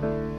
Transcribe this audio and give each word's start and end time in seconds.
Be 0.00 0.37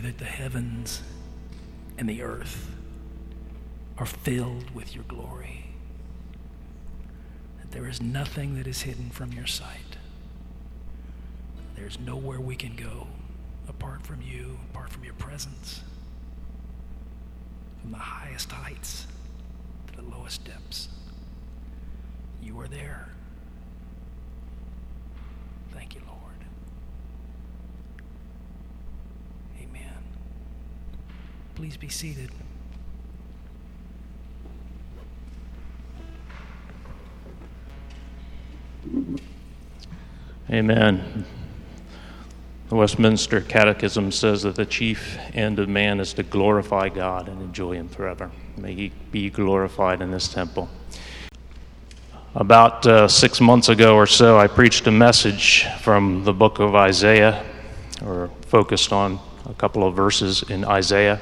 that 0.00 0.18
the 0.18 0.24
heavens 0.24 1.02
and 1.96 2.08
the 2.08 2.22
earth 2.22 2.70
are 3.96 4.06
filled 4.06 4.70
with 4.70 4.94
your 4.94 5.04
glory. 5.04 5.66
That 7.60 7.70
there 7.72 7.88
is 7.88 8.00
nothing 8.00 8.54
that 8.56 8.66
is 8.66 8.82
hidden 8.82 9.10
from 9.10 9.32
your 9.32 9.46
sight. 9.46 9.96
There's 11.76 11.98
nowhere 11.98 12.40
we 12.40 12.56
can 12.56 12.74
go 12.76 13.06
apart 13.68 14.04
from 14.04 14.20
you, 14.22 14.58
apart 14.72 14.90
from 14.90 15.04
your 15.04 15.14
presence. 15.14 15.82
From 17.80 17.92
the 17.92 17.98
highest 17.98 18.50
heights 18.50 19.06
to 19.88 19.96
the 19.96 20.02
lowest 20.02 20.44
depths, 20.44 20.88
you 22.42 22.58
are 22.60 22.68
there. 22.68 23.08
Thank 25.72 25.94
you, 25.94 26.00
Lord. 26.06 26.18
Amen. 29.62 30.02
Please 31.58 31.76
be 31.76 31.88
seated. 31.88 32.30
Amen. 40.48 41.24
The 42.68 42.76
Westminster 42.76 43.40
Catechism 43.40 44.12
says 44.12 44.42
that 44.42 44.54
the 44.54 44.66
chief 44.66 45.18
end 45.34 45.58
of 45.58 45.68
man 45.68 45.98
is 45.98 46.12
to 46.12 46.22
glorify 46.22 46.90
God 46.90 47.28
and 47.28 47.42
enjoy 47.42 47.72
Him 47.72 47.88
forever. 47.88 48.30
May 48.56 48.74
He 48.74 48.92
be 49.10 49.28
glorified 49.28 50.00
in 50.00 50.12
this 50.12 50.28
temple. 50.32 50.68
About 52.36 52.86
uh, 52.86 53.08
six 53.08 53.40
months 53.40 53.68
ago 53.68 53.96
or 53.96 54.06
so, 54.06 54.38
I 54.38 54.46
preached 54.46 54.86
a 54.86 54.92
message 54.92 55.66
from 55.80 56.22
the 56.22 56.32
book 56.32 56.60
of 56.60 56.76
Isaiah, 56.76 57.44
or 58.04 58.30
focused 58.42 58.92
on 58.92 59.18
a 59.46 59.54
couple 59.54 59.84
of 59.84 59.96
verses 59.96 60.44
in 60.44 60.64
Isaiah 60.64 61.18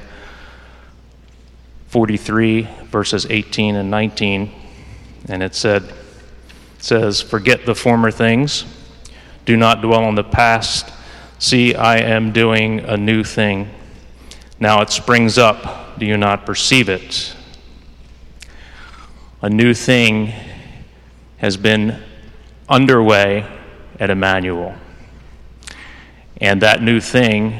43, 1.97 2.69
verses 2.91 3.25
18 3.27 3.75
and 3.75 3.89
19. 3.89 4.51
And 5.29 5.41
it 5.41 5.55
said, 5.55 5.83
it 5.83 5.93
says, 6.77 7.21
Forget 7.21 7.65
the 7.65 7.75
former 7.75 8.11
things, 8.11 8.65
do 9.45 9.57
not 9.57 9.81
dwell 9.81 10.03
on 10.03 10.15
the 10.15 10.23
past 10.23 10.93
See, 11.39 11.75
I 11.75 11.97
am 11.99 12.31
doing 12.31 12.79
a 12.79 12.97
new 12.97 13.23
thing. 13.23 13.69
Now 14.59 14.81
it 14.81 14.89
springs 14.89 15.37
up. 15.37 15.99
Do 15.99 16.05
you 16.07 16.17
not 16.17 16.47
perceive 16.47 16.89
it? 16.89 17.35
A 19.43 19.49
new 19.49 19.75
thing 19.75 20.33
has 21.37 21.55
been 21.55 22.01
underway 22.67 23.45
at 23.99 24.09
Emmanuel. 24.09 24.75
And 26.41 26.59
that 26.63 26.81
new 26.81 26.99
thing 26.99 27.59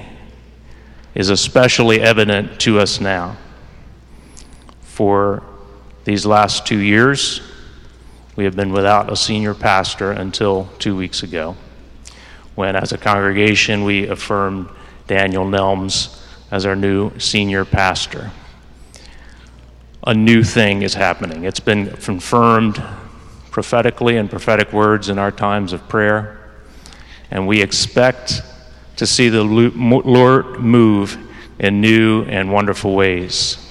is 1.13 1.29
especially 1.29 2.01
evident 2.01 2.59
to 2.61 2.79
us 2.79 2.99
now. 2.99 3.37
For 4.97 5.43
these 6.05 6.25
last 6.25 6.65
two 6.65 6.79
years, 6.79 7.39
we 8.35 8.45
have 8.45 8.55
been 8.55 8.71
without 8.71 9.11
a 9.11 9.15
senior 9.15 9.53
pastor 9.53 10.11
until 10.11 10.69
two 10.79 10.95
weeks 10.95 11.21
ago 11.21 11.55
when, 12.55 12.75
as 12.75 12.93
a 12.93 12.97
congregation, 12.97 13.83
we 13.83 14.07
affirmed 14.07 14.67
Daniel 15.05 15.45
Nelms 15.45 16.19
as 16.49 16.65
our 16.65 16.75
new 16.75 17.11
senior 17.19 17.63
pastor. 17.63 18.31
A 20.07 20.15
new 20.15 20.41
thing 20.43 20.81
is 20.81 20.95
happening. 20.95 21.43
It's 21.43 21.59
been 21.59 21.91
confirmed 21.97 22.81
prophetically 23.51 24.17
in 24.17 24.27
prophetic 24.27 24.73
words 24.73 25.09
in 25.09 25.19
our 25.19 25.31
times 25.31 25.73
of 25.73 25.87
prayer, 25.87 26.39
and 27.29 27.47
we 27.47 27.61
expect 27.61 28.41
to 28.95 29.05
see 29.05 29.29
the 29.29 29.43
Lord 29.43 30.59
move 30.59 31.19
in 31.59 31.81
new 31.81 32.23
and 32.23 32.51
wonderful 32.51 32.95
ways. 32.95 33.63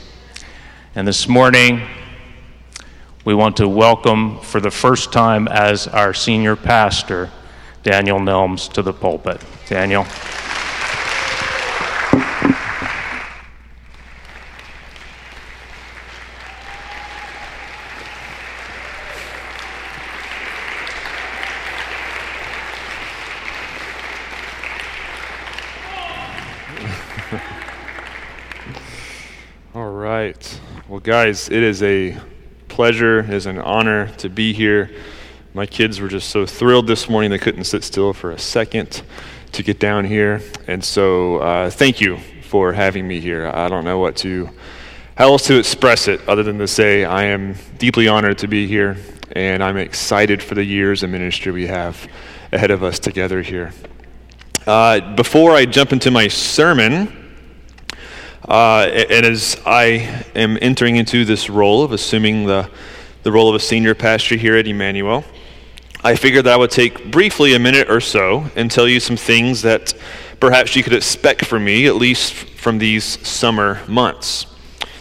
And 0.96 1.06
this 1.06 1.28
morning, 1.28 1.82
we 3.26 3.34
want 3.34 3.58
to 3.58 3.68
welcome 3.68 4.40
for 4.40 4.60
the 4.60 4.70
first 4.70 5.12
time 5.12 5.46
as 5.46 5.86
our 5.86 6.14
senior 6.14 6.56
pastor 6.56 7.30
Daniel 7.82 8.18
Nelms 8.18 8.72
to 8.72 8.80
the 8.80 8.94
pulpit. 8.94 9.42
Daniel. 9.68 10.06
All 29.74 29.92
right. 29.92 30.60
Well, 30.88 30.94
guys, 31.06 31.48
it 31.48 31.62
is 31.62 31.82
a 31.82 32.14
pleasure, 32.68 33.20
it 33.20 33.30
is 33.30 33.46
an 33.46 33.58
honor 33.58 34.08
to 34.18 34.28
be 34.28 34.52
here 34.52 34.90
my 35.56 35.64
kids 35.64 36.00
were 36.00 36.08
just 36.08 36.28
so 36.28 36.44
thrilled 36.44 36.86
this 36.86 37.08
morning 37.08 37.30
they 37.30 37.38
couldn't 37.38 37.64
sit 37.64 37.82
still 37.82 38.12
for 38.12 38.30
a 38.30 38.38
second 38.38 39.02
to 39.52 39.62
get 39.62 39.80
down 39.80 40.04
here. 40.04 40.42
And 40.66 40.84
so, 40.84 41.38
uh, 41.38 41.70
thank 41.70 41.98
you 41.98 42.18
for 42.42 42.74
having 42.74 43.08
me 43.08 43.20
here. 43.20 43.46
I 43.46 43.66
don't 43.70 43.82
know 43.82 43.98
what 43.98 44.16
to, 44.16 44.50
how 45.16 45.28
else 45.28 45.46
to 45.46 45.58
express 45.58 46.08
it 46.08 46.20
other 46.28 46.42
than 46.42 46.58
to 46.58 46.68
say 46.68 47.06
I 47.06 47.24
am 47.24 47.54
deeply 47.78 48.06
honored 48.06 48.36
to 48.38 48.48
be 48.48 48.66
here 48.66 48.98
and 49.32 49.64
I'm 49.64 49.78
excited 49.78 50.42
for 50.42 50.54
the 50.54 50.62
years 50.62 51.02
of 51.02 51.08
ministry 51.08 51.52
we 51.52 51.66
have 51.68 52.06
ahead 52.52 52.70
of 52.70 52.82
us 52.82 52.98
together 52.98 53.40
here. 53.40 53.72
Uh, 54.66 55.14
before 55.14 55.52
I 55.52 55.64
jump 55.64 55.94
into 55.94 56.10
my 56.10 56.28
sermon, 56.28 57.25
uh, 58.48 58.88
and 59.10 59.26
as 59.26 59.60
I 59.66 60.24
am 60.34 60.56
entering 60.60 60.96
into 60.96 61.24
this 61.24 61.50
role 61.50 61.82
of 61.82 61.92
assuming 61.92 62.46
the, 62.46 62.70
the 63.24 63.32
role 63.32 63.48
of 63.48 63.54
a 63.56 63.60
senior 63.60 63.94
pastor 63.94 64.36
here 64.36 64.56
at 64.56 64.66
Emmanuel, 64.68 65.24
I 66.04 66.14
figured 66.14 66.44
that 66.46 66.54
I 66.54 66.56
would 66.56 66.70
take 66.70 67.10
briefly 67.10 67.54
a 67.54 67.58
minute 67.58 67.90
or 67.90 68.00
so 68.00 68.46
and 68.54 68.70
tell 68.70 68.86
you 68.86 69.00
some 69.00 69.16
things 69.16 69.62
that 69.62 69.94
perhaps 70.38 70.76
you 70.76 70.84
could 70.84 70.92
expect 70.92 71.44
from 71.44 71.64
me, 71.64 71.86
at 71.86 71.96
least 71.96 72.34
from 72.34 72.78
these 72.78 73.04
summer 73.26 73.80
months. 73.88 74.46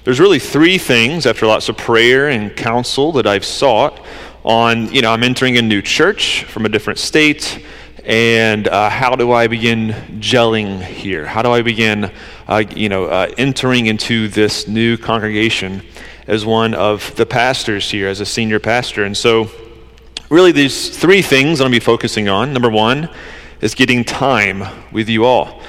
There's 0.03 0.19
really 0.19 0.39
three 0.39 0.79
things 0.79 1.27
after 1.27 1.45
lots 1.45 1.69
of 1.69 1.77
prayer 1.77 2.29
and 2.29 2.55
counsel 2.55 3.11
that 3.13 3.27
I've 3.27 3.45
sought 3.45 4.03
on, 4.43 4.91
you 4.91 5.01
know, 5.01 5.11
I'm 5.11 5.23
entering 5.23 5.57
a 5.57 5.61
new 5.61 5.81
church 5.81 6.43
from 6.45 6.65
a 6.65 6.69
different 6.69 6.97
state, 6.97 7.63
and 8.05 8.67
uh, 8.67 8.89
how 8.89 9.15
do 9.15 9.31
I 9.31 9.47
begin 9.47 9.89
gelling 10.19 10.81
here? 10.81 11.25
How 11.25 11.41
do 11.41 11.51
I 11.51 11.63
begin, 11.63 12.11
uh, 12.47 12.63
you 12.75 12.87
know, 12.87 13.05
uh, 13.05 13.33
entering 13.37 13.87
into 13.87 14.27
this 14.27 14.67
new 14.67 14.95
congregation 14.95 15.81
as 16.27 16.45
one 16.45 16.75
of 16.75 17.15
the 17.15 17.25
pastors 17.25 17.89
here, 17.89 18.07
as 18.07 18.19
a 18.19 18.25
senior 18.25 18.59
pastor? 18.59 19.05
And 19.05 19.17
so, 19.17 19.49
really, 20.29 20.51
these 20.51 20.95
three 20.95 21.23
things 21.23 21.59
I'm 21.59 21.65
going 21.65 21.73
to 21.73 21.79
be 21.79 21.83
focusing 21.83 22.29
on. 22.29 22.53
Number 22.53 22.69
one 22.69 23.09
is 23.61 23.73
getting 23.73 24.03
time 24.03 24.63
with 24.91 25.09
you 25.09 25.25
all. 25.25 25.61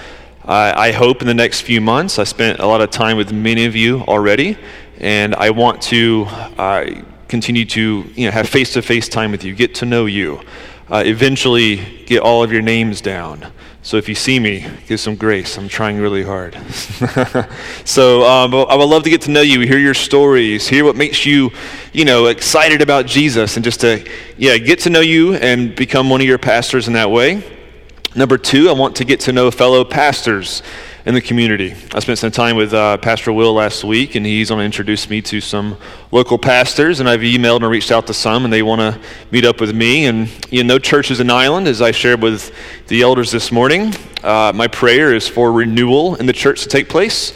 I 0.49 0.93
hope 0.93 1.23
in 1.23 1.27
the 1.27 1.35
next 1.35 1.63
few 1.63 1.81
months, 1.81 2.21
I 2.21 2.25
spent 2.25 2.61
a 2.61 2.67
lot 2.67 2.81
of 2.81 2.91
time 2.91 3.17
with 3.17 3.33
many 3.33 3.65
of 3.65 3.75
you 3.75 4.03
already, 4.03 4.57
and 5.01 5.35
I 5.35 5.51
want 5.51 5.83
to 5.83 6.27
uh, 6.57 6.85
continue 7.27 7.65
to 7.65 8.05
you 8.15 8.27
know, 8.27 8.31
have 8.31 8.49
face 8.49 8.73
to 8.75 8.83
face 8.83 9.09
time 9.09 9.33
with 9.33 9.43
you, 9.43 9.55
get 9.55 9.75
to 9.77 9.87
know 9.87 10.07
you, 10.07 10.41
uh, 10.91 11.03
eventually 11.05 12.05
get 12.07 12.21
all 12.21 12.43
of 12.43 12.53
your 12.53 12.63
names 12.63 13.01
down. 13.01 13.47
So 13.83 13.97
if 13.99 14.09
you 14.09 14.17
see 14.17 14.41
me, 14.41 14.67
give 14.89 14.99
some 14.99 15.15
grace. 15.15 15.57
I'm 15.57 15.69
trying 15.69 15.99
really 15.99 16.25
hard. 16.25 16.55
so 17.85 18.25
um, 18.25 18.53
I 18.53 18.75
would 18.75 18.89
love 18.89 19.05
to 19.05 19.11
get 19.11 19.23
to 19.23 19.31
know 19.31 19.43
you, 19.43 19.61
hear 19.61 19.79
your 19.79 19.95
stories, 19.95 20.67
hear 20.67 20.85
what 20.85 20.97
makes 20.97 21.25
you, 21.25 21.53
you 21.93 22.05
know, 22.05 22.27
excited 22.27 22.83
about 22.83 23.07
Jesus, 23.07 23.57
and 23.57 23.65
just 23.65 23.83
to, 23.83 24.05
yeah, 24.37 24.59
get 24.59 24.81
to 24.81 24.91
know 24.91 25.01
you 25.01 25.35
and 25.35 25.77
become 25.77 26.11
one 26.11 26.21
of 26.21 26.27
your 26.27 26.39
pastors 26.39 26.89
in 26.89 26.95
that 26.95 27.13
way. 27.13 27.45
Number 28.17 28.39
two, 28.39 28.69
I 28.69 28.73
want 28.73 28.97
to 28.97 29.05
get 29.05 29.21
to 29.21 29.33
know 29.33 29.53
fellow 29.53 29.85
pastors 29.85 30.63
in 31.07 31.15
the 31.15 31.21
community. 31.21 31.73
I 31.95 32.01
spent 32.01 32.19
some 32.19 32.33
time 32.33 32.57
with 32.57 32.75
uh, 32.75 32.97
Pastor 32.97 33.33
Will 33.33 33.55
last 33.55 33.85
week, 33.85 34.17
and 34.17 34.27
he's 34.27 34.49
going 34.49 34.59
to 34.59 34.65
introduce 34.65 35.09
me 35.09 35.23
to 35.23 35.41
some 35.41 35.77
local 36.11 36.37
pastors. 36.37 36.99
And 36.99 37.09
I've 37.09 37.21
emailed 37.21 37.63
and 37.63 37.71
reached 37.71 37.93
out 37.93 38.09
to 38.09 38.15
some, 38.15 38.45
and 38.45 38.53
they 38.53 38.65
want 38.65 38.81
to 38.81 39.01
meet 39.31 39.45
up 39.45 39.61
with 39.61 39.73
me. 39.73 40.07
And 40.07 40.29
you 40.53 40.65
know, 40.65 40.75
no 40.75 40.79
church 40.81 41.13
is 41.13 41.21
an 41.21 41.31
island, 41.31 41.69
as 41.69 41.81
I 41.81 41.93
shared 41.93 42.21
with 42.21 42.53
the 42.89 43.03
elders 43.03 43.31
this 43.31 43.53
morning. 43.53 43.95
Uh, 44.25 44.51
my 44.53 44.67
prayer 44.67 45.15
is 45.15 45.29
for 45.29 45.53
renewal 45.53 46.17
in 46.17 46.27
the 46.27 46.33
church 46.33 46.63
to 46.65 46.69
take 46.69 46.89
place. 46.89 47.33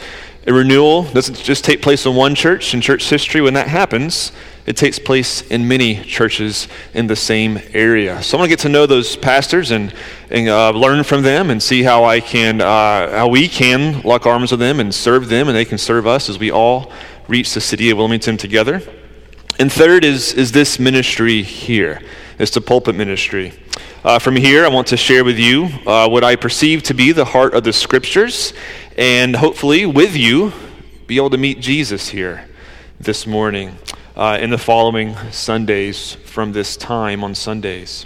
A 0.47 0.51
renewal 0.51 1.03
doesn't 1.03 1.37
just 1.37 1.63
take 1.63 1.81
place 1.81 2.05
in 2.05 2.13
one 2.13 2.35
church 2.35 2.73
in 2.73 2.81
church 2.81 3.09
history. 3.09 3.39
When 3.39 3.53
that 3.53 3.69
happens, 3.69 4.33
it 4.65 4.77
takes 4.77 4.99
place 4.99 5.41
in 5.49 5.67
many 5.67 5.95
churches 6.03 6.67
in 6.93 7.07
the 7.07 7.15
same 7.15 7.59
area. 7.73 8.21
So 8.21 8.37
I 8.37 8.41
want 8.41 8.49
to 8.49 8.55
get 8.55 8.59
to 8.59 8.69
know 8.69 8.85
those 8.85 9.15
pastors 9.15 9.71
and, 9.71 9.93
and 10.29 10.47
uh, 10.47 10.71
learn 10.71 11.03
from 11.03 11.23
them 11.23 11.49
and 11.49 11.61
see 11.61 11.83
how 11.83 12.03
I 12.03 12.19
can, 12.19 12.61
uh, 12.61 13.09
how 13.11 13.27
we 13.27 13.47
can 13.47 14.01
lock 14.01 14.25
arms 14.25 14.51
with 14.51 14.59
them 14.59 14.79
and 14.79 14.93
serve 14.93 15.29
them, 15.29 15.47
and 15.47 15.55
they 15.55 15.65
can 15.65 15.77
serve 15.77 16.05
us 16.05 16.29
as 16.29 16.37
we 16.37 16.51
all 16.51 16.91
reach 17.27 17.53
the 17.53 17.61
city 17.61 17.89
of 17.89 17.97
Wilmington 17.97 18.37
together. 18.37 18.81
And 19.59 19.71
third 19.71 20.03
is 20.03 20.33
is 20.33 20.51
this 20.51 20.79
ministry 20.79 21.43
here. 21.43 22.01
It's 22.39 22.51
the 22.51 22.61
pulpit 22.61 22.95
ministry. 22.95 23.53
Uh, 24.03 24.17
from 24.17 24.35
here, 24.35 24.65
I 24.65 24.69
want 24.69 24.87
to 24.87 24.97
share 24.97 25.23
with 25.23 25.37
you 25.37 25.69
uh, 25.85 26.09
what 26.09 26.23
I 26.23 26.35
perceive 26.35 26.81
to 26.83 26.95
be 26.95 27.11
the 27.11 27.25
heart 27.25 27.53
of 27.53 27.63
the 27.63 27.71
scriptures, 27.71 28.53
and 28.97 29.35
hopefully, 29.35 29.85
with 29.85 30.15
you, 30.15 30.51
be 31.05 31.17
able 31.17 31.29
to 31.29 31.37
meet 31.37 31.59
Jesus 31.59 32.09
here 32.09 32.47
this 32.99 33.27
morning 33.27 33.77
uh, 34.21 34.37
in 34.37 34.51
the 34.51 34.57
following 34.57 35.15
Sundays 35.31 36.13
from 36.25 36.51
this 36.51 36.77
time 36.77 37.23
on 37.23 37.33
Sundays. 37.33 38.05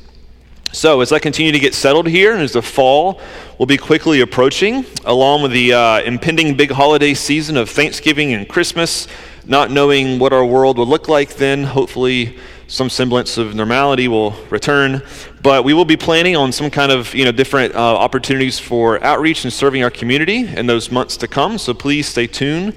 So, 0.71 1.01
as 1.01 1.11
I 1.11 1.19
continue 1.19 1.51
to 1.51 1.59
get 1.59 1.75
settled 1.75 2.07
here, 2.07 2.31
and 2.31 2.41
as 2.41 2.53
the 2.53 2.61
fall 2.61 3.19
will 3.59 3.65
be 3.65 3.75
quickly 3.75 4.21
approaching, 4.21 4.85
along 5.03 5.41
with 5.41 5.51
the 5.51 5.73
uh, 5.73 5.99
impending 6.03 6.55
big 6.55 6.71
holiday 6.71 7.13
season 7.13 7.57
of 7.57 7.69
Thanksgiving 7.69 8.31
and 8.31 8.47
Christmas, 8.47 9.09
not 9.45 9.71
knowing 9.71 10.17
what 10.17 10.31
our 10.31 10.45
world 10.45 10.77
will 10.77 10.87
look 10.87 11.09
like 11.09 11.35
then, 11.35 11.65
hopefully 11.65 12.37
some 12.67 12.89
semblance 12.89 13.37
of 13.37 13.53
normality 13.53 14.07
will 14.07 14.31
return. 14.49 15.01
But 15.43 15.65
we 15.65 15.73
will 15.73 15.83
be 15.83 15.97
planning 15.97 16.37
on 16.37 16.53
some 16.53 16.71
kind 16.71 16.93
of 16.93 17.13
you 17.13 17.25
know 17.25 17.33
different 17.33 17.75
uh, 17.75 17.79
opportunities 17.79 18.57
for 18.57 19.03
outreach 19.03 19.43
and 19.43 19.51
serving 19.51 19.83
our 19.83 19.91
community 19.91 20.47
in 20.47 20.65
those 20.65 20.89
months 20.89 21.17
to 21.17 21.27
come. 21.27 21.57
So 21.57 21.73
please 21.73 22.07
stay 22.07 22.25
tuned 22.25 22.73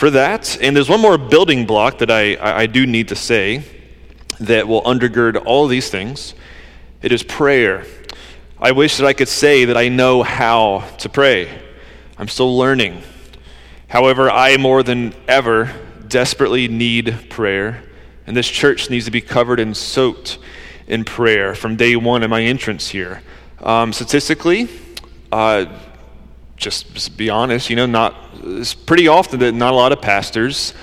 for 0.00 0.08
that. 0.08 0.56
And 0.62 0.74
there's 0.74 0.88
one 0.88 1.02
more 1.02 1.18
building 1.18 1.66
block 1.66 1.98
that 1.98 2.10
I, 2.10 2.62
I 2.62 2.66
do 2.66 2.86
need 2.86 3.08
to 3.08 3.14
say 3.14 3.62
that 4.40 4.66
will 4.66 4.80
undergird 4.80 5.42
all 5.44 5.66
these 5.66 5.90
things 5.90 6.32
it 7.02 7.12
is 7.12 7.22
prayer. 7.22 7.84
I 8.58 8.72
wish 8.72 8.96
that 8.96 9.06
I 9.06 9.12
could 9.12 9.28
say 9.28 9.66
that 9.66 9.76
I 9.76 9.88
know 9.88 10.22
how 10.22 10.84
to 11.00 11.10
pray. 11.10 11.50
I'm 12.16 12.28
still 12.28 12.56
learning. 12.56 13.02
However, 13.88 14.30
I 14.30 14.56
more 14.56 14.82
than 14.82 15.12
ever 15.28 15.70
desperately 16.08 16.66
need 16.66 17.28
prayer, 17.28 17.82
and 18.26 18.34
this 18.34 18.48
church 18.48 18.88
needs 18.88 19.04
to 19.04 19.10
be 19.10 19.20
covered 19.20 19.60
and 19.60 19.76
soaked 19.76 20.38
in 20.86 21.04
prayer 21.04 21.54
from 21.54 21.76
day 21.76 21.94
one 21.96 22.22
of 22.22 22.30
my 22.30 22.42
entrance 22.42 22.88
here. 22.88 23.22
Um, 23.60 23.92
statistically, 23.92 24.68
uh, 25.30 25.66
just, 26.60 26.92
just 26.94 27.16
be 27.16 27.30
honest, 27.30 27.70
you 27.70 27.76
know, 27.76 27.86
not 27.86 28.14
it's 28.42 28.74
pretty 28.74 29.08
often 29.08 29.40
that 29.40 29.52
not 29.52 29.72
a 29.72 29.76
lot 29.76 29.92
of 29.92 30.00
pastors 30.00 30.74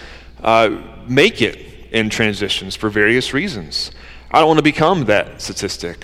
uh, 0.44 0.82
make 1.08 1.42
it 1.42 1.58
in 1.92 2.10
transitions 2.10 2.76
for 2.76 2.90
various 2.90 3.34
reasons. 3.34 3.92
I 4.32 4.40
don't 4.40 4.48
want 4.48 4.58
to 4.58 4.64
become 4.64 5.06
that 5.06 5.42
statistic. 5.42 6.04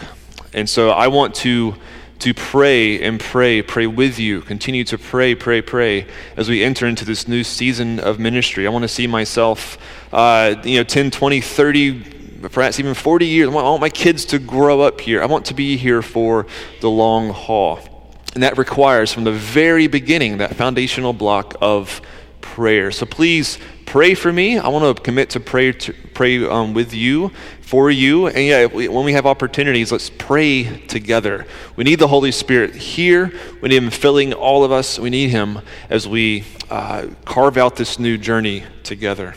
And 0.53 0.69
so 0.69 0.91
I 0.91 1.07
want 1.07 1.35
to 1.35 1.75
to 2.19 2.33
pray 2.33 3.01
and 3.01 3.19
pray, 3.19 3.61
pray 3.61 3.85
with 3.85 4.17
you, 4.17 4.39
continue 4.39 4.85
to 4.85 4.97
pray, 4.97 5.35
pray, 5.35 5.61
pray 5.61 6.07
as 6.37 6.47
we 6.47 6.63
enter 6.63 6.87
into 6.87 7.03
this 7.03 7.27
new 7.27 7.43
season 7.43 7.99
of 7.99 8.17
ministry. 8.17 8.65
I 8.65 8.69
want 8.69 8.83
to 8.83 8.87
see 8.87 9.07
myself, 9.07 9.77
uh, 10.13 10.55
you 10.63 10.77
know, 10.77 10.85
10, 10.85 11.11
20, 11.11 11.41
30, 11.41 12.49
perhaps 12.49 12.79
even 12.79 12.93
40 12.93 13.25
years. 13.25 13.49
I 13.49 13.51
want, 13.51 13.67
I 13.67 13.69
want 13.71 13.81
my 13.81 13.89
kids 13.89 14.23
to 14.25 14.39
grow 14.39 14.79
up 14.79 15.01
here. 15.01 15.21
I 15.21 15.25
want 15.25 15.47
to 15.47 15.53
be 15.53 15.75
here 15.75 16.01
for 16.01 16.47
the 16.79 16.89
long 16.89 17.31
haul. 17.31 17.92
And 18.33 18.43
that 18.43 18.57
requires, 18.57 19.13
from 19.13 19.23
the 19.23 19.31
very 19.31 19.87
beginning, 19.87 20.37
that 20.37 20.55
foundational 20.55 21.13
block 21.13 21.55
of 21.61 22.01
prayer. 22.41 22.91
So 22.91 23.05
please 23.05 23.59
pray 23.85 24.15
for 24.15 24.31
me. 24.31 24.57
I 24.57 24.67
want 24.69 24.97
to 24.97 25.03
commit 25.03 25.31
to 25.31 25.39
pray 25.39 25.71
to 25.71 25.93
pray 26.13 26.43
um, 26.45 26.73
with 26.73 26.93
you, 26.93 27.31
for 27.61 27.89
you. 27.89 28.27
And 28.27 28.45
yeah, 28.45 28.65
when 28.65 29.05
we 29.05 29.13
have 29.13 29.25
opportunities, 29.25 29.91
let's 29.91 30.09
pray 30.09 30.63
together. 30.87 31.45
We 31.75 31.83
need 31.83 31.99
the 31.99 32.07
Holy 32.07 32.31
Spirit 32.31 32.75
here. 32.75 33.31
We 33.61 33.69
need 33.69 33.83
Him 33.83 33.89
filling 33.89 34.33
all 34.33 34.63
of 34.63 34.71
us. 34.71 34.99
We 34.99 35.09
need 35.09 35.29
Him 35.29 35.59
as 35.89 36.07
we 36.07 36.43
uh, 36.69 37.07
carve 37.25 37.57
out 37.57 37.75
this 37.75 37.99
new 37.99 38.17
journey 38.17 38.63
together. 38.83 39.35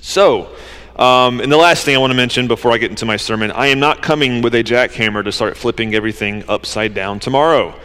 So, 0.00 0.54
um, 0.96 1.40
and 1.40 1.52
the 1.52 1.56
last 1.56 1.84
thing 1.84 1.94
I 1.94 1.98
want 1.98 2.12
to 2.12 2.16
mention 2.16 2.48
before 2.48 2.72
I 2.72 2.78
get 2.78 2.90
into 2.90 3.04
my 3.04 3.16
sermon, 3.16 3.50
I 3.50 3.66
am 3.66 3.78
not 3.78 4.02
coming 4.02 4.40
with 4.40 4.54
a 4.54 4.64
jackhammer 4.64 5.22
to 5.24 5.32
start 5.32 5.56
flipping 5.56 5.94
everything 5.94 6.44
upside 6.48 6.94
down 6.94 7.20
tomorrow. 7.20 7.78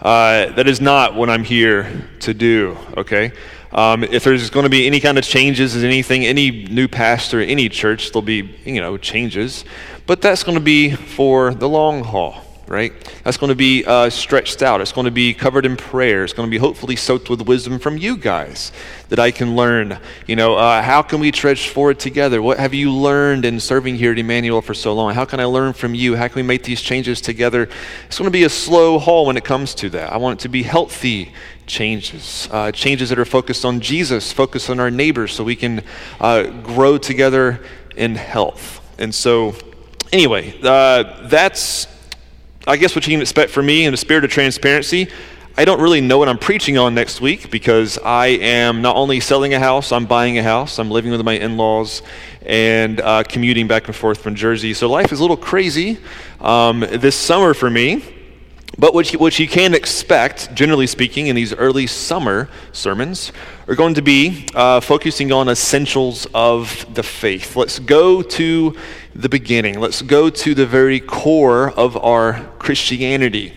Uh, 0.00 0.52
that 0.52 0.68
is 0.68 0.80
not 0.80 1.14
what 1.14 1.30
I'm 1.30 1.42
here 1.42 2.08
to 2.20 2.34
do, 2.34 2.76
okay? 2.96 3.32
Um, 3.72 4.04
if 4.04 4.24
there's 4.24 4.50
going 4.50 4.64
to 4.64 4.70
be 4.70 4.86
any 4.86 5.00
kind 5.00 5.18
of 5.18 5.24
changes, 5.24 5.74
in 5.74 5.84
anything, 5.84 6.24
any 6.24 6.64
new 6.66 6.86
pastor, 6.86 7.40
any 7.40 7.68
church, 7.68 8.12
there'll 8.12 8.22
be, 8.22 8.54
you 8.64 8.80
know, 8.80 8.96
changes. 8.98 9.64
But 10.06 10.22
that's 10.22 10.42
going 10.42 10.56
to 10.56 10.64
be 10.64 10.92
for 10.92 11.54
the 11.54 11.68
long 11.68 12.04
haul, 12.04 12.44
right? 12.68 12.92
That's 13.22 13.36
going 13.36 13.50
to 13.50 13.56
be 13.56 13.84
uh, 13.84 14.10
stretched 14.10 14.62
out. 14.62 14.80
It's 14.80 14.92
going 14.92 15.04
to 15.04 15.10
be 15.10 15.34
covered 15.34 15.64
in 15.64 15.76
prayer. 15.76 16.24
It's 16.24 16.32
going 16.32 16.48
to 16.48 16.50
be 16.50 16.58
hopefully 16.58 16.96
soaked 16.96 17.30
with 17.30 17.42
wisdom 17.42 17.78
from 17.78 17.96
you 17.96 18.16
guys 18.16 18.72
that 19.08 19.20
I 19.20 19.30
can 19.30 19.54
learn. 19.54 19.98
You 20.26 20.36
know, 20.36 20.56
uh, 20.56 20.82
how 20.82 21.02
can 21.02 21.20
we 21.20 21.30
trudge 21.30 21.68
forward 21.68 22.00
together? 22.00 22.42
What 22.42 22.58
have 22.58 22.74
you 22.74 22.92
learned 22.92 23.44
in 23.44 23.60
serving 23.60 23.96
here 23.96 24.12
at 24.12 24.18
Emmanuel 24.18 24.62
for 24.62 24.74
so 24.74 24.94
long? 24.94 25.14
How 25.14 25.24
can 25.24 25.38
I 25.38 25.44
learn 25.44 25.72
from 25.74 25.94
you? 25.94 26.16
How 26.16 26.26
can 26.26 26.36
we 26.36 26.42
make 26.42 26.64
these 26.64 26.80
changes 26.80 27.20
together? 27.20 27.68
It's 28.06 28.18
going 28.18 28.26
to 28.26 28.32
be 28.32 28.44
a 28.44 28.50
slow 28.50 28.98
haul 28.98 29.26
when 29.26 29.36
it 29.36 29.44
comes 29.44 29.74
to 29.76 29.90
that. 29.90 30.12
I 30.12 30.16
want 30.16 30.40
it 30.40 30.42
to 30.42 30.48
be 30.48 30.64
healthy 30.64 31.32
changes, 31.66 32.48
uh, 32.50 32.72
changes 32.72 33.10
that 33.10 33.18
are 33.18 33.24
focused 33.24 33.64
on 33.64 33.80
Jesus, 33.80 34.32
focused 34.32 34.70
on 34.70 34.80
our 34.80 34.90
neighbors, 34.90 35.32
so 35.32 35.44
we 35.44 35.56
can 35.56 35.82
uh, 36.20 36.44
grow 36.62 36.98
together 36.98 37.64
in 37.96 38.14
health. 38.14 38.80
And 38.98 39.14
so, 39.14 39.54
anyway, 40.12 40.58
uh, 40.62 41.26
that's, 41.28 41.86
I 42.68 42.76
guess, 42.76 42.96
what 42.96 43.06
you 43.06 43.12
can 43.12 43.20
expect 43.20 43.52
from 43.52 43.66
me 43.66 43.84
in 43.84 43.92
the 43.92 43.96
spirit 43.96 44.24
of 44.24 44.30
transparency. 44.30 45.08
I 45.56 45.64
don't 45.64 45.80
really 45.80 46.00
know 46.00 46.18
what 46.18 46.28
I'm 46.28 46.36
preaching 46.36 46.76
on 46.78 46.96
next 46.96 47.20
week 47.20 47.48
because 47.48 47.96
I 47.96 48.26
am 48.26 48.82
not 48.82 48.96
only 48.96 49.20
selling 49.20 49.54
a 49.54 49.60
house, 49.60 49.92
I'm 49.92 50.04
buying 50.04 50.36
a 50.38 50.42
house, 50.42 50.80
I'm 50.80 50.90
living 50.90 51.12
with 51.12 51.24
my 51.24 51.34
in 51.34 51.56
laws, 51.56 52.02
and 52.42 53.00
uh, 53.00 53.22
commuting 53.22 53.68
back 53.68 53.86
and 53.86 53.94
forth 53.94 54.20
from 54.20 54.34
Jersey. 54.34 54.74
So 54.74 54.90
life 54.90 55.12
is 55.12 55.20
a 55.20 55.22
little 55.22 55.36
crazy 55.36 55.98
um, 56.40 56.80
this 56.80 57.14
summer 57.14 57.54
for 57.54 57.70
me. 57.70 58.02
But 58.76 58.94
what 58.94 59.12
you, 59.12 59.20
what 59.20 59.38
you 59.38 59.46
can 59.46 59.72
expect, 59.72 60.52
generally 60.52 60.88
speaking, 60.88 61.28
in 61.28 61.36
these 61.36 61.54
early 61.54 61.86
summer 61.86 62.48
sermons 62.72 63.30
are 63.68 63.74
going 63.74 63.94
to 63.94 64.02
be 64.02 64.46
uh, 64.54 64.80
focusing 64.80 65.32
on 65.32 65.48
essentials 65.48 66.26
of 66.32 66.86
the 66.94 67.02
faith. 67.02 67.56
Let's 67.56 67.80
go 67.80 68.22
to 68.22 68.76
the 69.14 69.28
beginning. 69.28 69.80
Let's 69.80 70.02
go 70.02 70.30
to 70.30 70.54
the 70.54 70.66
very 70.66 71.00
core 71.00 71.70
of 71.70 71.96
our 71.96 72.44
Christianity. 72.58 73.52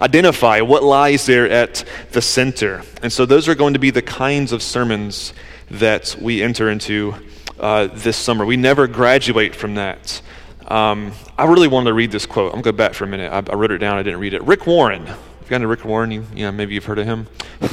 Identify 0.00 0.62
what 0.62 0.82
lies 0.82 1.26
there 1.26 1.48
at 1.48 1.84
the 2.10 2.20
center. 2.20 2.82
And 3.02 3.12
so, 3.12 3.24
those 3.24 3.48
are 3.48 3.54
going 3.54 3.74
to 3.74 3.78
be 3.78 3.90
the 3.90 4.02
kinds 4.02 4.50
of 4.50 4.64
sermons 4.64 5.32
that 5.70 6.16
we 6.20 6.42
enter 6.42 6.68
into 6.68 7.14
uh, 7.60 7.86
this 7.86 8.16
summer. 8.16 8.44
We 8.44 8.56
never 8.56 8.88
graduate 8.88 9.54
from 9.54 9.76
that. 9.76 10.20
Um, 10.66 11.12
I 11.38 11.44
really 11.44 11.68
wanted 11.68 11.90
to 11.90 11.94
read 11.94 12.10
this 12.10 12.26
quote. 12.26 12.46
I'm 12.46 12.62
going 12.62 12.64
to 12.64 12.72
go 12.72 12.76
back 12.76 12.94
for 12.94 13.04
a 13.04 13.08
minute. 13.08 13.30
I, 13.30 13.36
I, 13.36 13.54
wrote 13.54 13.70
it 13.70 13.78
down. 13.78 13.96
I 13.96 14.02
didn't 14.02 14.18
read 14.18 14.34
it. 14.34 14.42
Rick 14.42 14.66
Warren. 14.66 15.06
If 15.06 15.16
you 15.42 15.50
got 15.50 15.56
into 15.56 15.68
Rick 15.68 15.84
Warren, 15.84 16.10
you, 16.10 16.26
you 16.34 16.46
know, 16.46 16.52
maybe 16.52 16.74
you've 16.74 16.84
heard 16.84 16.98
of 16.98 17.06
him. 17.06 17.28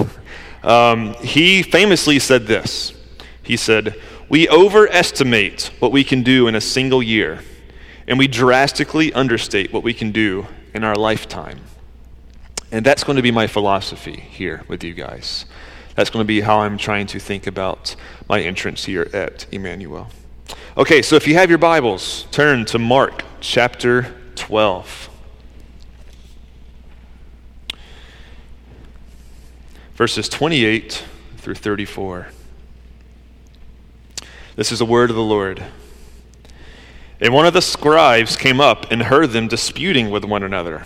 um, 0.64 1.14
he 1.16 1.64
famously 1.64 2.20
said 2.20 2.48
this. 2.48 2.94
He 3.44 3.58
said, 3.58 3.96
"We 4.28 4.48
overestimate 4.50 5.72
what 5.80 5.92
we 5.92 6.04
can 6.04 6.24
do 6.24 6.48
in 6.48 6.56
a 6.56 6.62
single 6.62 7.02
year, 7.02 7.40
and 8.08 8.18
we 8.18 8.28
drastically 8.28 9.14
understate 9.14 9.74
what 9.74 9.84
we 9.84 9.94
can 9.94 10.12
do 10.12 10.48
in 10.74 10.84
our 10.84 10.96
lifetime." 10.96 11.62
And 12.72 12.86
that's 12.86 13.04
going 13.04 13.16
to 13.16 13.22
be 13.22 13.32
my 13.32 13.48
philosophy 13.48 14.16
here 14.16 14.64
with 14.68 14.84
you 14.84 14.94
guys. 14.94 15.46
That's 15.96 16.10
going 16.10 16.24
to 16.24 16.28
be 16.28 16.42
how 16.42 16.60
I'm 16.60 16.78
trying 16.78 17.08
to 17.08 17.20
think 17.20 17.48
about 17.48 17.96
my 18.30 18.42
entrance 18.42 18.86
here 18.86 19.10
at 19.12 19.48
Emmanuel. 19.52 20.10
Okay, 20.78 21.02
so 21.02 21.16
if 21.16 21.28
you 21.28 21.34
have 21.34 21.50
your 21.50 21.58
Bibles, 21.58 22.26
turn 22.32 22.66
to 22.66 22.80
Mark 22.80 23.24
chapter 23.42 24.16
12. 24.36 25.09
Verses 30.00 30.30
28 30.30 31.04
through 31.40 31.56
34. 31.56 32.28
This 34.56 34.72
is 34.72 34.80
the 34.80 34.86
word 34.86 35.10
of 35.10 35.18
the 35.18 35.22
Lord. 35.22 35.62
And 37.20 37.34
one 37.34 37.46
of 37.46 37.52
the 37.52 37.62
scribes 37.62 38.38
came 38.38 38.62
up 38.62 38.90
and 38.94 39.04
heard 39.04 39.32
them 39.32 39.50
disputing 39.50 40.10
with 40.10 40.24
one 40.24 40.42
another. 40.42 40.86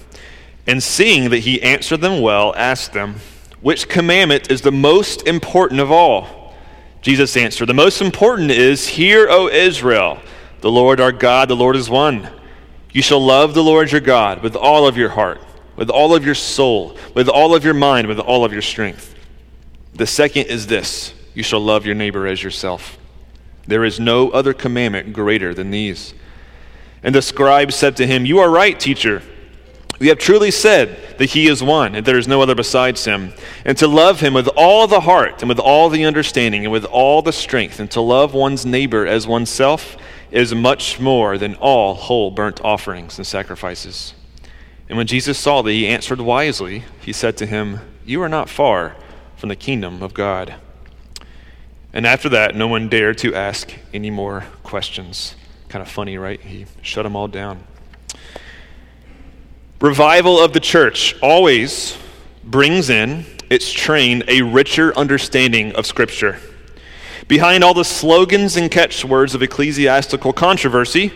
And 0.65 0.81
seeing 0.81 1.29
that 1.29 1.41
he 1.41 1.61
answered 1.61 2.01
them 2.01 2.21
well, 2.21 2.55
asked 2.55 2.93
them, 2.93 3.17
Which 3.61 3.87
commandment 3.87 4.49
is 4.49 4.61
the 4.61 4.71
most 4.71 5.27
important 5.27 5.79
of 5.79 5.91
all? 5.91 6.55
Jesus 7.03 7.37
answered, 7.37 7.67
The 7.69 7.75
most 7.75 8.01
important 8.01 8.49
is, 8.49 8.87
Hear, 8.87 9.27
O 9.29 9.47
Israel, 9.47 10.21
the 10.61 10.71
Lord 10.71 10.99
our 10.99 11.11
God, 11.11 11.49
the 11.49 11.55
Lord 11.55 11.75
is 11.75 11.87
one. 11.87 12.29
You 12.91 13.03
shall 13.03 13.23
love 13.23 13.53
the 13.53 13.63
Lord 13.63 13.91
your 13.91 14.01
God 14.01 14.41
with 14.41 14.55
all 14.55 14.87
of 14.87 14.97
your 14.97 15.09
heart, 15.09 15.39
with 15.75 15.89
all 15.89 16.15
of 16.15 16.25
your 16.25 16.35
soul, 16.35 16.97
with 17.13 17.29
all 17.29 17.55
of 17.55 17.63
your 17.63 17.73
mind, 17.73 18.07
with 18.07 18.19
all 18.19 18.45
of 18.45 18.53
your 18.53 18.61
strength. 18.61 19.15
The 19.93 20.07
second 20.07 20.47
is 20.47 20.67
this 20.67 21.13
you 21.33 21.43
shall 21.43 21.59
love 21.59 21.85
your 21.85 21.95
neighbor 21.95 22.27
as 22.27 22.43
yourself. 22.43 22.97
There 23.65 23.83
is 23.83 23.99
no 23.99 24.29
other 24.29 24.53
commandment 24.53 25.13
greater 25.13 25.53
than 25.53 25.71
these. 25.71 26.13
And 27.01 27.13
the 27.13 27.21
scribe 27.21 27.71
said 27.71 27.97
to 27.97 28.07
him, 28.07 28.25
You 28.25 28.39
are 28.39 28.49
right, 28.49 28.79
teacher. 28.79 29.21
We 29.99 30.07
have 30.09 30.17
truly 30.17 30.51
said 30.51 31.17
that 31.17 31.29
he 31.29 31.47
is 31.47 31.63
one, 31.63 31.95
and 31.95 32.05
there 32.05 32.17
is 32.17 32.27
no 32.27 32.41
other 32.41 32.55
besides 32.55 33.05
him. 33.05 33.33
And 33.63 33.77
to 33.77 33.87
love 33.87 34.19
him 34.19 34.33
with 34.33 34.49
all 34.55 34.87
the 34.87 35.01
heart, 35.01 35.41
and 35.41 35.49
with 35.49 35.59
all 35.59 35.89
the 35.89 36.05
understanding, 36.05 36.65
and 36.65 36.71
with 36.71 36.85
all 36.85 37.21
the 37.21 37.31
strength, 37.31 37.79
and 37.79 37.89
to 37.91 38.01
love 38.01 38.33
one's 38.33 38.65
neighbor 38.65 39.05
as 39.05 39.27
oneself 39.27 39.95
is 40.31 40.53
much 40.53 40.99
more 40.99 41.37
than 41.37 41.55
all 41.55 41.93
whole 41.93 42.31
burnt 42.31 42.59
offerings 42.63 43.17
and 43.17 43.27
sacrifices. 43.27 44.13
And 44.89 44.97
when 44.97 45.07
Jesus 45.07 45.37
saw 45.37 45.61
that 45.61 45.71
he 45.71 45.87
answered 45.87 46.19
wisely, 46.19 46.83
he 47.01 47.13
said 47.13 47.37
to 47.37 47.45
him, 47.45 47.79
You 48.05 48.21
are 48.21 48.29
not 48.29 48.49
far 48.49 48.95
from 49.37 49.49
the 49.49 49.55
kingdom 49.55 50.03
of 50.03 50.13
God. 50.13 50.55
And 51.93 52.07
after 52.07 52.29
that, 52.29 52.55
no 52.55 52.67
one 52.67 52.89
dared 52.89 53.19
to 53.19 53.35
ask 53.35 53.73
any 53.93 54.09
more 54.09 54.45
questions. 54.63 55.35
Kind 55.69 55.81
of 55.81 55.89
funny, 55.89 56.17
right? 56.17 56.41
He 56.41 56.65
shut 56.81 57.03
them 57.03 57.15
all 57.15 57.27
down. 57.27 57.63
Revival 59.79 60.39
of 60.39 60.53
the 60.53 60.59
church 60.59 61.15
always 61.21 61.97
brings 62.43 62.89
in 62.89 63.25
its 63.49 63.71
train 63.71 64.23
a 64.27 64.41
richer 64.41 64.97
understanding 64.97 65.73
of 65.75 65.85
Scripture. 65.85 66.39
Behind 67.27 67.63
all 67.63 67.73
the 67.73 67.85
slogans 67.85 68.57
and 68.57 68.71
catchwords 68.71 69.35
of 69.35 69.43
ecclesiastical 69.43 70.33
controversy, 70.33 71.13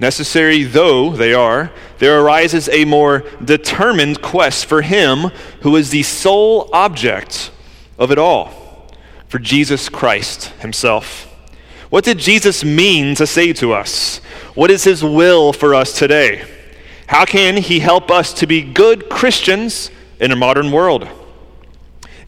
necessary 0.00 0.64
though 0.64 1.10
they 1.10 1.34
are, 1.34 1.70
there 1.98 2.20
arises 2.20 2.68
a 2.70 2.84
more 2.84 3.24
determined 3.44 4.22
quest 4.22 4.66
for 4.66 4.82
Him 4.82 5.30
who 5.60 5.76
is 5.76 5.90
the 5.90 6.02
sole 6.02 6.68
object 6.72 7.50
of 7.98 8.10
it 8.10 8.18
all, 8.18 8.88
for 9.28 9.38
Jesus 9.38 9.88
Christ 9.88 10.46
Himself. 10.60 11.26
What 11.90 12.04
did 12.04 12.18
Jesus 12.18 12.64
mean 12.64 13.14
to 13.16 13.26
say 13.26 13.52
to 13.54 13.72
us? 13.72 14.18
What 14.54 14.70
is 14.70 14.84
His 14.84 15.04
will 15.04 15.52
for 15.52 15.74
us 15.74 15.98
today? 15.98 16.44
How 17.10 17.24
can 17.24 17.56
he 17.56 17.80
help 17.80 18.08
us 18.08 18.32
to 18.34 18.46
be 18.46 18.62
good 18.62 19.10
Christians 19.10 19.90
in 20.20 20.30
a 20.30 20.36
modern 20.36 20.70
world? 20.70 21.08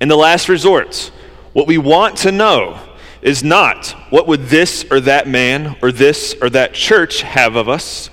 In 0.01 0.09
the 0.09 0.17
last 0.17 0.49
resort, 0.49 1.13
what 1.53 1.69
we 1.69 1.79
want 1.79 2.17
to 2.19 2.33
know 2.33 2.81
is 3.23 3.45
not 3.45 3.91
what 4.11 4.27
would 4.27 4.47
this 4.47 4.85
or 4.91 5.01
that 5.01 5.29
man 5.29 5.77
or 5.81 5.93
this 5.93 6.35
or 6.43 6.51
that 6.51 6.75
church 6.75 7.23
have 7.23 7.57
of 7.57 7.69
us, 7.69 8.11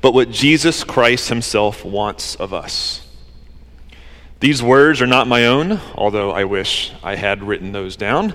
but 0.00 0.14
what 0.14 0.30
Jesus 0.30 0.84
Christ 0.84 1.28
himself 1.28 1.84
wants 1.84 2.36
of 2.36 2.54
us. 2.54 3.06
These 4.40 4.62
words 4.62 5.00
are 5.02 5.06
not 5.06 5.28
my 5.28 5.46
own, 5.46 5.80
although 5.94 6.32
I 6.32 6.44
wish 6.44 6.92
I 7.02 7.16
had 7.16 7.42
written 7.42 7.72
those 7.72 7.96
down. 7.96 8.34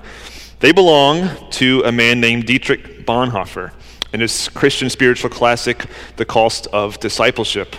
They 0.60 0.72
belong 0.72 1.30
to 1.52 1.84
a 1.86 1.92
man 1.92 2.20
named 2.20 2.46
Dietrich 2.46 3.06
Bonhoeffer 3.06 3.74
in 4.14 4.22
his 4.22 4.50
Christian 4.50 4.90
spiritual 4.90 5.30
classic, 5.30 5.86
The 6.16 6.26
Cost 6.26 6.68
of 6.68 7.00
Discipleship. 7.00 7.76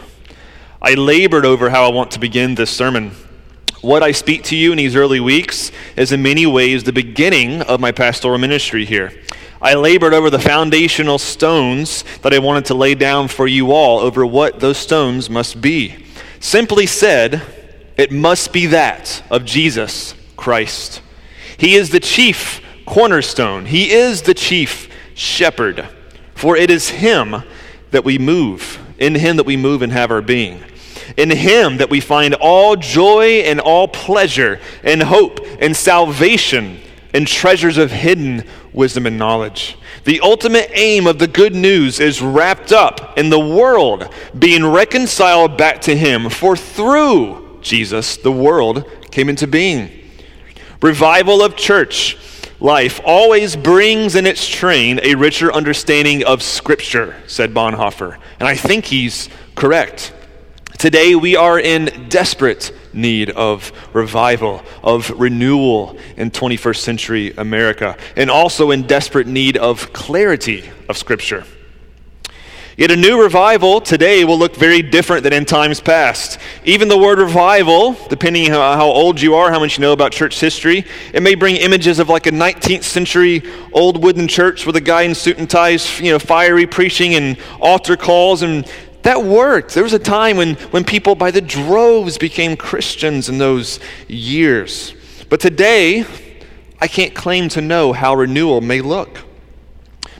I 0.80 0.94
labored 0.94 1.44
over 1.44 1.70
how 1.70 1.86
I 1.86 1.92
want 1.92 2.10
to 2.12 2.20
begin 2.20 2.54
this 2.54 2.70
sermon 2.70 3.12
what 3.80 4.02
I 4.02 4.12
speak 4.12 4.42
to 4.44 4.56
you 4.56 4.72
in 4.72 4.78
these 4.78 4.96
early 4.96 5.20
weeks 5.20 5.70
is 5.96 6.10
in 6.10 6.22
many 6.22 6.46
ways 6.46 6.84
the 6.84 6.92
beginning 6.92 7.62
of 7.62 7.80
my 7.80 7.92
pastoral 7.92 8.38
ministry 8.38 8.84
here. 8.84 9.12
I 9.60 9.74
labored 9.74 10.14
over 10.14 10.30
the 10.30 10.38
foundational 10.38 11.18
stones 11.18 12.04
that 12.22 12.32
I 12.32 12.38
wanted 12.38 12.66
to 12.66 12.74
lay 12.74 12.94
down 12.94 13.28
for 13.28 13.46
you 13.46 13.72
all 13.72 13.98
over 13.98 14.24
what 14.24 14.60
those 14.60 14.78
stones 14.78 15.28
must 15.28 15.60
be. 15.60 16.04
Simply 16.40 16.86
said, 16.86 17.42
it 17.96 18.12
must 18.12 18.52
be 18.52 18.66
that 18.66 19.22
of 19.30 19.44
Jesus 19.44 20.14
Christ. 20.36 21.02
He 21.56 21.74
is 21.74 21.90
the 21.90 22.00
chief 22.00 22.60
cornerstone, 22.86 23.66
He 23.66 23.90
is 23.90 24.22
the 24.22 24.34
chief 24.34 24.88
shepherd. 25.14 25.88
For 26.34 26.56
it 26.56 26.70
is 26.70 26.90
Him 26.90 27.42
that 27.90 28.04
we 28.04 28.18
move, 28.18 28.78
in 28.98 29.16
Him 29.16 29.36
that 29.36 29.46
we 29.46 29.56
move 29.56 29.82
and 29.82 29.92
have 29.92 30.12
our 30.12 30.22
being. 30.22 30.62
In 31.16 31.30
Him 31.30 31.78
that 31.78 31.90
we 31.90 32.00
find 32.00 32.34
all 32.34 32.76
joy 32.76 33.42
and 33.44 33.60
all 33.60 33.88
pleasure 33.88 34.60
and 34.82 35.02
hope 35.02 35.40
and 35.60 35.76
salvation 35.76 36.80
and 37.14 37.26
treasures 37.26 37.78
of 37.78 37.90
hidden 37.90 38.44
wisdom 38.72 39.06
and 39.06 39.18
knowledge. 39.18 39.76
The 40.04 40.20
ultimate 40.20 40.70
aim 40.72 41.06
of 41.06 41.18
the 41.18 41.26
good 41.26 41.54
news 41.54 42.00
is 42.00 42.22
wrapped 42.22 42.72
up 42.72 43.18
in 43.18 43.30
the 43.30 43.38
world 43.38 44.12
being 44.38 44.64
reconciled 44.64 45.56
back 45.56 45.80
to 45.82 45.96
Him, 45.96 46.30
for 46.30 46.56
through 46.56 47.58
Jesus, 47.60 48.16
the 48.16 48.32
world 48.32 48.84
came 49.10 49.28
into 49.28 49.46
being. 49.46 49.90
Revival 50.80 51.42
of 51.42 51.56
church 51.56 52.16
life 52.60 53.00
always 53.04 53.56
brings 53.56 54.14
in 54.14 54.26
its 54.26 54.46
train 54.46 55.00
a 55.02 55.14
richer 55.14 55.52
understanding 55.52 56.24
of 56.24 56.42
Scripture, 56.42 57.16
said 57.26 57.52
Bonhoeffer. 57.52 58.18
And 58.38 58.48
I 58.48 58.54
think 58.54 58.86
he's 58.86 59.28
correct. 59.54 60.12
Today, 60.78 61.16
we 61.16 61.34
are 61.34 61.58
in 61.58 62.06
desperate 62.08 62.72
need 62.92 63.30
of 63.30 63.72
revival, 63.92 64.62
of 64.80 65.10
renewal 65.10 65.98
in 66.16 66.30
21st 66.30 66.76
century 66.76 67.34
America, 67.36 67.96
and 68.14 68.30
also 68.30 68.70
in 68.70 68.86
desperate 68.86 69.26
need 69.26 69.56
of 69.56 69.92
clarity 69.92 70.70
of 70.88 70.96
Scripture. 70.96 71.44
Yet 72.76 72.92
a 72.92 72.96
new 72.96 73.20
revival 73.20 73.80
today 73.80 74.24
will 74.24 74.38
look 74.38 74.54
very 74.54 74.82
different 74.82 75.24
than 75.24 75.32
in 75.32 75.44
times 75.44 75.80
past. 75.80 76.38
Even 76.64 76.86
the 76.86 76.96
word 76.96 77.18
revival, 77.18 77.94
depending 78.08 78.52
on 78.52 78.78
how 78.78 78.86
old 78.86 79.20
you 79.20 79.34
are, 79.34 79.50
how 79.50 79.58
much 79.58 79.78
you 79.78 79.82
know 79.82 79.92
about 79.92 80.12
church 80.12 80.38
history, 80.38 80.84
it 81.12 81.24
may 81.24 81.34
bring 81.34 81.56
images 81.56 81.98
of 81.98 82.08
like 82.08 82.26
a 82.26 82.30
19th 82.30 82.84
century 82.84 83.42
old 83.72 84.00
wooden 84.00 84.28
church 84.28 84.64
with 84.64 84.76
a 84.76 84.80
guy 84.80 85.02
in 85.02 85.16
suit 85.16 85.38
and 85.38 85.50
ties, 85.50 85.98
you 85.98 86.12
know, 86.12 86.20
fiery 86.20 86.68
preaching 86.68 87.16
and 87.16 87.36
altar 87.60 87.96
calls 87.96 88.42
and 88.42 88.64
that 89.08 89.24
worked. 89.24 89.72
There 89.72 89.82
was 89.82 89.94
a 89.94 89.98
time 89.98 90.36
when, 90.36 90.56
when 90.70 90.84
people 90.84 91.14
by 91.14 91.30
the 91.30 91.40
droves 91.40 92.18
became 92.18 92.58
Christians 92.58 93.30
in 93.30 93.38
those 93.38 93.80
years. 94.06 94.92
But 95.30 95.40
today, 95.40 96.04
I 96.78 96.88
can't 96.88 97.14
claim 97.14 97.48
to 97.50 97.62
know 97.62 97.94
how 97.94 98.14
renewal 98.14 98.60
may 98.60 98.82
look. 98.82 99.20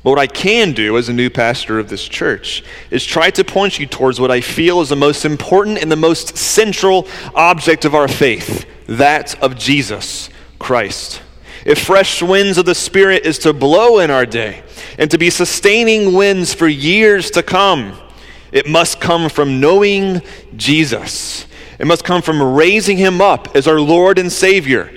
But 0.02 0.10
what 0.12 0.18
I 0.18 0.26
can 0.26 0.72
do 0.72 0.96
as 0.96 1.10
a 1.10 1.12
new 1.12 1.28
pastor 1.28 1.78
of 1.78 1.90
this 1.90 2.08
church 2.08 2.64
is 2.90 3.04
try 3.04 3.28
to 3.32 3.44
point 3.44 3.78
you 3.78 3.84
towards 3.84 4.20
what 4.20 4.30
I 4.30 4.40
feel 4.40 4.80
is 4.80 4.88
the 4.88 4.96
most 4.96 5.26
important 5.26 5.82
and 5.82 5.92
the 5.92 5.96
most 5.96 6.38
central 6.38 7.06
object 7.34 7.84
of 7.84 7.94
our 7.94 8.08
faith 8.08 8.64
that 8.86 9.38
of 9.42 9.58
Jesus 9.58 10.30
Christ. 10.58 11.20
If 11.66 11.84
fresh 11.84 12.22
winds 12.22 12.56
of 12.56 12.64
the 12.64 12.74
Spirit 12.74 13.26
is 13.26 13.38
to 13.40 13.52
blow 13.52 13.98
in 13.98 14.10
our 14.10 14.24
day 14.24 14.62
and 14.96 15.10
to 15.10 15.18
be 15.18 15.28
sustaining 15.28 16.14
winds 16.14 16.54
for 16.54 16.66
years 16.66 17.30
to 17.32 17.42
come, 17.42 17.98
it 18.52 18.68
must 18.68 19.00
come 19.00 19.28
from 19.28 19.60
knowing 19.60 20.22
Jesus. 20.56 21.46
It 21.78 21.86
must 21.86 22.04
come 22.04 22.22
from 22.22 22.42
raising 22.42 22.96
him 22.96 23.20
up 23.20 23.54
as 23.54 23.68
our 23.68 23.80
Lord 23.80 24.18
and 24.18 24.32
Savior. 24.32 24.90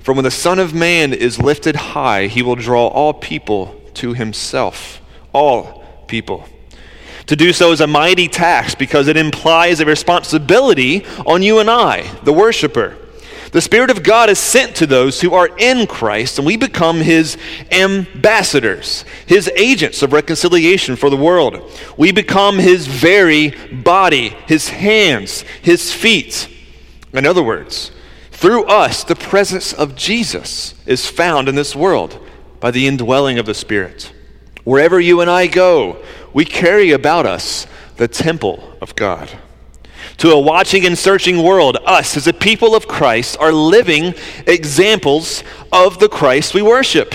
For 0.00 0.14
when 0.14 0.24
the 0.24 0.30
Son 0.30 0.58
of 0.58 0.74
Man 0.74 1.12
is 1.12 1.38
lifted 1.38 1.76
high, 1.76 2.26
he 2.26 2.42
will 2.42 2.56
draw 2.56 2.86
all 2.88 3.12
people 3.12 3.80
to 3.94 4.14
himself. 4.14 5.00
All 5.32 5.84
people. 6.06 6.46
To 7.26 7.36
do 7.36 7.52
so 7.52 7.70
is 7.72 7.80
a 7.80 7.86
mighty 7.86 8.26
task 8.26 8.78
because 8.78 9.06
it 9.06 9.16
implies 9.16 9.80
a 9.80 9.84
responsibility 9.84 11.06
on 11.26 11.42
you 11.42 11.60
and 11.60 11.70
I, 11.70 12.02
the 12.24 12.32
worshiper. 12.32 12.96
The 13.52 13.60
Spirit 13.60 13.90
of 13.90 14.04
God 14.04 14.30
is 14.30 14.38
sent 14.38 14.76
to 14.76 14.86
those 14.86 15.20
who 15.20 15.34
are 15.34 15.48
in 15.58 15.88
Christ, 15.88 16.38
and 16.38 16.46
we 16.46 16.56
become 16.56 16.98
His 16.98 17.36
ambassadors, 17.72 19.04
His 19.26 19.50
agents 19.56 20.02
of 20.02 20.12
reconciliation 20.12 20.94
for 20.94 21.10
the 21.10 21.16
world. 21.16 21.60
We 21.96 22.12
become 22.12 22.58
His 22.58 22.86
very 22.86 23.50
body, 23.72 24.28
His 24.46 24.68
hands, 24.68 25.42
His 25.62 25.92
feet. 25.92 26.48
In 27.12 27.26
other 27.26 27.42
words, 27.42 27.90
through 28.30 28.64
us, 28.66 29.02
the 29.02 29.16
presence 29.16 29.72
of 29.72 29.96
Jesus 29.96 30.74
is 30.86 31.08
found 31.08 31.48
in 31.48 31.56
this 31.56 31.74
world 31.74 32.24
by 32.60 32.70
the 32.70 32.86
indwelling 32.86 33.38
of 33.38 33.46
the 33.46 33.54
Spirit. 33.54 34.12
Wherever 34.62 35.00
you 35.00 35.20
and 35.20 35.30
I 35.30 35.48
go, 35.48 36.02
we 36.32 36.44
carry 36.44 36.92
about 36.92 37.26
us 37.26 37.66
the 37.96 38.06
temple 38.06 38.76
of 38.80 38.94
God. 38.94 39.28
To 40.20 40.32
a 40.32 40.38
watching 40.38 40.84
and 40.84 40.98
searching 40.98 41.42
world, 41.42 41.78
us 41.86 42.14
as 42.14 42.26
a 42.26 42.34
people 42.34 42.74
of 42.74 42.86
Christ 42.86 43.38
are 43.40 43.52
living 43.52 44.14
examples 44.46 45.42
of 45.72 45.98
the 45.98 46.10
Christ 46.10 46.52
we 46.52 46.60
worship. 46.60 47.14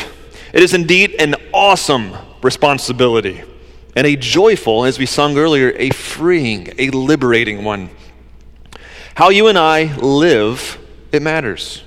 It 0.52 0.64
is 0.64 0.74
indeed 0.74 1.14
an 1.20 1.36
awesome 1.54 2.16
responsibility 2.42 3.44
and 3.96 4.08
a 4.08 4.16
joyful, 4.16 4.86
as 4.86 4.98
we 4.98 5.06
sung 5.06 5.38
earlier, 5.38 5.72
a 5.76 5.92
freeing, 5.92 6.74
a 6.80 6.90
liberating 6.90 7.64
one. 7.64 7.92
How 9.14 9.30
you 9.30 9.50
and 9.50 9.58
I 9.60 9.96
live, 9.98 10.80
it 11.12 11.22
matters 11.22 11.84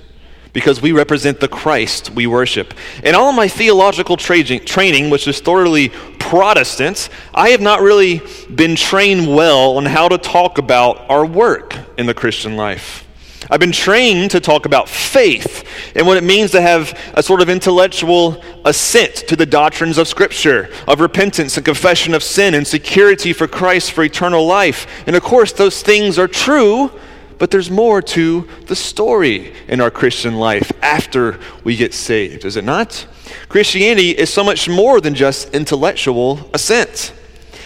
because 0.53 0.81
we 0.81 0.93
represent 0.93 1.41
the 1.41 1.49
Christ 1.49 2.11
we 2.11 2.27
worship. 2.27 2.73
In 3.03 3.13
all 3.13 3.29
of 3.29 3.35
my 3.35 3.49
theological 3.49 4.15
tra- 4.15 4.59
training, 4.59 5.09
which 5.09 5.27
is 5.27 5.41
thoroughly 5.41 5.91
Protestant, 6.29 7.09
I 7.33 7.49
have 7.49 7.59
not 7.59 7.81
really 7.81 8.21
been 8.53 8.75
trained 8.75 9.35
well 9.35 9.77
on 9.77 9.85
how 9.87 10.07
to 10.07 10.19
talk 10.19 10.59
about 10.59 11.09
our 11.09 11.25
work 11.25 11.75
in 11.97 12.05
the 12.05 12.13
Christian 12.13 12.55
life. 12.55 13.03
I've 13.49 13.59
been 13.59 13.71
trained 13.71 14.29
to 14.29 14.39
talk 14.39 14.67
about 14.67 14.87
faith 14.87 15.67
and 15.95 16.05
what 16.05 16.17
it 16.17 16.23
means 16.23 16.51
to 16.51 16.61
have 16.61 16.95
a 17.15 17.23
sort 17.23 17.41
of 17.41 17.49
intellectual 17.49 18.43
assent 18.63 19.15
to 19.27 19.35
the 19.35 19.47
doctrines 19.47 19.97
of 19.97 20.07
Scripture, 20.07 20.69
of 20.87 20.99
repentance 20.99 21.57
and 21.57 21.65
confession 21.65 22.13
of 22.13 22.21
sin 22.21 22.53
and 22.53 22.67
security 22.67 23.33
for 23.33 23.47
Christ 23.47 23.91
for 23.93 24.03
eternal 24.03 24.45
life. 24.45 24.85
And 25.07 25.15
of 25.15 25.23
course, 25.23 25.51
those 25.51 25.81
things 25.81 26.19
are 26.19 26.27
true 26.27 26.91
but 27.39 27.49
there's 27.49 27.71
more 27.71 28.01
to 28.01 28.47
the 28.67 28.75
story 28.75 29.53
in 29.67 29.81
our 29.81 29.89
Christian 29.89 30.35
life 30.35 30.71
after 30.81 31.39
we 31.63 31.75
get 31.75 31.93
saved, 31.93 32.45
is 32.45 32.57
it 32.57 32.65
not? 32.65 33.07
Christianity 33.47 34.11
is 34.11 34.31
so 34.31 34.43
much 34.43 34.69
more 34.69 35.01
than 35.01 35.15
just 35.15 35.53
intellectual 35.55 36.49
assent. 36.53 37.13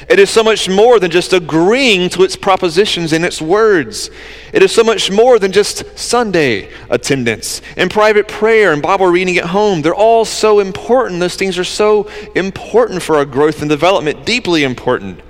It 0.10 0.20
is 0.20 0.30
so 0.30 0.44
much 0.44 0.70
more 0.70 1.00
than 1.00 1.12
just 1.12 1.34
agreeing 1.34 2.10
to 2.10 2.24
its 2.24 2.36
propositions 2.36 3.14
and 3.14 3.24
its 3.24 3.42
words. 3.42 4.10
It 4.52 4.62
is 4.62 4.72
so 4.74 4.84
much 4.84 5.10
more 5.10 5.40
than 5.40 5.52
just 5.52 5.98
Sunday 5.98 6.70
attendance 6.90 7.62
and 7.78 7.90
private 7.90 8.28
prayer 8.28 8.74
and 8.74 8.82
Bible 8.82 9.08
reading 9.08 9.38
at 9.38 9.46
home. 9.46 9.82
They're 9.82 9.96
all 9.96 10.26
so 10.26 10.60
important. 10.60 11.20
Those 11.20 11.36
things 11.36 11.58
are 11.58 11.64
so 11.64 12.10
important 12.36 13.02
for 13.02 13.16
our 13.16 13.26
growth 13.26 13.62
and 13.62 13.70
development, 13.70 14.26
deeply 14.26 14.64
important, 14.64 15.22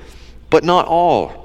but 0.49 0.63
not 0.63 0.87
all. 0.87 1.42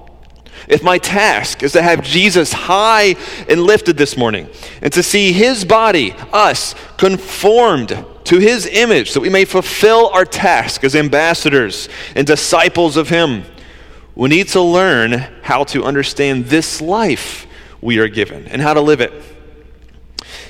If 0.67 0.83
my 0.83 0.99
task 0.99 1.63
is 1.63 1.73
to 1.73 1.83
have 1.83 2.03
Jesus 2.03 2.53
high 2.53 3.17
and 3.49 3.63
lifted 3.63 3.97
this 3.97 4.17
morning 4.17 4.49
and 4.83 4.93
to 4.93 5.03
see 5.03 5.33
his 5.33 5.65
body, 5.65 6.13
us, 6.33 6.75
conformed 6.97 8.05
to 8.25 8.39
his 8.39 8.67
image, 8.67 9.11
so 9.11 9.21
we 9.21 9.31
may 9.31 9.45
fulfill 9.45 10.09
our 10.09 10.25
task 10.25 10.85
as 10.85 10.97
ambassadors 10.97 11.89
and 12.15 12.27
disciples 12.27 12.97
of 12.97 13.09
him, 13.09 13.45
we 14.15 14.29
need 14.29 14.49
to 14.49 14.61
learn 14.61 15.13
how 15.43 15.65
to 15.65 15.85
understand 15.85 16.47
this 16.47 16.81
life 16.81 17.47
we 17.81 17.99
are 17.99 18.09
given 18.09 18.47
and 18.49 18.61
how 18.61 18.75
to 18.75 18.81
live 18.81 19.01
it. 19.01 19.13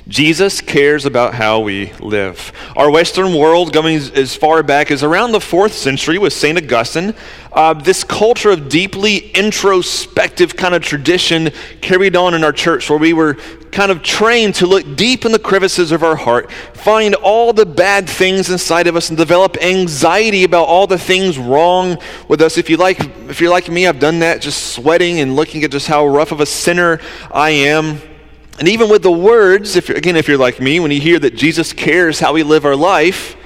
Jesus 0.08 0.62
cares 0.62 1.04
about 1.04 1.34
how 1.34 1.60
we 1.60 1.92
live. 2.00 2.50
Our 2.74 2.90
Western 2.90 3.34
world, 3.34 3.74
going 3.74 3.96
as 3.96 4.34
far 4.34 4.62
back 4.62 4.90
as 4.90 5.02
around 5.02 5.32
the 5.32 5.40
fourth 5.40 5.74
century 5.74 6.16
with 6.16 6.32
St. 6.32 6.56
Augustine, 6.56 7.14
uh, 7.52 7.74
this 7.74 8.04
culture 8.04 8.50
of 8.50 8.70
deeply 8.70 9.30
introspective 9.32 10.56
kind 10.56 10.74
of 10.74 10.82
tradition 10.82 11.50
carried 11.82 12.16
on 12.16 12.32
in 12.32 12.42
our 12.42 12.52
church 12.52 12.88
where 12.88 12.98
we 12.98 13.12
were 13.12 13.34
kind 13.70 13.92
of 13.92 14.02
trained 14.02 14.54
to 14.54 14.66
look 14.66 14.96
deep 14.96 15.26
in 15.26 15.32
the 15.32 15.38
crevices 15.38 15.92
of 15.92 16.02
our 16.02 16.16
heart, 16.16 16.50
find 16.72 17.14
all 17.16 17.52
the 17.52 17.66
bad 17.66 18.08
things 18.08 18.48
inside 18.48 18.86
of 18.86 18.96
us, 18.96 19.10
and 19.10 19.18
develop 19.18 19.58
anxiety 19.62 20.44
about 20.44 20.64
all 20.64 20.86
the 20.86 20.98
things 20.98 21.36
wrong 21.36 21.98
with 22.28 22.40
us. 22.40 22.56
If 22.56 22.70
you 22.70 22.78
like, 22.78 22.98
if 23.28 23.42
you're 23.42 23.50
like 23.50 23.68
me, 23.68 23.86
I've 23.86 24.00
done 24.00 24.20
that, 24.20 24.40
just 24.40 24.72
sweating 24.72 25.20
and 25.20 25.36
looking 25.36 25.64
at 25.64 25.70
just 25.70 25.86
how 25.86 26.06
rough 26.06 26.32
of 26.32 26.40
a 26.40 26.46
sinner 26.46 26.98
I 27.30 27.50
am. 27.50 28.00
And 28.58 28.68
even 28.68 28.88
with 28.88 29.02
the 29.02 29.12
words, 29.12 29.76
if 29.76 29.88
again, 29.88 30.16
if 30.16 30.26
you're 30.26 30.36
like 30.36 30.60
me, 30.60 30.80
when 30.80 30.90
you 30.90 31.00
hear 31.00 31.18
that 31.20 31.36
Jesus 31.36 31.72
cares 31.72 32.18
how 32.18 32.32
we 32.32 32.42
live 32.42 32.64
our 32.64 32.74
life, 32.74 33.36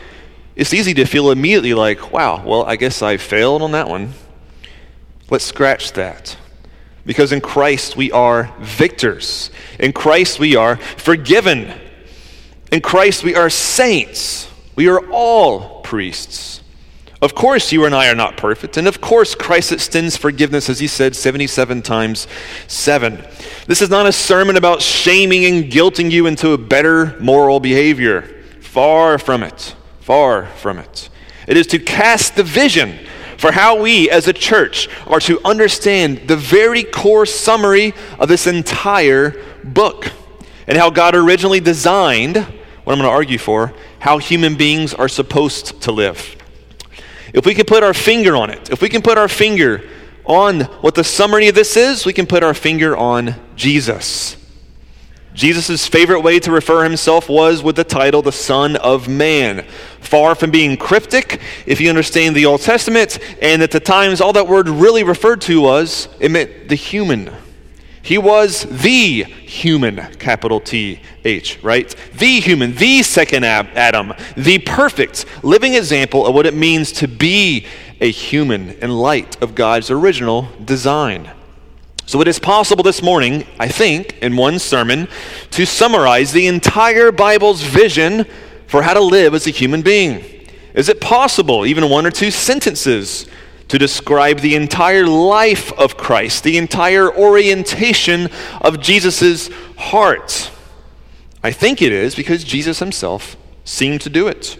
it's 0.56 0.72
easy 0.72 0.94
to 0.94 1.04
feel 1.04 1.30
immediately 1.30 1.74
like, 1.74 2.12
wow, 2.12 2.42
well, 2.44 2.64
I 2.64 2.76
guess 2.76 3.02
I 3.02 3.18
failed 3.18 3.62
on 3.62 3.72
that 3.72 3.88
one. 3.88 4.14
Let's 5.30 5.44
scratch 5.44 5.92
that. 5.92 6.36
Because 7.04 7.32
in 7.32 7.40
Christ 7.40 7.96
we 7.96 8.10
are 8.12 8.54
victors. 8.60 9.50
In 9.78 9.92
Christ 9.92 10.38
we 10.38 10.56
are 10.56 10.76
forgiven. 10.76 11.72
In 12.70 12.80
Christ 12.80 13.22
we 13.22 13.34
are 13.34 13.50
saints. 13.50 14.50
We 14.76 14.88
are 14.88 15.10
all 15.10 15.82
priests. 15.82 16.61
Of 17.22 17.36
course, 17.36 17.70
you 17.70 17.84
and 17.84 17.94
I 17.94 18.10
are 18.10 18.16
not 18.16 18.36
perfect. 18.36 18.76
And 18.76 18.88
of 18.88 19.00
course, 19.00 19.36
Christ 19.36 19.70
extends 19.70 20.16
forgiveness, 20.16 20.68
as 20.68 20.80
he 20.80 20.88
said 20.88 21.14
77 21.14 21.80
times 21.82 22.26
7. 22.66 23.24
This 23.68 23.80
is 23.80 23.88
not 23.88 24.06
a 24.06 24.12
sermon 24.12 24.56
about 24.56 24.82
shaming 24.82 25.44
and 25.44 25.70
guilting 25.70 26.10
you 26.10 26.26
into 26.26 26.50
a 26.50 26.58
better 26.58 27.16
moral 27.20 27.60
behavior. 27.60 28.22
Far 28.60 29.18
from 29.18 29.44
it. 29.44 29.76
Far 30.00 30.46
from 30.46 30.78
it. 30.78 31.08
It 31.46 31.56
is 31.56 31.68
to 31.68 31.78
cast 31.78 32.34
the 32.34 32.42
vision 32.42 32.98
for 33.38 33.52
how 33.52 33.80
we 33.80 34.10
as 34.10 34.26
a 34.26 34.32
church 34.32 34.88
are 35.06 35.20
to 35.20 35.40
understand 35.44 36.26
the 36.26 36.36
very 36.36 36.82
core 36.82 37.24
summary 37.24 37.94
of 38.18 38.28
this 38.28 38.48
entire 38.48 39.40
book 39.62 40.10
and 40.66 40.76
how 40.76 40.90
God 40.90 41.14
originally 41.14 41.60
designed, 41.60 42.36
what 42.36 42.92
I'm 42.92 42.98
going 42.98 43.02
to 43.02 43.08
argue 43.08 43.38
for, 43.38 43.74
how 44.00 44.18
human 44.18 44.56
beings 44.56 44.92
are 44.92 45.08
supposed 45.08 45.80
to 45.82 45.92
live. 45.92 46.41
If 47.32 47.46
we 47.46 47.54
can 47.54 47.64
put 47.64 47.82
our 47.82 47.94
finger 47.94 48.36
on 48.36 48.50
it, 48.50 48.70
if 48.70 48.82
we 48.82 48.88
can 48.88 49.02
put 49.02 49.18
our 49.18 49.28
finger 49.28 49.82
on 50.24 50.62
what 50.82 50.94
the 50.94 51.04
summary 51.04 51.48
of 51.48 51.54
this 51.54 51.76
is, 51.76 52.06
we 52.06 52.12
can 52.12 52.26
put 52.26 52.42
our 52.42 52.54
finger 52.54 52.96
on 52.96 53.34
Jesus. 53.56 54.36
Jesus' 55.34 55.86
favorite 55.86 56.20
way 56.20 56.38
to 56.40 56.52
refer 56.52 56.84
himself 56.84 57.28
was 57.28 57.62
with 57.62 57.76
the 57.76 57.84
title, 57.84 58.20
the 58.20 58.32
Son 58.32 58.76
of 58.76 59.08
Man. 59.08 59.64
Far 60.00 60.34
from 60.34 60.50
being 60.50 60.76
cryptic, 60.76 61.40
if 61.64 61.80
you 61.80 61.88
understand 61.88 62.36
the 62.36 62.44
Old 62.44 62.60
Testament, 62.60 63.18
and 63.40 63.62
at 63.62 63.70
the 63.70 63.80
times 63.80 64.20
all 64.20 64.34
that 64.34 64.46
word 64.46 64.68
really 64.68 65.04
referred 65.04 65.40
to 65.42 65.60
was, 65.62 66.08
it 66.20 66.30
meant 66.30 66.68
the 66.68 66.74
human. 66.74 67.30
He 68.02 68.18
was 68.18 68.64
the 68.64 69.22
human, 69.22 69.96
capital 70.18 70.58
T 70.58 71.00
H, 71.24 71.62
right? 71.62 71.94
The 72.14 72.40
human, 72.40 72.74
the 72.74 73.02
second 73.02 73.44
Adam, 73.44 74.12
the 74.36 74.58
perfect 74.58 75.24
living 75.44 75.74
example 75.74 76.26
of 76.26 76.34
what 76.34 76.44
it 76.44 76.54
means 76.54 76.90
to 76.92 77.06
be 77.06 77.64
a 78.00 78.10
human 78.10 78.70
in 78.80 78.90
light 78.90 79.40
of 79.40 79.54
God's 79.54 79.88
original 79.90 80.48
design. 80.64 81.30
So, 82.04 82.20
it 82.20 82.26
is 82.26 82.40
possible 82.40 82.82
this 82.82 83.00
morning, 83.00 83.46
I 83.60 83.68
think, 83.68 84.18
in 84.18 84.36
one 84.36 84.58
sermon, 84.58 85.06
to 85.52 85.64
summarize 85.64 86.32
the 86.32 86.48
entire 86.48 87.12
Bible's 87.12 87.62
vision 87.62 88.26
for 88.66 88.82
how 88.82 88.94
to 88.94 89.00
live 89.00 89.34
as 89.34 89.46
a 89.46 89.50
human 89.50 89.82
being. 89.82 90.24
Is 90.74 90.88
it 90.88 91.00
possible, 91.00 91.64
even 91.64 91.88
one 91.88 92.04
or 92.04 92.10
two 92.10 92.32
sentences, 92.32 93.28
to 93.72 93.78
describe 93.78 94.40
the 94.40 94.54
entire 94.54 95.06
life 95.06 95.72
of 95.78 95.96
Christ, 95.96 96.44
the 96.44 96.58
entire 96.58 97.10
orientation 97.10 98.28
of 98.60 98.80
Jesus' 98.80 99.48
heart? 99.78 100.50
I 101.42 101.52
think 101.52 101.80
it 101.80 101.90
is 101.90 102.14
because 102.14 102.44
Jesus 102.44 102.80
himself 102.80 103.34
seemed 103.64 104.02
to 104.02 104.10
do 104.10 104.28
it. 104.28 104.58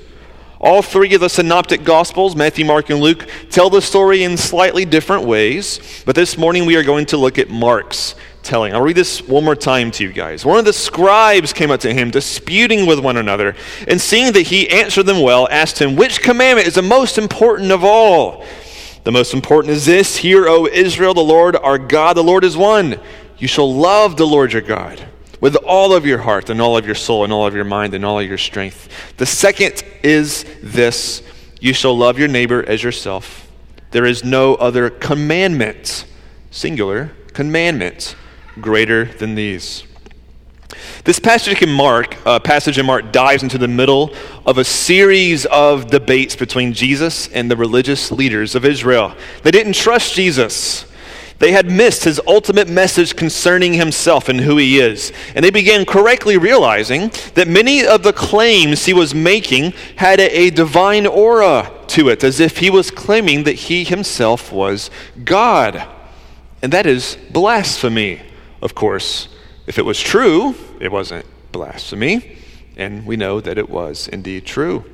All 0.59 0.81
three 0.81 1.13
of 1.13 1.21
the 1.21 1.29
synoptic 1.29 1.85
gospels, 1.85 2.35
Matthew, 2.35 2.65
Mark, 2.65 2.89
and 2.89 3.01
Luke, 3.01 3.29
tell 3.51 3.69
the 3.69 3.83
story 3.83 4.23
in 4.23 4.39
slightly 4.39 4.87
different 4.87 5.27
ways, 5.27 6.03
but 6.07 6.15
this 6.15 6.39
morning 6.39 6.65
we 6.65 6.77
are 6.77 6.83
going 6.83 7.05
to 7.07 7.19
look 7.19 7.39
at 7.39 7.51
Mark's 7.51 8.15
telling. 8.43 8.73
I'll 8.73 8.81
read 8.81 8.97
this 8.97 9.21
one 9.21 9.45
more 9.45 9.55
time 9.55 9.91
to 9.91 10.05
you 10.05 10.13
guys. 10.15 10.47
One 10.47 10.59
of 10.59 10.65
the 10.65 10.73
scribes 10.73 11.53
came 11.53 11.71
up 11.71 11.81
to 11.81 11.93
him, 11.93 12.11
disputing 12.11 12.87
with 12.87 12.99
one 12.99 13.19
another, 13.19 13.57
and 13.87 14.01
seeing 14.01 14.33
that 14.33 14.47
he 14.47 14.71
answered 14.71 15.05
them 15.05 15.21
well, 15.21 15.49
asked 15.51 15.79
him, 15.79 15.97
Which 15.97 16.23
commandment 16.23 16.67
is 16.67 16.77
the 16.77 16.83
most 16.83 17.19
important 17.19 17.73
of 17.73 17.85
all? 17.85 18.43
The 19.05 19.13
most 19.13 19.35
important 19.35 19.73
is 19.73 19.87
this 19.87 20.19
Hear, 20.19 20.47
O 20.49 20.67
Israel, 20.67 21.15
the 21.15 21.21
Lord 21.21 21.57
our 21.57 21.79
God, 21.79 22.17
the 22.17 22.23
Lord 22.23 22.45
is 22.45 22.57
one. 22.57 23.01
You 23.39 23.49
shall 23.49 23.73
love 23.73 24.17
the 24.17 24.27
Lord 24.27 24.53
your 24.53 24.63
God 24.63 25.05
with 25.41 25.57
all 25.57 25.93
of 25.93 26.07
your 26.07 26.19
heart 26.19 26.51
and 26.51 26.61
all 26.61 26.77
of 26.77 26.87
your 26.87 26.95
soul 26.95 27.25
and 27.25 27.33
all 27.33 27.47
of 27.47 27.55
your 27.55 27.65
mind 27.65 27.95
and 27.95 28.05
all 28.05 28.21
of 28.21 28.29
your 28.29 28.39
strength. 28.39 28.89
The 29.17 29.27
second 29.27 29.83
is 30.05 30.45
this 30.63 31.23
you 31.61 31.73
shall 31.73 31.97
love 31.97 32.19
your 32.19 32.29
neighbor 32.29 32.65
as 32.67 32.83
yourself. 32.83 33.51
There 33.91 34.07
is 34.07 34.25
no 34.25 34.55
other 34.55 34.89
commandment, 34.89 36.07
singular, 36.51 37.11
commandment, 37.33 38.15
greater 38.61 39.05
than 39.05 39.35
these. 39.35 39.85
This 41.05 41.19
passage 41.19 41.63
in 41.63 41.71
Mark, 41.71 42.17
uh, 42.27 42.39
passage 42.39 42.79
in 42.79 42.87
Mark 42.87 43.13
dives 43.13 43.43
into 43.43 43.59
the 43.59 43.69
middle 43.69 44.15
of 44.47 44.59
a 44.59 44.65
series 44.65 45.47
of 45.47 45.89
debates 45.89 46.37
between 46.37 46.73
Jesus 46.73 47.29
and 47.29 47.51
the 47.51 47.57
religious 47.57 48.13
leaders 48.13 48.55
of 48.55 48.65
Israel. 48.65 49.15
They 49.43 49.51
didn't 49.51 49.75
trust 49.75 50.15
Jesus. 50.15 50.87
They 51.43 51.51
had 51.51 51.69
missed 51.69 52.05
his 52.05 52.21
ultimate 52.25 52.69
message 52.69 53.17
concerning 53.17 53.75
himself 53.75 54.29
and 54.29 54.41
who 54.41 54.59
he 54.59 54.79
is. 54.79 55.13
And 55.35 55.45
they 55.45 55.51
began 55.51 55.85
correctly 55.85 56.37
realizing 56.39 57.11
that 57.35 57.49
many 57.49 57.85
of 57.85 58.05
the 58.05 58.13
claims 58.13 58.87
he 58.87 58.93
was 58.93 59.13
making 59.13 59.73
had 59.97 60.21
a, 60.21 60.51
divine 60.51 61.05
aura 61.05 61.73
to 61.89 62.09
it, 62.11 62.23
as 62.23 62.39
if 62.39 62.59
he 62.59 62.71
was 62.71 62.93
claiming 62.93 63.43
that 63.43 63.55
he 63.55 63.83
himself 63.83 64.53
was 64.53 64.89
God. 65.25 65.85
And 66.63 66.73
that 66.73 66.87
is 66.87 67.19
blasphemy, 67.33 68.23
of 68.61 68.77
course. 68.77 69.27
If 69.67 69.79
it 69.79 69.85
was 69.85 70.01
true, 70.01 70.55
it 70.81 70.91
wasn't 70.91 71.25
blasphemy, 71.53 72.39
and 72.77 73.07
we 73.07 73.17
know 73.17 73.41
that 73.41 73.59
it 73.59 73.69
was 73.69 74.09
indeed 74.09 74.45
true. 74.45 74.85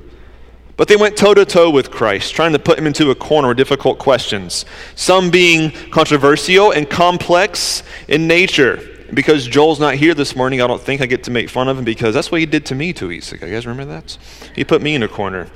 But 0.77 0.87
they 0.87 0.95
went 0.95 1.17
toe 1.17 1.33
to 1.33 1.43
toe 1.43 1.69
with 1.69 1.91
Christ, 1.91 2.33
trying 2.33 2.53
to 2.53 2.59
put 2.59 2.79
him 2.79 2.87
into 2.87 3.11
a 3.11 3.15
corner 3.15 3.49
with 3.49 3.57
difficult 3.57 3.99
questions, 3.99 4.63
some 4.95 5.29
being 5.29 5.71
controversial 5.91 6.71
and 6.71 6.89
complex 6.89 7.83
in 8.07 8.27
nature. 8.27 8.79
Because 9.13 9.47
Joel's 9.47 9.79
not 9.79 9.95
here 9.95 10.13
this 10.13 10.35
morning, 10.35 10.61
I 10.61 10.67
don't 10.67 10.81
think 10.81 11.01
I 11.01 11.05
get 11.05 11.23
to 11.23 11.31
make 11.31 11.49
fun 11.49 11.67
of 11.67 11.77
him 11.77 11.83
because 11.83 12.13
that's 12.13 12.31
what 12.31 12.39
he 12.39 12.45
did 12.45 12.65
to 12.67 12.75
me 12.75 12.93
two 12.93 13.07
weeks 13.07 13.31
ago. 13.31 13.45
You 13.47 13.53
guys 13.53 13.65
remember 13.65 13.91
that? 13.91 14.17
He 14.55 14.63
put 14.63 14.81
me 14.81 14.95
in 14.95 15.03
a 15.03 15.07
corner. 15.07 15.49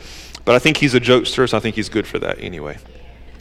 But 0.43 0.55
I 0.55 0.59
think 0.59 0.77
he's 0.77 0.93
a 0.93 0.99
jokester, 0.99 1.47
so 1.47 1.55
I 1.55 1.59
think 1.59 1.75
he's 1.75 1.87
good 1.89 2.05
for 2.05 2.19
that 2.19 2.39
anyway. 2.39 2.77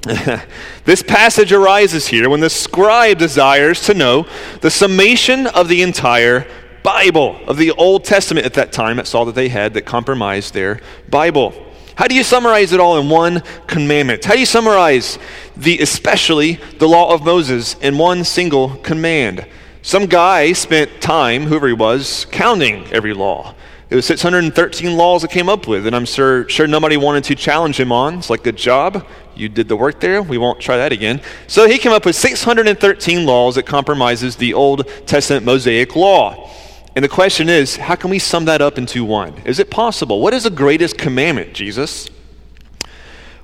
this 0.85 1.01
passage 1.01 1.53
arises 1.53 2.09
here 2.09 2.29
when 2.29 2.41
the 2.41 2.51
scribe 2.51 3.19
desires 3.19 3.83
to 3.83 3.95
know 3.95 4.27
the 4.61 4.71
summation 4.71 5.47
of 5.47 5.69
the 5.69 5.83
entire 5.83 6.47
Bible, 6.83 7.39
of 7.47 7.57
the 7.57 7.71
Old 7.71 8.05
Testament 8.05 8.45
at 8.45 8.55
that 8.55 8.73
time. 8.73 8.97
That's 8.97 9.15
all 9.15 9.25
that 9.27 9.37
they 9.37 9.49
had 9.49 9.75
that 9.75 9.83
compromised 9.83 10.55
their 10.55 10.81
Bible. 11.09 11.55
How 11.95 12.09
do 12.09 12.17
you 12.17 12.25
summarize 12.25 12.73
it 12.73 12.81
all 12.81 12.99
in 12.99 13.09
one 13.09 13.43
commandment? 13.69 14.25
How 14.25 14.35
do 14.35 14.41
you 14.41 14.47
summarize 14.47 15.21
the 15.57 15.79
especially 15.79 16.55
the 16.79 16.89
law 16.89 17.15
of 17.15 17.23
Moses 17.23 17.75
in 17.75 17.97
one 17.97 18.25
single 18.25 18.77
command? 18.79 19.47
Some 19.83 20.07
guy 20.07 20.53
spent 20.53 21.01
time, 21.01 21.45
whoever 21.45 21.69
he 21.69 21.75
was, 21.75 22.27
counting 22.33 22.87
every 22.93 23.15
law. 23.15 23.55
It 23.93 23.97
was 23.97 24.07
613 24.07 24.97
laws 24.97 25.21
that 25.21 25.31
came 25.31 25.51
up 25.51 25.69
with, 25.69 25.87
and 25.87 25.95
I'm 25.95 26.07
sure, 26.07 26.49
sure 26.49 26.67
nobody 26.67 26.97
wanted 26.97 27.25
to 27.25 27.35
challenge 27.35 27.79
him 27.79 27.93
on. 27.93 28.15
It's 28.15 28.31
like, 28.31 28.43
good 28.43 28.57
job. 28.57 29.07
You 29.35 29.51
did 29.51 29.69
the 29.69 29.77
work 29.77 30.01
there. 30.01 30.23
We 30.23 30.39
won't 30.39 30.61
try 30.61 30.79
that 30.79 30.93
again. 30.93 31.21
So 31.47 31.69
he 31.69 31.77
came 31.77 31.93
up 31.93 32.07
with 32.07 32.17
613 32.17 33.27
laws 33.27 33.57
that 33.57 33.65
compromises 33.65 34.37
the 34.37 34.55
Old 34.55 34.89
Testament 35.05 35.45
Mosaic 35.45 35.95
law. 35.95 36.51
And 36.97 37.05
the 37.05 37.09
question 37.11 37.51
is, 37.51 37.77
how 37.77 37.95
can 37.95 38.09
we 38.09 38.19
sum 38.19 38.47
that 38.47 38.63
up 38.63 38.79
into 38.79 39.05
one? 39.05 39.35
Is 39.45 39.59
it 39.59 39.71
possible? 39.71 40.23
What 40.23 40.33
is 40.33 40.45
the 40.45 40.51
greatest 40.51 40.97
commandment, 40.97 41.53
Jesus? 41.53 42.09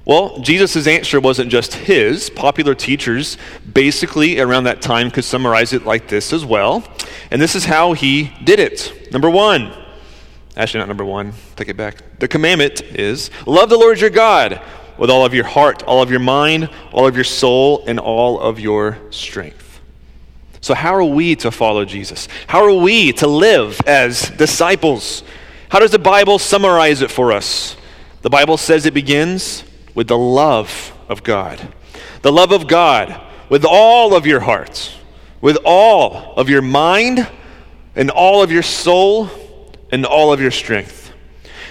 Well, 0.07 0.39
Jesus' 0.39 0.87
answer 0.87 1.21
wasn't 1.21 1.51
just 1.51 1.75
his. 1.75 2.31
Popular 2.31 2.75
teachers 2.75 3.37
basically 3.71 4.41
around 4.41 4.65
that 4.65 4.81
time 4.81 5.11
could 5.11 5.25
summarize 5.25 5.75
it 5.75 5.85
like 5.85 6.09
this 6.09 6.33
as 6.33 6.47
well. 6.47 6.83
And 7.31 7.39
this 7.39 7.55
is 7.55 7.67
how 7.67 7.93
he 7.93 8.33
did 8.45 8.59
it. 8.59 9.13
Number 9.13 9.29
one, 9.29 9.75
Actually, 10.59 10.81
not 10.81 10.89
number 10.89 11.05
one. 11.05 11.33
Take 11.55 11.69
it 11.69 11.77
back. 11.77 12.03
The 12.19 12.27
commandment 12.27 12.83
is 12.83 13.31
love 13.47 13.71
the 13.71 13.79
Lord 13.79 14.01
your 14.01 14.11
God 14.11 14.61
with 14.99 15.09
all 15.09 15.25
of 15.25 15.33
your 15.33 15.45
heart, 15.45 15.85
all 15.85 16.03
of 16.03 16.11
your 16.11 16.19
mind, 16.19 16.69
all 16.93 17.07
of 17.07 17.15
your 17.15 17.23
soul, 17.23 17.85
and 17.87 18.01
all 18.01 18.41
of 18.41 18.59
your 18.59 18.99
strength. 19.11 19.81
So, 20.61 20.75
how 20.75 20.97
are 20.97 21.05
we 21.05 21.37
to 21.37 21.53
follow 21.53 21.85
Jesus? 21.85 22.27
How 22.49 22.65
are 22.65 22.75
we 22.75 23.13
to 23.15 23.29
live 23.29 23.81
as 23.87 24.31
disciples? 24.31 25.23
How 25.69 25.79
does 25.79 25.93
the 25.93 25.99
Bible 26.01 26.41
summarize 26.41 27.03
it 27.03 27.11
for 27.13 27.33
us? 27.33 27.77
The 28.23 28.31
Bible 28.31 28.57
says 28.57 28.85
it 28.85 28.95
begins 28.95 29.63
with 29.95 30.09
the 30.09 30.19
love 30.19 30.93
of 31.09 31.23
God. 31.23 31.73
The 32.23 32.33
love 32.33 32.51
of 32.51 32.67
God 32.67 33.21
with 33.49 33.65
all 33.65 34.13
of 34.13 34.27
your 34.27 34.41
hearts, 34.41 34.97
with 35.41 35.57
all 35.65 36.35
of 36.35 36.49
your 36.49 36.63
mind, 36.63 37.29
and 37.95 38.11
all 38.11 38.43
of 38.43 38.51
your 38.51 38.65
soul, 38.65 39.31
and 39.91 40.05
all 40.05 40.33
of 40.33 40.41
your 40.41 40.51
strength. 40.51 41.09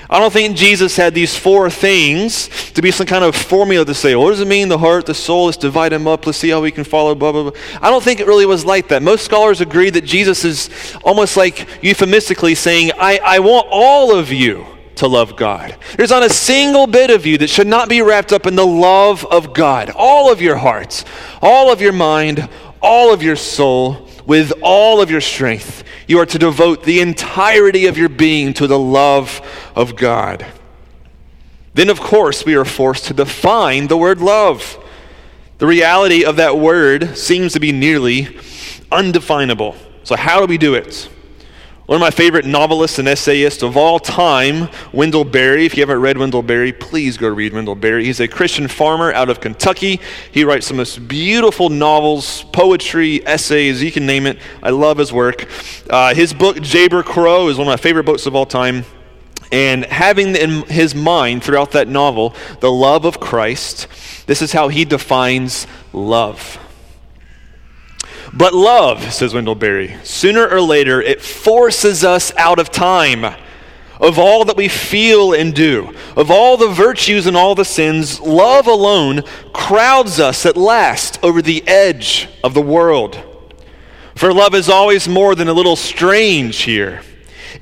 I 0.10 0.20
don't 0.20 0.32
think 0.32 0.56
Jesus 0.56 0.96
had 0.96 1.14
these 1.14 1.36
four 1.36 1.70
things 1.70 2.48
to 2.72 2.82
be 2.82 2.92
some 2.92 3.08
kind 3.08 3.26
of 3.26 3.36
formula 3.36 3.84
to 3.84 3.94
say, 3.94 4.16
what 4.16 4.30
does 4.30 4.40
it 4.40 4.48
mean, 4.48 4.70
the 4.70 4.78
heart, 4.78 5.06
the 5.06 5.14
soul, 5.14 5.48
let's 5.48 5.58
divide 5.58 5.92
them 5.92 6.08
up, 6.08 6.26
let's 6.26 6.38
see 6.38 6.50
how 6.50 6.62
we 6.62 6.72
can 6.72 6.86
follow, 6.86 7.14
blah, 7.14 7.34
blah, 7.34 7.52
blah. 7.52 7.62
I 7.82 7.90
don't 7.90 8.02
think 8.02 8.22
it 8.22 8.28
really 8.28 8.46
was 8.46 8.64
like 8.64 8.88
that. 8.88 9.04
Most 9.04 9.26
scholars 9.26 9.60
agree 9.60 9.90
that 9.90 10.06
Jesus 10.06 10.46
is 10.46 10.70
almost 11.04 11.36
like 11.36 11.68
euphemistically 11.84 12.56
saying, 12.56 12.92
I, 12.98 13.20
I 13.22 13.40
want 13.40 13.68
all 13.70 14.16
of 14.16 14.32
you 14.32 14.66
to 14.96 15.08
love 15.08 15.36
God. 15.36 15.76
There's 15.98 16.10
not 16.10 16.24
a 16.24 16.30
single 16.30 16.88
bit 16.88 17.10
of 17.10 17.26
you 17.26 17.38
that 17.40 17.50
should 17.50 17.68
not 17.68 17.90
be 17.90 18.02
wrapped 18.02 18.32
up 18.32 18.46
in 18.46 18.56
the 18.56 18.66
love 18.66 19.26
of 19.26 19.54
God. 19.54 19.90
All 19.90 20.32
of 20.32 20.42
your 20.42 20.56
hearts, 20.56 21.04
all 21.42 21.72
of 21.72 21.82
your 21.82 21.94
mind, 21.94 22.48
all 22.82 23.14
of 23.14 23.22
your 23.22 23.36
soul, 23.36 24.07
with 24.28 24.52
all 24.62 25.02
of 25.02 25.10
your 25.10 25.22
strength. 25.22 25.84
You 26.06 26.20
are 26.20 26.26
to 26.28 26.38
devote 26.38 26.84
the 26.84 27.00
entirety 27.00 27.88
of 27.88 27.98
your 27.98 28.10
being 28.10 28.54
to 28.56 28.68
the 28.68 28.78
love 28.78 29.42
of 29.74 29.96
God. 29.96 30.46
Then, 31.74 31.90
of 31.90 32.00
course, 32.00 32.46
we 32.46 32.56
are 32.56 32.66
forced 32.66 33.06
to 33.06 33.14
define 33.14 33.88
the 33.88 33.98
word 33.98 34.20
love. 34.20 34.78
The 35.60 35.66
reality 35.66 36.26
of 36.26 36.36
that 36.36 36.58
word 36.58 37.18
seems 37.18 37.54
to 37.54 37.60
be 37.60 37.72
nearly 37.72 38.38
undefinable. 38.92 39.76
So, 40.04 40.16
how 40.16 40.40
do 40.42 40.46
we 40.46 40.58
do 40.58 40.76
it? 40.76 41.10
One 41.88 41.96
of 41.96 42.02
my 42.02 42.12
favorite 42.12 42.44
novelists 42.44 43.00
and 43.00 43.08
essayists 43.08 43.64
of 43.64 43.78
all 43.78 43.98
time, 43.98 44.68
Wendell 44.92 45.24
Berry. 45.24 45.66
If 45.66 45.78
you 45.78 45.84
haven't 45.84 46.02
read 46.02 46.18
Wendell 46.18 46.44
Berry, 46.44 46.74
please 46.74 47.16
go 47.16 47.30
read 47.30 47.54
Wendell 47.54 47.76
Berry. 47.76 48.04
He's 48.04 48.20
a 48.20 48.28
Christian 48.28 48.68
farmer 48.68 49.14
out 49.14 49.30
of 49.30 49.40
Kentucky. 49.40 50.02
He 50.30 50.44
writes 50.44 50.68
the 50.68 50.74
most 50.74 51.08
beautiful 51.08 51.70
novels, 51.70 52.44
poetry, 52.52 53.26
essays, 53.26 53.82
you 53.82 53.94
can 53.94 54.06
name 54.06 54.26
it. 54.26 54.38
I 54.62 54.72
love 54.72 54.98
his 54.98 55.14
work. 55.14 55.48
Uh, 55.90 56.14
his 56.14 56.34
book, 56.34 56.58
Jayber 56.58 57.06
Crow, 57.06 57.48
is 57.48 57.58
one 57.58 57.70
of 57.70 57.72
my 57.72 57.78
favorite 57.78 58.04
books 58.04 58.26
of 58.26 58.36
all 58.36 58.46
time. 58.46 58.84
And 59.54 59.86
having 59.86 60.36
in 60.36 60.64
his 60.64 60.94
mind 60.94 61.42
throughout 61.42 61.72
that 61.72 61.88
novel 61.88 62.36
the 62.60 62.70
love 62.70 63.06
of 63.06 63.22
Christ, 63.22 63.88
this 64.26 64.42
is 64.42 64.52
how 64.52 64.68
he 64.68 64.84
defines 64.84 65.66
love. 65.94 66.60
But 68.38 68.54
love, 68.54 69.12
says 69.12 69.34
Wendell 69.34 69.56
Berry, 69.56 69.98
sooner 70.04 70.48
or 70.48 70.62
later 70.62 71.02
it 71.02 71.22
forces 71.22 72.04
us 72.04 72.32
out 72.38 72.60
of 72.60 72.70
time. 72.70 73.26
Of 74.00 74.20
all 74.20 74.46
that 74.46 74.56
we 74.56 74.68
feel 74.68 75.34
and 75.34 75.56
do, 75.56 75.92
of 76.16 76.30
all 76.30 76.56
the 76.56 76.68
virtues 76.68 77.26
and 77.26 77.36
all 77.36 77.56
the 77.56 77.66
sins, 77.66 78.20
love 78.20 78.68
alone 78.68 79.24
crowds 79.54 80.20
us 80.20 80.46
at 80.46 80.56
last 80.56 81.18
over 81.24 81.42
the 81.42 81.68
edge 81.68 82.30
of 82.44 82.54
the 82.54 82.62
world. 82.62 83.20
For 84.14 84.32
love 84.32 84.54
is 84.54 84.70
always 84.70 85.08
more 85.08 85.34
than 85.34 85.48
a 85.48 85.54
little 85.54 85.76
strange 85.76 86.62
here. 86.62 87.02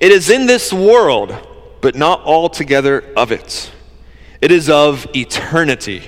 It 0.02 0.12
is 0.12 0.30
in 0.30 0.46
this 0.46 0.74
world, 0.74 1.34
but 1.80 1.96
not 1.96 2.20
altogether 2.26 3.14
of 3.16 3.32
it. 3.32 3.72
It 4.42 4.52
is 4.52 4.70
of 4.70 5.08
eternity. 5.16 6.04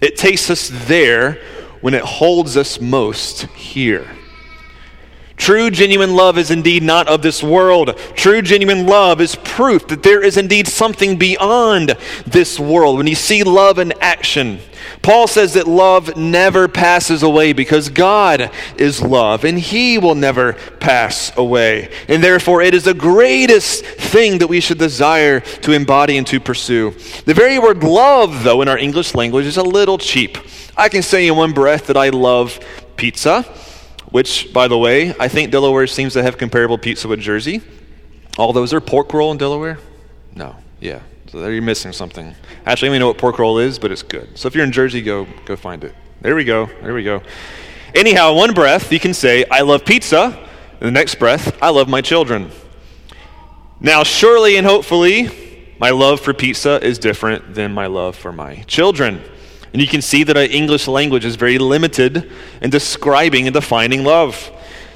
It 0.00 0.16
takes 0.16 0.50
us 0.50 0.70
there 0.86 1.40
when 1.80 1.94
it 1.94 2.02
holds 2.02 2.56
us 2.56 2.80
most 2.80 3.42
here. 3.48 4.06
True, 5.36 5.70
genuine 5.70 6.14
love 6.14 6.36
is 6.36 6.50
indeed 6.50 6.82
not 6.82 7.06
of 7.06 7.22
this 7.22 7.42
world. 7.42 7.96
True, 8.16 8.42
genuine 8.42 8.86
love 8.86 9.20
is 9.20 9.36
proof 9.36 9.86
that 9.86 10.02
there 10.02 10.22
is 10.22 10.36
indeed 10.36 10.66
something 10.66 11.16
beyond 11.16 11.96
this 12.26 12.58
world. 12.58 12.96
When 12.96 13.06
you 13.06 13.14
see 13.14 13.44
love 13.44 13.78
in 13.78 13.92
action, 14.00 14.58
Paul 15.02 15.26
says 15.26 15.54
that 15.54 15.66
love 15.66 16.16
never 16.16 16.68
passes 16.68 17.22
away 17.22 17.52
because 17.52 17.88
God 17.88 18.50
is 18.76 19.00
love 19.00 19.44
and 19.44 19.58
He 19.58 19.98
will 19.98 20.14
never 20.14 20.54
pass 20.80 21.36
away. 21.36 21.90
And 22.08 22.22
therefore, 22.22 22.62
it 22.62 22.74
is 22.74 22.84
the 22.84 22.94
greatest 22.94 23.84
thing 23.84 24.38
that 24.38 24.48
we 24.48 24.60
should 24.60 24.78
desire 24.78 25.40
to 25.40 25.72
embody 25.72 26.16
and 26.16 26.26
to 26.26 26.40
pursue. 26.40 26.90
The 27.24 27.34
very 27.34 27.58
word 27.58 27.82
love, 27.84 28.44
though, 28.44 28.62
in 28.62 28.68
our 28.68 28.78
English 28.78 29.14
language 29.14 29.46
is 29.46 29.56
a 29.56 29.62
little 29.62 29.98
cheap. 29.98 30.38
I 30.76 30.88
can 30.88 31.02
say 31.02 31.26
in 31.26 31.36
one 31.36 31.52
breath 31.52 31.86
that 31.86 31.96
I 31.96 32.10
love 32.10 32.58
pizza, 32.96 33.42
which, 34.10 34.52
by 34.52 34.68
the 34.68 34.78
way, 34.78 35.14
I 35.18 35.28
think 35.28 35.50
Delaware 35.50 35.86
seems 35.86 36.12
to 36.14 36.22
have 36.22 36.38
comparable 36.38 36.78
pizza 36.78 37.08
with 37.08 37.20
Jersey. 37.20 37.62
All 38.36 38.52
those 38.52 38.72
are 38.72 38.80
pork 38.80 39.12
roll 39.12 39.32
in 39.32 39.38
Delaware? 39.38 39.78
No. 40.34 40.56
Yeah. 40.80 41.00
So 41.30 41.40
there 41.40 41.52
you're 41.52 41.60
missing 41.60 41.92
something. 41.92 42.34
Actually, 42.64 42.88
I 42.88 42.92
don't 42.92 43.00
know 43.00 43.06
what 43.08 43.18
pork 43.18 43.38
roll 43.38 43.58
is, 43.58 43.78
but 43.78 43.92
it's 43.92 44.02
good. 44.02 44.38
So 44.38 44.48
if 44.48 44.54
you're 44.54 44.64
in 44.64 44.72
Jersey, 44.72 45.02
go 45.02 45.26
go 45.44 45.56
find 45.56 45.84
it. 45.84 45.94
There 46.22 46.34
we 46.34 46.44
go. 46.44 46.66
There 46.82 46.94
we 46.94 47.04
go. 47.04 47.22
Anyhow, 47.94 48.32
one 48.32 48.54
breath 48.54 48.90
you 48.90 48.98
can 48.98 49.12
say, 49.12 49.44
I 49.50 49.60
love 49.60 49.84
pizza. 49.84 50.38
In 50.80 50.86
the 50.86 50.90
next 50.90 51.16
breath, 51.16 51.56
I 51.62 51.70
love 51.70 51.88
my 51.88 52.00
children. 52.00 52.50
Now, 53.80 54.04
surely 54.04 54.56
and 54.56 54.66
hopefully, 54.66 55.74
my 55.78 55.90
love 55.90 56.20
for 56.20 56.32
pizza 56.32 56.84
is 56.84 56.98
different 56.98 57.54
than 57.54 57.72
my 57.72 57.86
love 57.86 58.16
for 58.16 58.32
my 58.32 58.62
children. 58.62 59.22
And 59.72 59.82
you 59.82 59.88
can 59.88 60.02
see 60.02 60.24
that 60.24 60.36
our 60.36 60.44
English 60.44 60.88
language 60.88 61.24
is 61.24 61.36
very 61.36 61.58
limited 61.58 62.30
in 62.62 62.70
describing 62.70 63.46
and 63.46 63.54
defining 63.54 64.02
love. 64.02 64.50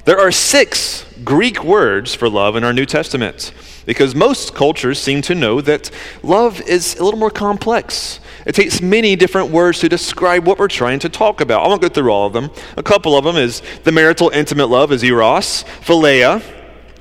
There 0.04 0.18
are 0.18 0.32
six 0.32 1.04
Greek 1.24 1.62
words 1.62 2.14
for 2.14 2.28
love 2.28 2.56
in 2.56 2.64
our 2.64 2.72
New 2.72 2.86
Testament 2.86 3.52
because 3.86 4.14
most 4.14 4.54
cultures 4.54 5.00
seem 5.00 5.22
to 5.22 5.34
know 5.34 5.60
that 5.60 5.90
love 6.22 6.60
is 6.62 6.96
a 6.96 7.04
little 7.04 7.18
more 7.18 7.30
complex. 7.30 8.20
It 8.46 8.54
takes 8.54 8.80
many 8.80 9.16
different 9.16 9.50
words 9.50 9.80
to 9.80 9.88
describe 9.88 10.46
what 10.46 10.58
we're 10.58 10.68
trying 10.68 10.98
to 11.00 11.08
talk 11.08 11.40
about. 11.40 11.64
I 11.64 11.68
won't 11.68 11.82
go 11.82 11.88
through 11.88 12.10
all 12.10 12.26
of 12.26 12.32
them. 12.32 12.50
A 12.76 12.82
couple 12.82 13.16
of 13.16 13.24
them 13.24 13.36
is 13.36 13.62
the 13.84 13.92
marital 13.92 14.30
intimate 14.30 14.66
love 14.66 14.92
is 14.92 15.02
eros, 15.02 15.64
philia, 15.80 16.42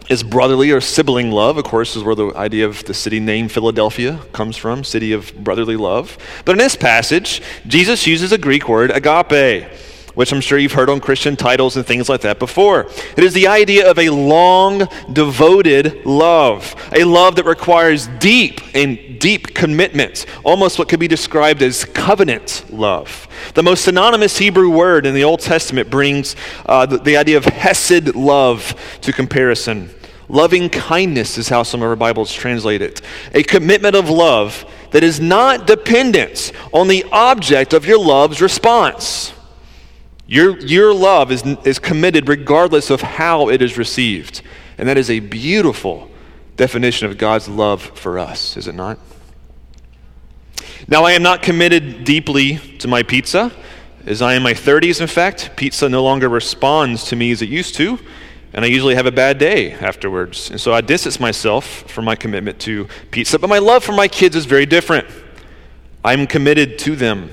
is 0.10 0.24
brotherly 0.24 0.72
or 0.72 0.82
sibling 0.82 1.32
love, 1.32 1.58
of 1.58 1.64
course, 1.64 1.96
is 1.96 2.04
where 2.04 2.16
the 2.16 2.34
idea 2.36 2.66
of 2.66 2.84
the 2.84 2.94
city 2.94 3.20
name 3.20 3.48
Philadelphia 3.48 4.20
comes 4.34 4.58
from, 4.58 4.84
city 4.84 5.14
of 5.14 5.34
brotherly 5.42 5.78
love. 5.78 6.18
But 6.44 6.54
in 6.54 6.58
this 6.58 6.76
passage, 6.76 7.42
Jesus 7.66 8.06
uses 8.06 8.34
a 8.34 8.38
Greek 8.38 8.68
word, 8.68 8.92
agape, 8.92 9.70
which 10.14 10.32
I'm 10.32 10.42
sure 10.42 10.58
you've 10.58 10.74
heard 10.74 10.90
on 10.90 11.00
Christian 11.00 11.36
titles 11.36 11.78
and 11.78 11.86
things 11.86 12.10
like 12.10 12.22
that 12.22 12.40
before. 12.40 12.88
It 13.18 13.24
is 13.24 13.34
the 13.34 13.48
idea 13.48 13.90
of 13.90 13.98
a 14.00 14.10
long, 14.10 14.88
devoted 15.12 16.06
love, 16.06 16.76
a 16.94 17.04
love 17.04 17.36
that 17.36 17.46
requires 17.46 18.08
deep 18.20 18.62
and 18.74 19.20
deep 19.20 19.54
commitment, 19.54 20.26
almost 20.44 20.80
what 20.80 20.90
could 20.90 21.00
be 21.00 21.08
described 21.08 21.62
as 21.62 21.86
covenant 21.86 22.66
love. 22.70 23.28
The 23.54 23.64
most 23.64 23.86
synonymous 23.86 24.38
Hebrew 24.38 24.70
word 24.70 25.06
in 25.06 25.14
the 25.14 25.24
Old 25.24 25.40
Testament 25.40 25.90
brings 25.90 26.36
uh, 26.66 26.86
the, 26.86 26.98
the 26.98 27.18
idea 27.18 27.38
of 27.38 27.46
hesed 27.46 28.16
love 28.16 28.76
to 29.02 29.14
comparison. 29.14 29.90
Loving 30.28 30.70
kindness 30.70 31.38
is 31.38 31.50
how 31.50 31.64
some 31.64 31.82
of 31.82 31.90
our 31.90 31.96
Bibles 31.96 32.34
translate 32.34 32.82
it. 32.82 33.02
A 33.34 33.44
commitment 33.44 33.96
of 33.96 34.10
love 34.10 34.66
that 34.92 35.04
is 35.04 35.20
not 35.20 35.68
dependent 35.68 36.52
on 36.74 36.88
the 36.88 37.06
object 37.12 37.74
of 37.74 37.86
your 37.86 38.00
love's 38.00 38.42
response. 38.42 39.34
Your, 40.32 40.58
your 40.60 40.94
love 40.94 41.30
is, 41.30 41.44
is 41.66 41.78
committed 41.78 42.30
regardless 42.30 42.90
of 42.90 43.02
how 43.02 43.50
it 43.50 43.62
is 43.62 43.78
received. 43.78 44.42
And 44.78 44.88
that 44.88 44.98
is 44.98 45.10
a 45.10 45.20
beautiful 45.20 46.10
definition 46.56 47.08
of 47.08 47.18
God's 47.18 47.50
love 47.50 47.82
for 47.82 48.18
us, 48.18 48.56
is 48.56 48.66
it 48.68 48.76
not? 48.76 48.98
Now, 50.88 51.04
I 51.04 51.12
am 51.12 51.22
not 51.22 51.42
committed 51.42 52.06
deeply 52.06 52.60
to 52.78 52.88
my 52.88 53.04
pizza. 53.04 53.52
As 54.06 54.22
I 54.22 54.36
am 54.36 54.38
in 54.38 54.44
my 54.44 54.54
30s, 54.54 55.02
in 55.02 55.08
fact, 55.08 55.52
pizza 55.58 55.90
no 55.90 56.02
longer 56.02 56.30
responds 56.30 57.04
to 57.10 57.18
me 57.18 57.32
as 57.32 57.42
it 57.42 57.50
used 57.50 57.76
to 57.76 58.00
and 58.54 58.66
I 58.66 58.68
usually 58.68 58.96
have 58.96 59.06
a 59.06 59.12
bad 59.12 59.38
day 59.38 59.72
afterwards. 59.72 60.50
And 60.50 60.60
so 60.60 60.74
I 60.74 60.82
distance 60.82 61.20
myself 61.20 61.66
from 61.90 62.06
my 62.06 62.16
commitment 62.16 62.60
to 62.62 62.88
pizza. 63.10 63.40
But 63.40 63.50
my 63.50 63.60
love 63.60 63.84
for 63.84 63.94
my 63.94 64.08
kids 64.08 64.36
is 64.36 64.46
very 64.46 64.66
different. 64.66 65.08
I'm 66.04 66.28
committed 66.28 66.78
to 66.80 66.96
them. 66.96 67.32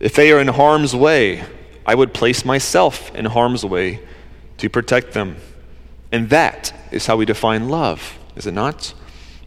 If 0.00 0.14
they 0.14 0.30
are 0.32 0.38
in 0.38 0.48
harm's 0.48 0.94
way, 0.94 1.44
I 1.88 1.94
would 1.94 2.12
place 2.12 2.44
myself 2.44 3.14
in 3.14 3.24
harm's 3.24 3.64
way 3.64 4.00
to 4.58 4.68
protect 4.68 5.14
them. 5.14 5.36
And 6.12 6.28
that 6.28 6.74
is 6.92 7.06
how 7.06 7.16
we 7.16 7.24
define 7.24 7.70
love, 7.70 8.18
is 8.36 8.46
it 8.46 8.52
not? 8.52 8.92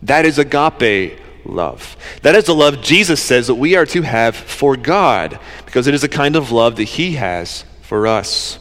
That 0.01 0.25
is 0.25 0.39
agape 0.39 1.19
love. 1.45 1.95
That 2.23 2.34
is 2.34 2.45
the 2.45 2.56
love 2.56 2.82
Jesus 2.82 3.21
says 3.21 3.45
that 3.45 3.56
we 3.56 3.75
are 3.75 3.86
to 3.86 4.01
have 4.01 4.36
for 4.36 4.75
God, 4.75 5.39
because 5.67 5.86
it 5.86 5.93
is 5.93 6.04
a 6.04 6.10
kind 6.10 6.36
of 6.36 6.51
love 6.51 6.77
that 6.77 6.86
He 6.86 7.13
has 7.13 7.63
for 7.84 8.08
us. 8.08 8.58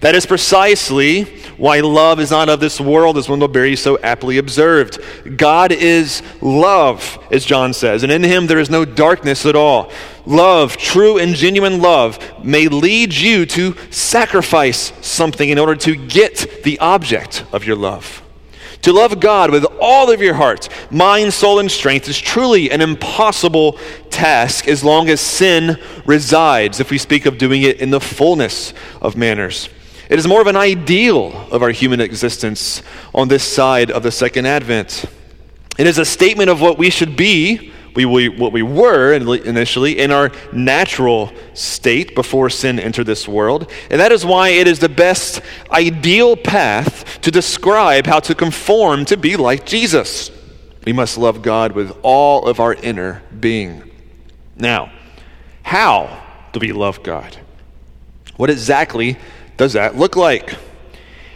That 0.00 0.14
is 0.14 0.26
precisely 0.26 1.24
why 1.56 1.80
love 1.80 2.20
is 2.20 2.30
not 2.30 2.48
of 2.48 2.60
this 2.60 2.80
world, 2.80 3.18
as 3.18 3.28
Wendell 3.28 3.48
Berry 3.48 3.76
so 3.76 3.98
aptly 4.02 4.38
observed. 4.38 4.98
God 5.36 5.72
is 5.72 6.22
love, 6.40 7.18
as 7.30 7.44
John 7.44 7.72
says, 7.72 8.02
and 8.02 8.12
in 8.12 8.22
him 8.22 8.46
there 8.46 8.58
is 8.58 8.70
no 8.70 8.84
darkness 8.84 9.46
at 9.46 9.56
all. 9.56 9.90
Love, 10.24 10.76
true 10.76 11.18
and 11.18 11.34
genuine 11.34 11.80
love, 11.80 12.18
may 12.44 12.68
lead 12.68 13.12
you 13.12 13.44
to 13.46 13.76
sacrifice 13.90 14.92
something 15.00 15.48
in 15.48 15.58
order 15.58 15.74
to 15.74 15.96
get 15.96 16.62
the 16.62 16.78
object 16.78 17.44
of 17.52 17.64
your 17.64 17.76
love. 17.76 18.21
To 18.82 18.92
love 18.92 19.20
God 19.20 19.50
with 19.50 19.64
all 19.80 20.10
of 20.10 20.20
your 20.20 20.34
heart, 20.34 20.68
mind, 20.90 21.32
soul, 21.32 21.60
and 21.60 21.70
strength 21.70 22.08
is 22.08 22.18
truly 22.18 22.70
an 22.70 22.80
impossible 22.80 23.78
task 24.10 24.66
as 24.66 24.82
long 24.82 25.08
as 25.08 25.20
sin 25.20 25.78
resides, 26.04 26.80
if 26.80 26.90
we 26.90 26.98
speak 26.98 27.24
of 27.24 27.38
doing 27.38 27.62
it 27.62 27.80
in 27.80 27.90
the 27.90 28.00
fullness 28.00 28.74
of 29.00 29.16
manners. 29.16 29.68
It 30.08 30.18
is 30.18 30.26
more 30.26 30.40
of 30.40 30.48
an 30.48 30.56
ideal 30.56 31.48
of 31.52 31.62
our 31.62 31.70
human 31.70 32.00
existence 32.00 32.82
on 33.14 33.28
this 33.28 33.44
side 33.44 33.90
of 33.90 34.02
the 34.02 34.10
second 34.10 34.46
advent. 34.46 35.04
It 35.78 35.86
is 35.86 35.98
a 35.98 36.04
statement 36.04 36.50
of 36.50 36.60
what 36.60 36.76
we 36.76 36.90
should 36.90 37.16
be 37.16 37.71
we, 37.94 38.06
we, 38.06 38.28
what 38.28 38.52
we 38.52 38.62
were 38.62 39.12
initially 39.12 39.98
in 39.98 40.10
our 40.10 40.30
natural 40.52 41.32
state 41.54 42.14
before 42.14 42.48
sin 42.48 42.78
entered 42.80 43.04
this 43.04 43.28
world. 43.28 43.70
And 43.90 44.00
that 44.00 44.12
is 44.12 44.24
why 44.24 44.50
it 44.50 44.66
is 44.66 44.78
the 44.78 44.88
best 44.88 45.42
ideal 45.70 46.36
path 46.36 47.20
to 47.20 47.30
describe 47.30 48.06
how 48.06 48.20
to 48.20 48.34
conform 48.34 49.04
to 49.06 49.16
be 49.16 49.36
like 49.36 49.66
Jesus. 49.66 50.30
We 50.84 50.92
must 50.92 51.18
love 51.18 51.42
God 51.42 51.72
with 51.72 51.96
all 52.02 52.46
of 52.46 52.60
our 52.60 52.74
inner 52.74 53.22
being. 53.38 53.90
Now, 54.56 54.90
how 55.62 56.24
do 56.52 56.60
we 56.60 56.72
love 56.72 57.02
God? 57.02 57.36
What 58.36 58.50
exactly 58.50 59.18
does 59.56 59.74
that 59.74 59.96
look 59.96 60.16
like? 60.16 60.56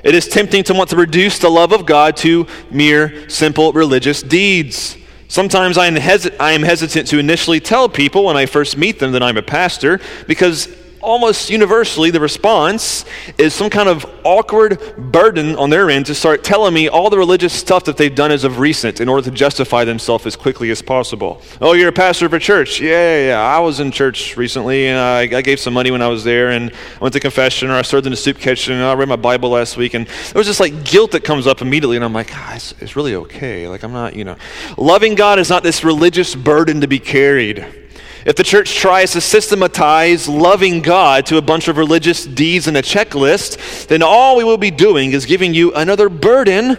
It 0.03 0.15
is 0.15 0.27
tempting 0.29 0.65
to 0.65 0.75
want 0.75 0.91
to 0.91 0.97
reduce 0.97 1.39
the 1.39 1.51
love 1.51 1.73
of 1.73 1.85
God 1.85 2.17
to 2.19 2.47
mere 2.71 3.29
simple 3.29 3.73
religious 3.73 4.23
deeds. 4.23 4.97
Sometimes 5.29 5.77
I 5.77 5.87
am, 5.87 6.63
hesitant 6.63 7.09
to 7.09 7.19
initially 7.19 7.61
tell 7.61 7.89
people 7.89 8.25
when 8.25 8.37
I 8.37 8.47
first 8.47 8.77
meet 8.77 8.99
them 8.99 9.13
that 9.13 9.23
I'm 9.23 9.37
a 9.37 9.43
pastor 9.43 10.01
because 10.27 10.69
almost 11.07 11.49
universally, 11.49 12.11
the 12.11 12.21
response 12.21 13.05
is 13.39 13.55
some 13.55 13.71
kind 13.71 13.89
of 13.89 14.05
awkward 14.25 14.81
burden 15.13 15.55
on 15.57 15.71
their 15.71 15.89
end 15.89 16.05
to 16.07 16.15
start 16.15 16.43
telling 16.43 16.75
me 16.75 16.89
all 16.89 17.09
the 17.09 17.17
religious 17.17 17.53
stuff 17.53 17.85
that 17.85 17.97
they've 17.97 18.15
done 18.15 18.33
as 18.33 18.43
of 18.43 18.59
recent 18.59 19.01
in 19.01 19.09
order 19.09 19.23
to 19.23 19.31
justify 19.31 19.85
themselves 19.85 20.27
as 20.27 20.35
quickly 20.35 20.69
as 20.71 20.83
possible. 20.83 21.41
Oh, 21.61 21.75
you're 21.75 21.89
a 21.89 21.93
pastor 21.93 22.27
of 22.27 22.35
a 22.35 22.41
church? 22.41 22.81
Yeah, 22.81 22.91
yeah, 22.91 23.27
yeah. 23.29 23.41
I 23.41 23.61
was 23.61 23.79
in 23.79 23.93
church 23.93 24.37
recently, 24.37 24.89
and 24.89 24.99
I, 24.99 25.39
I, 25.39 25.43
gave 25.43 25.61
some 25.61 25.73
money 25.73 25.93
when 25.93 26.03
I 26.03 26.09
was 26.09 26.25
there, 26.25 26.51
and 26.51 26.73
I 26.73 26.99
went 26.99 27.13
to 27.13 27.21
confession, 27.21 27.71
or 27.71 27.75
I 27.75 27.83
served 27.83 28.07
in 28.07 28.11
the 28.11 28.17
soup 28.17 28.39
kitchen, 28.39 28.75
and 28.75 28.83
I 28.83 28.93
read 28.95 29.09
my 29.09 29.17
Bible 29.17 29.51
last 29.51 29.77
week, 29.77 29.95
and 29.95 30.09
it 30.09 30.35
was 30.35 30.47
just 30.47 30.59
like 30.59 30.85
guilt 30.85 31.13
that 31.13 31.23
comes 31.23 31.47
up 31.47 31.63
immediately, 31.63 31.97
and 31.97 32.05
I'm 32.05 32.13
like, 32.13 32.31
ah, 32.33 32.57
it's, 32.57 32.75
it's 32.81 32.97
really 32.97 33.15
okay. 33.15 33.69
Like, 33.69 33.85
I'm 33.85 33.93
not, 33.93 34.17
you 34.17 34.25
know. 34.25 34.37
Loving 34.77 35.15
God 35.15 35.39
is 35.39 35.49
not 35.49 35.63
this 35.63 35.85
religious 35.85 36.35
burden 36.35 36.81
to 36.81 36.89
be 36.89 36.99
carried. 36.99 37.86
If 38.25 38.37
the 38.37 38.43
church 38.43 38.75
tries 38.75 39.13
to 39.13 39.21
systematize 39.21 40.29
loving 40.29 40.81
God 40.81 41.27
to 41.27 41.37
a 41.37 41.43
bunch 41.43 41.69
of 41.69 41.77
religious 41.77 42.25
deeds 42.25 42.67
and 42.67 42.77
a 42.77 42.83
checklist, 42.83 43.87
then 43.89 44.03
all 44.03 44.37
we 44.37 44.45
will 44.45 44.59
be 44.59 44.71
doing 44.71 45.13
is 45.13 45.27
giving 45.27 45.55
you 45.55 45.73
another 45.75 46.09
burden 46.09 46.79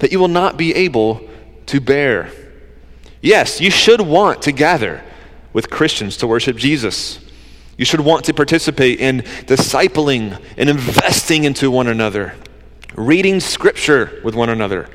that 0.00 0.12
you 0.12 0.18
will 0.18 0.28
not 0.28 0.56
be 0.56 0.74
able 0.74 1.28
to 1.66 1.80
bear. 1.80 2.30
Yes, 3.20 3.60
you 3.60 3.70
should 3.70 4.00
want 4.00 4.42
to 4.42 4.52
gather 4.52 5.02
with 5.52 5.70
Christians 5.70 6.16
to 6.18 6.26
worship 6.26 6.56
Jesus. 6.56 7.20
You 7.78 7.84
should 7.84 8.00
want 8.00 8.24
to 8.26 8.34
participate 8.34 9.00
in 9.00 9.20
discipling 9.46 10.42
and 10.56 10.68
investing 10.68 11.44
into 11.44 11.70
one 11.70 11.86
another, 11.86 12.34
reading 12.94 13.40
scripture 13.40 14.20
with 14.24 14.34
one 14.34 14.48
another, 14.48 14.88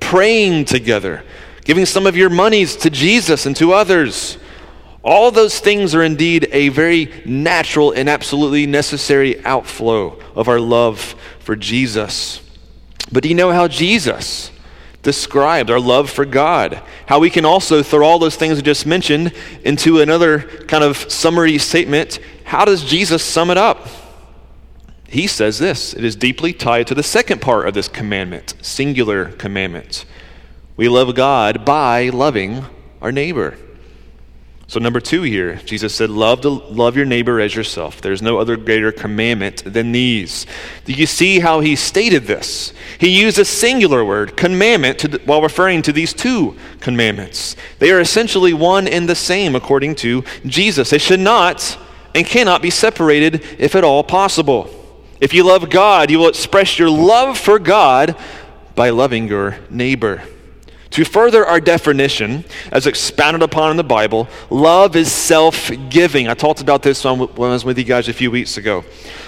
praying 0.00 0.64
together, 0.64 1.22
giving 1.64 1.86
some 1.86 2.06
of 2.06 2.16
your 2.16 2.30
monies 2.30 2.74
to 2.76 2.90
Jesus 2.90 3.46
and 3.46 3.54
to 3.56 3.72
others 3.72 4.38
all 5.04 5.30
those 5.30 5.60
things 5.60 5.94
are 5.94 6.02
indeed 6.02 6.48
a 6.50 6.70
very 6.70 7.12
natural 7.26 7.92
and 7.92 8.08
absolutely 8.08 8.66
necessary 8.66 9.44
outflow 9.44 10.18
of 10.34 10.48
our 10.48 10.58
love 10.58 11.14
for 11.40 11.54
Jesus. 11.54 12.40
But 13.12 13.22
do 13.22 13.28
you 13.28 13.34
know 13.34 13.52
how 13.52 13.68
Jesus 13.68 14.50
described 15.02 15.70
our 15.70 15.78
love 15.78 16.08
for 16.08 16.24
God? 16.24 16.82
How 17.06 17.18
we 17.18 17.28
can 17.28 17.44
also 17.44 17.82
throw 17.82 18.06
all 18.06 18.18
those 18.18 18.36
things 18.36 18.58
I 18.58 18.62
just 18.62 18.86
mentioned 18.86 19.34
into 19.62 20.00
another 20.00 20.40
kind 20.66 20.82
of 20.82 20.96
summary 21.12 21.58
statement. 21.58 22.18
How 22.44 22.64
does 22.64 22.82
Jesus 22.82 23.22
sum 23.22 23.50
it 23.50 23.58
up? 23.58 23.86
He 25.06 25.26
says 25.26 25.58
this 25.58 25.92
it 25.92 26.02
is 26.02 26.16
deeply 26.16 26.54
tied 26.54 26.86
to 26.86 26.94
the 26.94 27.02
second 27.02 27.42
part 27.42 27.68
of 27.68 27.74
this 27.74 27.88
commandment, 27.88 28.54
singular 28.62 29.26
commandment. 29.26 30.06
We 30.78 30.88
love 30.88 31.14
God 31.14 31.66
by 31.66 32.08
loving 32.08 32.64
our 33.02 33.12
neighbor. 33.12 33.58
So, 34.66 34.80
number 34.80 35.00
two 35.00 35.22
here, 35.22 35.56
Jesus 35.56 35.94
said, 35.94 36.08
love, 36.08 36.40
to, 36.40 36.48
love 36.48 36.96
your 36.96 37.04
neighbor 37.04 37.38
as 37.38 37.54
yourself. 37.54 38.00
There's 38.00 38.22
no 38.22 38.38
other 38.38 38.56
greater 38.56 38.92
commandment 38.92 39.62
than 39.64 39.92
these. 39.92 40.46
Do 40.86 40.94
you 40.94 41.04
see 41.04 41.40
how 41.40 41.60
he 41.60 41.76
stated 41.76 42.24
this? 42.24 42.72
He 42.98 43.20
used 43.20 43.38
a 43.38 43.44
singular 43.44 44.02
word, 44.04 44.38
commandment, 44.38 45.00
to, 45.00 45.20
while 45.26 45.42
referring 45.42 45.82
to 45.82 45.92
these 45.92 46.14
two 46.14 46.56
commandments. 46.80 47.56
They 47.78 47.90
are 47.90 48.00
essentially 48.00 48.54
one 48.54 48.88
and 48.88 49.06
the 49.06 49.14
same 49.14 49.54
according 49.54 49.96
to 49.96 50.24
Jesus. 50.46 50.90
They 50.90 50.98
should 50.98 51.20
not 51.20 51.78
and 52.14 52.26
cannot 52.26 52.62
be 52.62 52.70
separated 52.70 53.44
if 53.58 53.74
at 53.74 53.84
all 53.84 54.02
possible. 54.02 54.70
If 55.20 55.34
you 55.34 55.44
love 55.44 55.68
God, 55.68 56.10
you 56.10 56.18
will 56.18 56.28
express 56.28 56.78
your 56.78 56.90
love 56.90 57.38
for 57.38 57.58
God 57.58 58.16
by 58.74 58.90
loving 58.90 59.28
your 59.28 59.58
neighbor. 59.68 60.22
To 60.94 61.04
further 61.04 61.44
our 61.44 61.60
definition, 61.60 62.44
as 62.70 62.86
expounded 62.86 63.42
upon 63.42 63.72
in 63.72 63.76
the 63.76 63.82
Bible, 63.82 64.28
love 64.48 64.94
is 64.94 65.10
self 65.10 65.68
giving. 65.90 66.28
I 66.28 66.34
talked 66.34 66.60
about 66.60 66.84
this 66.84 67.02
when 67.02 67.20
I 67.20 67.52
was 67.52 67.64
with 67.64 67.78
you 67.78 67.84
guys 67.84 68.08
a 68.08 68.12
few 68.12 68.30
weeks 68.30 68.58
ago. 68.58 68.84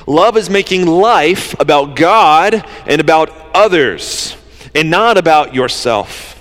Love 0.06 0.36
is 0.36 0.48
making 0.48 0.86
life 0.86 1.58
about 1.58 1.96
God 1.96 2.64
and 2.86 3.00
about 3.00 3.30
others, 3.52 4.36
and 4.76 4.90
not 4.90 5.18
about 5.18 5.56
yourself. 5.56 6.40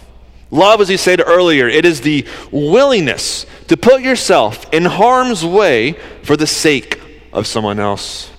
Love, 0.51 0.79
as 0.79 0.89
he 0.89 0.97
said 0.97 1.19
earlier, 1.25 1.67
it 1.67 1.85
is 1.85 2.01
the 2.01 2.27
willingness 2.51 3.47
to 3.67 3.75
put 3.75 4.03
yourself 4.03 4.71
in 4.71 4.85
harm's 4.85 5.43
way 5.43 5.93
for 6.21 6.37
the 6.37 6.45
sake 6.45 7.01
of 7.33 7.47
someone 7.47 7.79
else. 7.79 8.29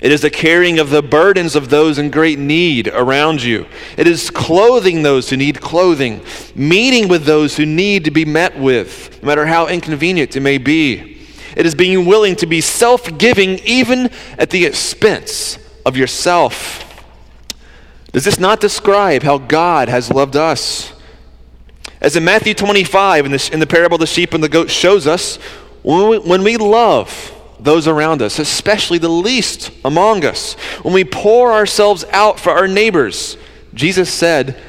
It 0.00 0.12
is 0.12 0.20
the 0.20 0.30
carrying 0.30 0.78
of 0.78 0.90
the 0.90 1.02
burdens 1.02 1.56
of 1.56 1.70
those 1.70 1.98
in 1.98 2.10
great 2.10 2.38
need 2.38 2.88
around 2.88 3.42
you. 3.42 3.66
It 3.96 4.06
is 4.06 4.30
clothing 4.30 5.02
those 5.02 5.28
who 5.28 5.36
need 5.36 5.60
clothing, 5.60 6.22
meeting 6.54 7.08
with 7.08 7.24
those 7.24 7.56
who 7.56 7.66
need 7.66 8.04
to 8.04 8.12
be 8.12 8.24
met 8.24 8.56
with, 8.56 9.20
no 9.22 9.26
matter 9.26 9.46
how 9.46 9.66
inconvenient 9.66 10.36
it 10.36 10.40
may 10.40 10.58
be. 10.58 11.18
It 11.56 11.66
is 11.66 11.74
being 11.74 12.06
willing 12.06 12.36
to 12.36 12.46
be 12.46 12.60
self 12.60 13.18
giving, 13.18 13.58
even 13.64 14.10
at 14.38 14.50
the 14.50 14.64
expense 14.64 15.58
of 15.84 15.96
yourself. 15.96 16.84
Does 18.12 18.24
this 18.24 18.38
not 18.38 18.60
describe 18.60 19.24
how 19.24 19.38
God 19.38 19.88
has 19.88 20.10
loved 20.10 20.36
us? 20.36 20.92
As 22.00 22.14
in 22.14 22.24
Matthew 22.24 22.54
25, 22.54 23.26
in 23.26 23.32
the, 23.32 23.50
in 23.52 23.58
the 23.58 23.66
parable 23.66 23.96
of 23.96 24.00
the 24.00 24.06
sheep 24.06 24.32
and 24.32 24.42
the 24.42 24.48
goat, 24.48 24.70
shows 24.70 25.08
us, 25.08 25.36
when 25.82 26.08
we, 26.08 26.18
when 26.18 26.44
we 26.44 26.56
love, 26.56 27.34
those 27.60 27.88
around 27.88 28.22
us, 28.22 28.38
especially 28.38 28.98
the 28.98 29.08
least 29.08 29.70
among 29.84 30.24
us. 30.24 30.54
When 30.82 30.94
we 30.94 31.04
pour 31.04 31.52
ourselves 31.52 32.04
out 32.12 32.38
for 32.38 32.50
our 32.50 32.68
neighbors, 32.68 33.36
Jesus 33.74 34.12
said 34.12 34.60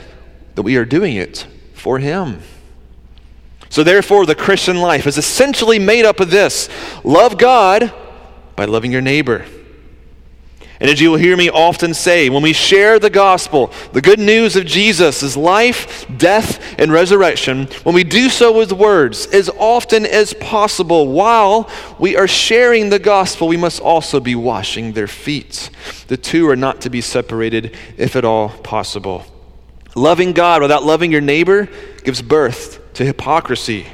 that 0.56 0.64
we 0.64 0.76
are 0.76 0.86
doing 0.86 1.16
it 1.16 1.46
for 1.74 2.00
Him. 2.00 2.42
So, 3.70 3.84
therefore, 3.84 4.26
the 4.26 4.36
Christian 4.36 4.78
life 4.78 5.06
is 5.06 5.18
essentially 5.18 5.78
made 5.78 6.06
up 6.06 6.20
of 6.20 6.32
this 6.32 6.70
love 7.04 7.38
God 7.38 7.94
by 8.56 8.66
loving 8.66 8.92
your 8.92 9.02
neighbor. 9.02 9.46
And 10.82 10.90
as 10.90 11.02
you 11.02 11.12
will 11.12 11.18
hear 11.18 11.36
me 11.36 11.50
often 11.50 11.94
say, 11.94 12.30
when 12.30 12.42
we 12.42 12.54
share 12.54 13.00
the 13.00 13.10
gospel, 13.10 13.70
the 13.92 14.02
good 14.02 14.20
news 14.20 14.56
of 14.56 14.66
Jesus' 14.66 15.22
is 15.22 15.36
life, 15.36 16.06
death, 16.18 16.64
and 16.80 16.90
resurrection, 16.90 17.66
when 17.84 17.94
we 17.94 18.06
do 18.06 18.30
so 18.30 18.58
with 18.58 18.72
words 18.72 19.26
as 19.28 19.50
often 19.58 20.06
as 20.06 20.34
possible 20.36 21.08
while 21.08 21.70
we 22.00 22.16
are 22.16 22.30
sharing 22.30 22.90
the 22.90 23.00
gospel, 23.00 23.50
we 23.50 23.58
must 23.58 23.82
also 23.82 24.22
be 24.22 24.36
washing 24.36 24.94
their 24.94 25.08
feet. 25.08 25.70
The 26.08 26.16
two 26.16 26.48
are 26.50 26.56
not 26.56 26.80
to 26.82 26.90
be 26.90 27.02
separated 27.02 27.76
if 27.98 28.16
at 28.16 28.24
all 28.24 28.48
possible. 28.48 29.26
Loving 29.96 30.32
God 30.32 30.62
without 30.62 30.86
loving 30.86 31.12
your 31.12 31.20
neighbor 31.20 31.68
gives 32.06 32.22
birth 32.22 32.94
to 32.94 33.04
hypocrisy. 33.04 33.88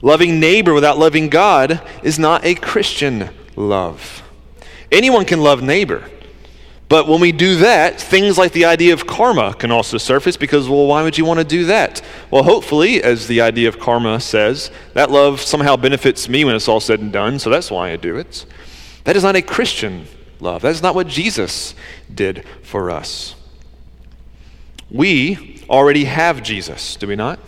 Loving 0.00 0.40
neighbor 0.40 0.72
without 0.72 0.96
loving 0.96 1.28
God 1.28 1.82
is 2.02 2.18
not 2.18 2.42
a 2.42 2.54
Christian 2.54 3.28
love. 3.54 4.23
Anyone 4.94 5.24
can 5.24 5.40
love 5.40 5.60
neighbor. 5.62 6.08
But 6.88 7.08
when 7.08 7.20
we 7.20 7.32
do 7.32 7.56
that, 7.56 8.00
things 8.00 8.38
like 8.38 8.52
the 8.52 8.66
idea 8.66 8.92
of 8.92 9.06
karma 9.06 9.54
can 9.54 9.72
also 9.72 9.98
surface 9.98 10.36
because, 10.36 10.68
well, 10.68 10.86
why 10.86 11.02
would 11.02 11.18
you 11.18 11.24
want 11.24 11.40
to 11.40 11.44
do 11.44 11.64
that? 11.64 12.00
Well, 12.30 12.44
hopefully, 12.44 13.02
as 13.02 13.26
the 13.26 13.40
idea 13.40 13.68
of 13.68 13.80
karma 13.80 14.20
says, 14.20 14.70
that 14.92 15.10
love 15.10 15.40
somehow 15.40 15.76
benefits 15.76 16.28
me 16.28 16.44
when 16.44 16.54
it's 16.54 16.68
all 16.68 16.80
said 16.80 17.00
and 17.00 17.12
done, 17.12 17.40
so 17.40 17.50
that's 17.50 17.70
why 17.70 17.90
I 17.90 17.96
do 17.96 18.16
it. 18.16 18.46
That 19.02 19.16
is 19.16 19.24
not 19.24 19.34
a 19.34 19.42
Christian 19.42 20.06
love. 20.38 20.62
That 20.62 20.70
is 20.72 20.82
not 20.82 20.94
what 20.94 21.08
Jesus 21.08 21.74
did 22.14 22.44
for 22.62 22.90
us. 22.90 23.34
We 24.90 25.64
already 25.68 26.04
have 26.04 26.42
Jesus, 26.42 26.96
do 26.96 27.08
we 27.08 27.16
not? 27.16 27.40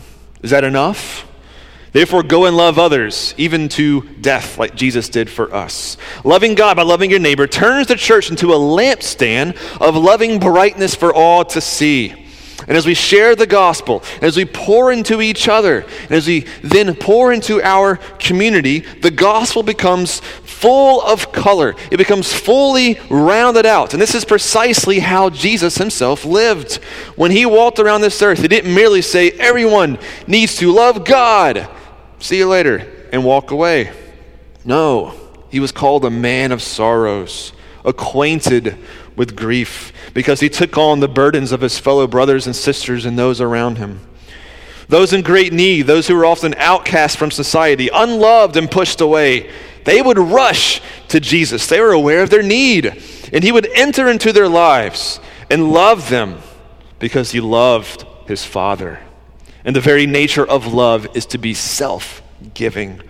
Is 0.42 0.50
that 0.50 0.64
enough? 0.64 1.28
Therefore, 1.96 2.22
go 2.22 2.44
and 2.44 2.54
love 2.54 2.78
others, 2.78 3.34
even 3.38 3.70
to 3.70 4.02
death, 4.20 4.58
like 4.58 4.74
Jesus 4.74 5.08
did 5.08 5.30
for 5.30 5.54
us. 5.54 5.96
Loving 6.24 6.54
God 6.54 6.76
by 6.76 6.82
loving 6.82 7.08
your 7.10 7.20
neighbor 7.20 7.46
turns 7.46 7.86
the 7.86 7.96
church 7.96 8.28
into 8.28 8.52
a 8.52 8.58
lampstand 8.58 9.56
of 9.80 9.96
loving 9.96 10.38
brightness 10.38 10.94
for 10.94 11.14
all 11.14 11.42
to 11.46 11.60
see. 11.62 12.10
And 12.68 12.76
as 12.76 12.84
we 12.84 12.92
share 12.92 13.34
the 13.34 13.46
gospel, 13.46 14.02
as 14.20 14.36
we 14.36 14.44
pour 14.44 14.92
into 14.92 15.22
each 15.22 15.48
other, 15.48 15.86
and 16.02 16.10
as 16.10 16.26
we 16.26 16.40
then 16.62 16.94
pour 16.94 17.32
into 17.32 17.62
our 17.62 17.96
community, 18.18 18.80
the 18.80 19.10
gospel 19.10 19.62
becomes 19.62 20.20
full 20.20 21.00
of 21.00 21.32
color. 21.32 21.74
It 21.90 21.96
becomes 21.96 22.30
fully 22.30 23.00
rounded 23.08 23.64
out. 23.64 23.94
And 23.94 24.02
this 24.02 24.14
is 24.14 24.26
precisely 24.26 24.98
how 24.98 25.30
Jesus 25.30 25.78
himself 25.78 26.26
lived. 26.26 26.74
When 27.14 27.30
he 27.30 27.46
walked 27.46 27.78
around 27.78 28.02
this 28.02 28.20
earth, 28.20 28.42
he 28.42 28.48
didn't 28.48 28.74
merely 28.74 29.00
say, 29.00 29.30
Everyone 29.30 29.98
needs 30.26 30.56
to 30.56 30.70
love 30.70 31.02
God. 31.06 31.70
See 32.18 32.38
you 32.38 32.48
later, 32.48 32.86
and 33.12 33.24
walk 33.24 33.50
away. 33.50 33.92
No, 34.64 35.14
he 35.50 35.60
was 35.60 35.72
called 35.72 36.04
a 36.04 36.10
man 36.10 36.52
of 36.52 36.62
sorrows, 36.62 37.52
acquainted 37.84 38.78
with 39.14 39.36
grief, 39.36 39.92
because 40.12 40.40
he 40.40 40.48
took 40.48 40.76
on 40.76 41.00
the 41.00 41.08
burdens 41.08 41.52
of 41.52 41.60
his 41.60 41.78
fellow 41.78 42.06
brothers 42.06 42.46
and 42.46 42.54
sisters 42.54 43.06
and 43.06 43.18
those 43.18 43.40
around 43.40 43.78
him. 43.78 44.00
Those 44.88 45.12
in 45.12 45.22
great 45.22 45.52
need, 45.52 45.82
those 45.82 46.06
who 46.06 46.14
were 46.14 46.26
often 46.26 46.54
outcast 46.58 47.16
from 47.16 47.30
society, 47.30 47.88
unloved 47.92 48.56
and 48.56 48.70
pushed 48.70 49.00
away, 49.00 49.50
they 49.84 50.02
would 50.02 50.18
rush 50.18 50.80
to 51.08 51.20
Jesus. 51.20 51.66
They 51.66 51.80
were 51.80 51.92
aware 51.92 52.22
of 52.22 52.30
their 52.30 52.42
need, 52.42 52.86
and 53.32 53.42
he 53.42 53.52
would 53.52 53.68
enter 53.74 54.08
into 54.08 54.32
their 54.32 54.48
lives 54.48 55.20
and 55.50 55.72
love 55.72 56.08
them 56.08 56.38
because 56.98 57.30
he 57.30 57.40
loved 57.40 58.04
his 58.26 58.44
Father. 58.44 59.00
And 59.66 59.74
the 59.74 59.80
very 59.80 60.06
nature 60.06 60.46
of 60.46 60.72
love 60.72 61.08
is 61.14 61.26
to 61.26 61.38
be 61.38 61.52
self 61.52 62.22
giving, 62.54 63.02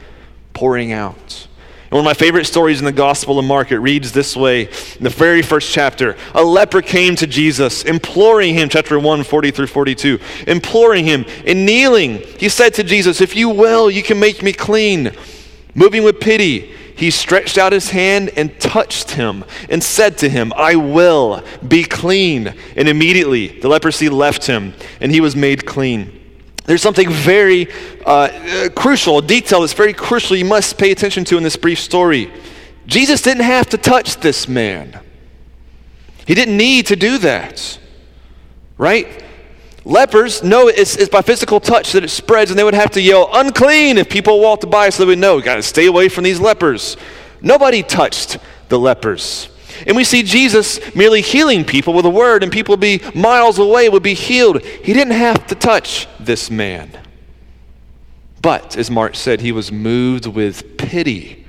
pouring 0.55 0.91
out. 0.91 1.47
And 1.85 1.93
one 1.93 2.01
of 2.01 2.05
my 2.05 2.15
favorite 2.15 2.47
stories 2.47 2.81
in 2.81 2.85
the 2.85 2.93
Gospel 2.93 3.39
of 3.39 3.45
Mark, 3.45 3.71
it 3.71 3.79
reads 3.79 4.11
this 4.11 4.35
way 4.35 4.63
in 4.63 5.05
the 5.05 5.11
very 5.11 5.43
first 5.43 5.71
chapter 5.71 6.17
A 6.35 6.43
leper 6.43 6.83
came 6.83 7.15
to 7.17 7.27
Jesus, 7.27 7.85
imploring 7.85 8.55
him, 8.55 8.69
chapter 8.71 8.99
1, 8.99 9.23
40 9.23 9.51
through 9.53 9.67
42, 9.69 10.19
imploring 10.49 11.05
him, 11.05 11.27
and 11.47 11.65
kneeling, 11.65 12.23
he 12.39 12.49
said 12.49 12.75
to 12.75 12.83
Jesus, 12.83 13.21
If 13.21 13.37
you 13.37 13.51
will, 13.51 13.89
you 13.89 14.03
can 14.03 14.19
make 14.19 14.43
me 14.43 14.53
clean. 14.53 15.13
Moving 15.75 16.03
with 16.03 16.21
pity, 16.21 16.75
he 16.97 17.11
stretched 17.11 17.59
out 17.59 17.73
his 17.73 17.91
hand 17.91 18.31
and 18.35 18.59
touched 18.59 19.11
him 19.11 19.45
and 19.69 19.85
said 19.85 20.17
to 20.19 20.31
him, 20.31 20.55
I 20.57 20.75
will 20.77 21.45
be 21.69 21.85
clean. 21.85 22.55
And 22.75 22.89
immediately 22.89 23.61
the 23.61 23.69
leprosy 23.69 24.09
left 24.09 24.47
him 24.47 24.73
and 25.03 25.13
he 25.13 25.21
was 25.21 25.37
made 25.37 25.67
clean. 25.67 26.26
There's 26.67 26.83
something 26.83 27.09
very 27.09 27.69
uh, 28.05 28.69
crucial, 28.75 29.19
a 29.19 29.23
detail 29.23 29.61
that's 29.61 29.73
very 29.73 29.93
crucial 29.93 30.37
you 30.37 30.45
must 30.45 30.77
pay 30.77 30.91
attention 30.91 31.25
to 31.27 31.37
in 31.37 31.43
this 31.43 31.57
brief 31.57 31.79
story. 31.79 32.31
Jesus 32.87 33.23
didn't 33.23 33.45
have 33.45 33.69
to 33.71 33.79
touch 33.79 34.17
this 34.17 34.49
man, 34.49 35.01
he 36.27 36.35
didn't 36.35 36.57
need 36.57 36.87
to 36.87 36.97
do 36.97 37.19
that, 37.19 37.79
right? 38.79 39.23
Lepers 39.85 40.43
know 40.43 40.67
it's, 40.67 40.97
it's, 40.97 41.09
by 41.09 41.23
physical 41.23 41.61
touch 41.61 41.93
that 41.93 42.03
it 42.03 42.09
spreads, 42.09 42.51
and 42.51 42.59
they 42.59 42.65
would 42.65 42.75
have 42.75 42.91
to 42.91 43.01
yell, 43.01 43.31
unclean, 43.33 43.99
if 43.99 44.09
people 44.09 44.41
walked 44.41 44.69
by, 44.69 44.91
so 44.91 45.05
they 45.05 45.07
would 45.07 45.21
know, 45.21 45.41
got 45.41 45.55
to 45.55 45.63
stay 45.63 45.87
away 45.87 46.09
from 46.09 46.25
these 46.25 46.41
lepers. 46.41 46.97
Nobody 47.41 47.85
touched 47.85 48.39
the 48.69 48.81
lepers. 48.81 49.49
And 49.87 49.97
we 49.97 50.05
see 50.05 50.23
Jesus 50.23 50.95
merely 50.95 51.23
healing 51.23 51.65
people 51.65 51.95
with 51.95 52.07
a 52.07 52.11
word, 52.11 52.43
and 52.43 52.53
people 52.53 52.77
be 52.77 53.01
miles 53.15 53.59
away 53.59 53.89
would 53.89 54.03
be 54.03 54.15
healed. 54.15 54.63
He 54.65 54.93
didn't 54.93 55.15
have 55.15 55.47
to 55.49 55.55
touch 55.55 56.07
this 56.21 56.51
man. 56.51 56.91
But, 58.43 58.77
as 58.77 58.91
Mark 58.91 59.17
said, 59.17 59.41
he 59.41 59.53
was 59.53 59.73
moved 59.73 60.27
with 60.27 60.77
pity 60.77 61.47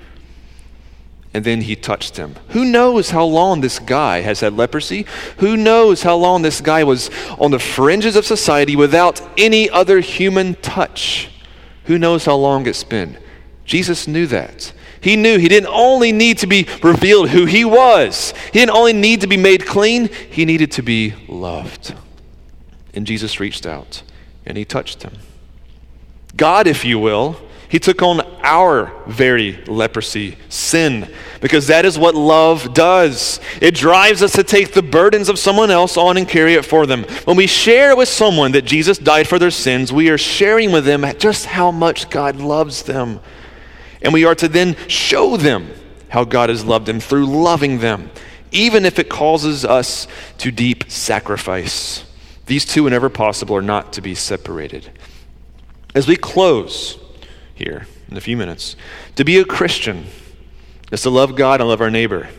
and 1.37 1.45
then 1.45 1.61
he 1.61 1.75
touched 1.75 2.17
him. 2.17 2.35
Who 2.49 2.65
knows 2.65 3.11
how 3.11 3.23
long 3.23 3.61
this 3.61 3.77
guy 3.77 4.21
has 4.21 4.39
had 4.39 4.53
leprosy? 4.53 5.05
Who 5.37 5.55
knows 5.55 6.01
how 6.01 6.15
long 6.15 6.41
this 6.41 6.61
guy 6.61 6.83
was 6.83 7.11
on 7.37 7.51
the 7.51 7.59
fringes 7.59 8.15
of 8.15 8.25
society 8.25 8.75
without 8.75 9.21
any 9.37 9.69
other 9.69 9.99
human 9.99 10.55
touch? 10.55 11.29
Who 11.83 11.99
knows 11.99 12.25
how 12.25 12.37
long 12.37 12.65
it's 12.65 12.83
been? 12.83 13.19
Jesus 13.65 14.07
knew 14.07 14.25
that. 14.25 14.73
He 15.01 15.15
knew 15.15 15.37
he 15.37 15.47
didn't 15.47 15.69
only 15.69 16.11
need 16.11 16.39
to 16.39 16.47
be 16.47 16.67
revealed 16.81 17.29
who 17.29 17.45
he 17.45 17.65
was, 17.65 18.33
he 18.51 18.59
didn't 18.59 18.75
only 18.75 18.93
need 18.93 19.21
to 19.21 19.27
be 19.27 19.37
made 19.37 19.65
clean, 19.65 20.09
he 20.29 20.45
needed 20.45 20.71
to 20.73 20.83
be 20.83 21.13
loved. 21.27 21.93
And 22.93 23.05
Jesus 23.05 23.39
reached 23.39 23.65
out 23.65 24.03
and 24.45 24.57
he 24.57 24.65
touched 24.65 25.03
him. 25.03 25.13
God, 26.35 26.67
if 26.67 26.85
you 26.85 26.99
will, 26.99 27.39
he 27.69 27.79
took 27.79 28.01
on 28.01 28.21
our 28.43 28.93
very 29.07 29.61
leprosy, 29.65 30.37
sin, 30.47 31.13
because 31.41 31.67
that 31.67 31.83
is 31.83 31.99
what 31.99 32.15
love 32.15 32.73
does. 32.73 33.41
It 33.61 33.75
drives 33.75 34.23
us 34.23 34.31
to 34.33 34.43
take 34.43 34.73
the 34.73 34.81
burdens 34.81 35.27
of 35.27 35.37
someone 35.37 35.69
else 35.69 35.97
on 35.97 36.15
and 36.15 36.27
carry 36.27 36.53
it 36.53 36.63
for 36.63 36.85
them. 36.85 37.03
When 37.25 37.35
we 37.35 37.45
share 37.45 37.95
with 37.95 38.07
someone 38.07 38.53
that 38.53 38.63
Jesus 38.63 38.97
died 38.97 39.27
for 39.27 39.37
their 39.37 39.51
sins, 39.51 39.91
we 39.91 40.09
are 40.09 40.17
sharing 40.17 40.71
with 40.71 40.85
them 40.85 41.05
just 41.17 41.45
how 41.45 41.71
much 41.71 42.09
God 42.09 42.37
loves 42.37 42.83
them. 42.83 43.19
And 44.01 44.13
we 44.13 44.25
are 44.25 44.35
to 44.35 44.47
then 44.47 44.75
show 44.87 45.37
them 45.37 45.69
how 46.09 46.23
God 46.23 46.49
has 46.49 46.63
loved 46.63 46.85
them 46.85 46.99
through 46.99 47.25
loving 47.25 47.79
them, 47.79 48.09
even 48.51 48.85
if 48.85 48.99
it 48.99 49.09
causes 49.09 49.65
us 49.65 50.07
to 50.37 50.51
deep 50.51 50.89
sacrifice. 50.89 52.05
These 52.45 52.65
two, 52.65 52.83
whenever 52.83 53.09
possible, 53.09 53.55
are 53.55 53.61
not 53.61 53.93
to 53.93 54.01
be 54.01 54.15
separated. 54.15 54.91
As 55.93 56.07
we 56.07 56.15
close, 56.15 56.97
here 57.57 57.87
in 58.09 58.15
a 58.15 58.21
few 58.21 58.37
minutes. 58.37 58.75
To 59.15 59.25
be 59.25 59.39
a 59.39 59.45
Christian 59.45 60.05
is 60.91 61.01
to 61.01 61.09
love 61.09 61.35
God 61.35 61.59
and 61.59 61.69
love 61.69 61.81
our 61.81 61.89
neighbor. 61.89 62.29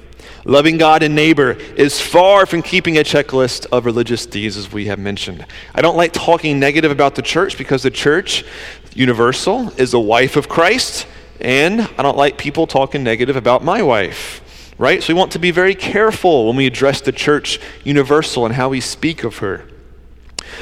Loving 0.45 0.79
God 0.79 1.03
and 1.03 1.15
neighbor 1.15 1.51
is 1.51 2.01
far 2.01 2.47
from 2.47 2.63
keeping 2.63 2.97
a 2.97 3.03
checklist 3.03 3.67
of 3.71 3.85
religious 3.85 4.25
deeds, 4.25 4.57
as 4.57 4.73
we 4.73 4.87
have 4.87 4.99
mentioned. 4.99 5.45
I 5.75 5.83
don't 5.83 5.97
like 5.97 6.13
talking 6.13 6.59
negative 6.59 6.91
about 6.91 7.17
the 7.17 7.23
church 7.23 7.59
because 7.59 7.83
the 7.83 7.91
church, 7.91 8.45
universal, 8.95 9.71
is 9.77 9.91
the 9.91 10.01
wife 10.01 10.37
of 10.37 10.49
Christ, 10.49 11.07
and 11.41 11.81
I 11.81 12.03
don't 12.03 12.17
like 12.17 12.39
people 12.39 12.67
talking 12.67 13.03
negative 13.03 13.37
about 13.37 13.65
my 13.65 13.83
wife 13.83 14.43
right? 14.79 15.03
So 15.03 15.13
we 15.13 15.19
want 15.19 15.33
to 15.33 15.39
be 15.39 15.51
very 15.51 15.75
careful 15.75 16.47
when 16.47 16.57
we 16.57 16.67
address 16.67 17.01
the 17.01 17.13
church 17.13 17.61
universal 17.85 18.47
and 18.47 18.55
how 18.55 18.69
we 18.69 18.81
speak 18.81 19.25
of 19.25 19.39
her. 19.39 19.67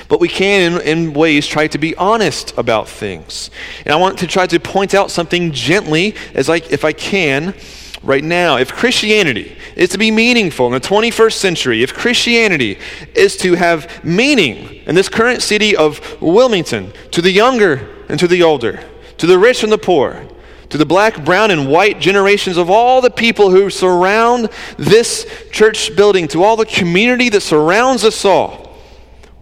But 0.08 0.20
we 0.20 0.28
can, 0.28 0.80
in, 0.80 1.12
ways, 1.12 1.46
try 1.46 1.68
to 1.68 1.78
be 1.78 1.94
honest 1.96 2.56
about 2.58 2.88
things. 2.88 3.50
And 3.84 3.92
I 3.92 3.96
want 3.96 4.18
to 4.20 4.26
try 4.26 4.46
to 4.46 4.58
point 4.58 4.94
out 4.94 5.10
something 5.10 5.52
gently, 5.52 6.14
as 6.34 6.48
I, 6.48 6.56
if 6.56 6.84
I 6.84 6.92
can, 6.92 7.54
right 8.02 8.24
now. 8.24 8.56
If 8.56 8.72
Christianity 8.72 9.56
is 9.76 9.90
to 9.90 9.98
be 9.98 10.10
meaningful 10.10 10.66
in 10.66 10.72
the 10.72 10.80
21st 10.80 11.32
century, 11.32 11.82
if 11.82 11.94
Christianity 11.94 12.78
is 13.14 13.36
to 13.38 13.54
have 13.54 14.04
meaning 14.04 14.82
in 14.86 14.94
this 14.94 15.08
current 15.08 15.42
city 15.42 15.76
of 15.76 16.20
Wilmington, 16.20 16.92
to 17.12 17.22
the 17.22 17.30
younger 17.30 17.88
and 18.08 18.18
to 18.18 18.26
the 18.26 18.42
older, 18.42 18.82
to 19.18 19.26
the 19.26 19.38
rich 19.38 19.62
and 19.62 19.72
the 19.72 19.78
poor, 19.78 20.26
to 20.70 20.78
the 20.78 20.86
black, 20.86 21.24
brown, 21.24 21.50
and 21.50 21.70
white 21.70 22.00
generations 22.00 22.56
of 22.56 22.70
all 22.70 23.00
the 23.00 23.10
people 23.10 23.50
who 23.50 23.70
surround 23.70 24.48
this 24.76 25.26
church 25.50 25.94
building, 25.96 26.28
to 26.28 26.42
all 26.42 26.56
the 26.56 26.66
community 26.66 27.28
that 27.28 27.40
surrounds 27.40 28.04
us 28.04 28.24
all 28.24 28.66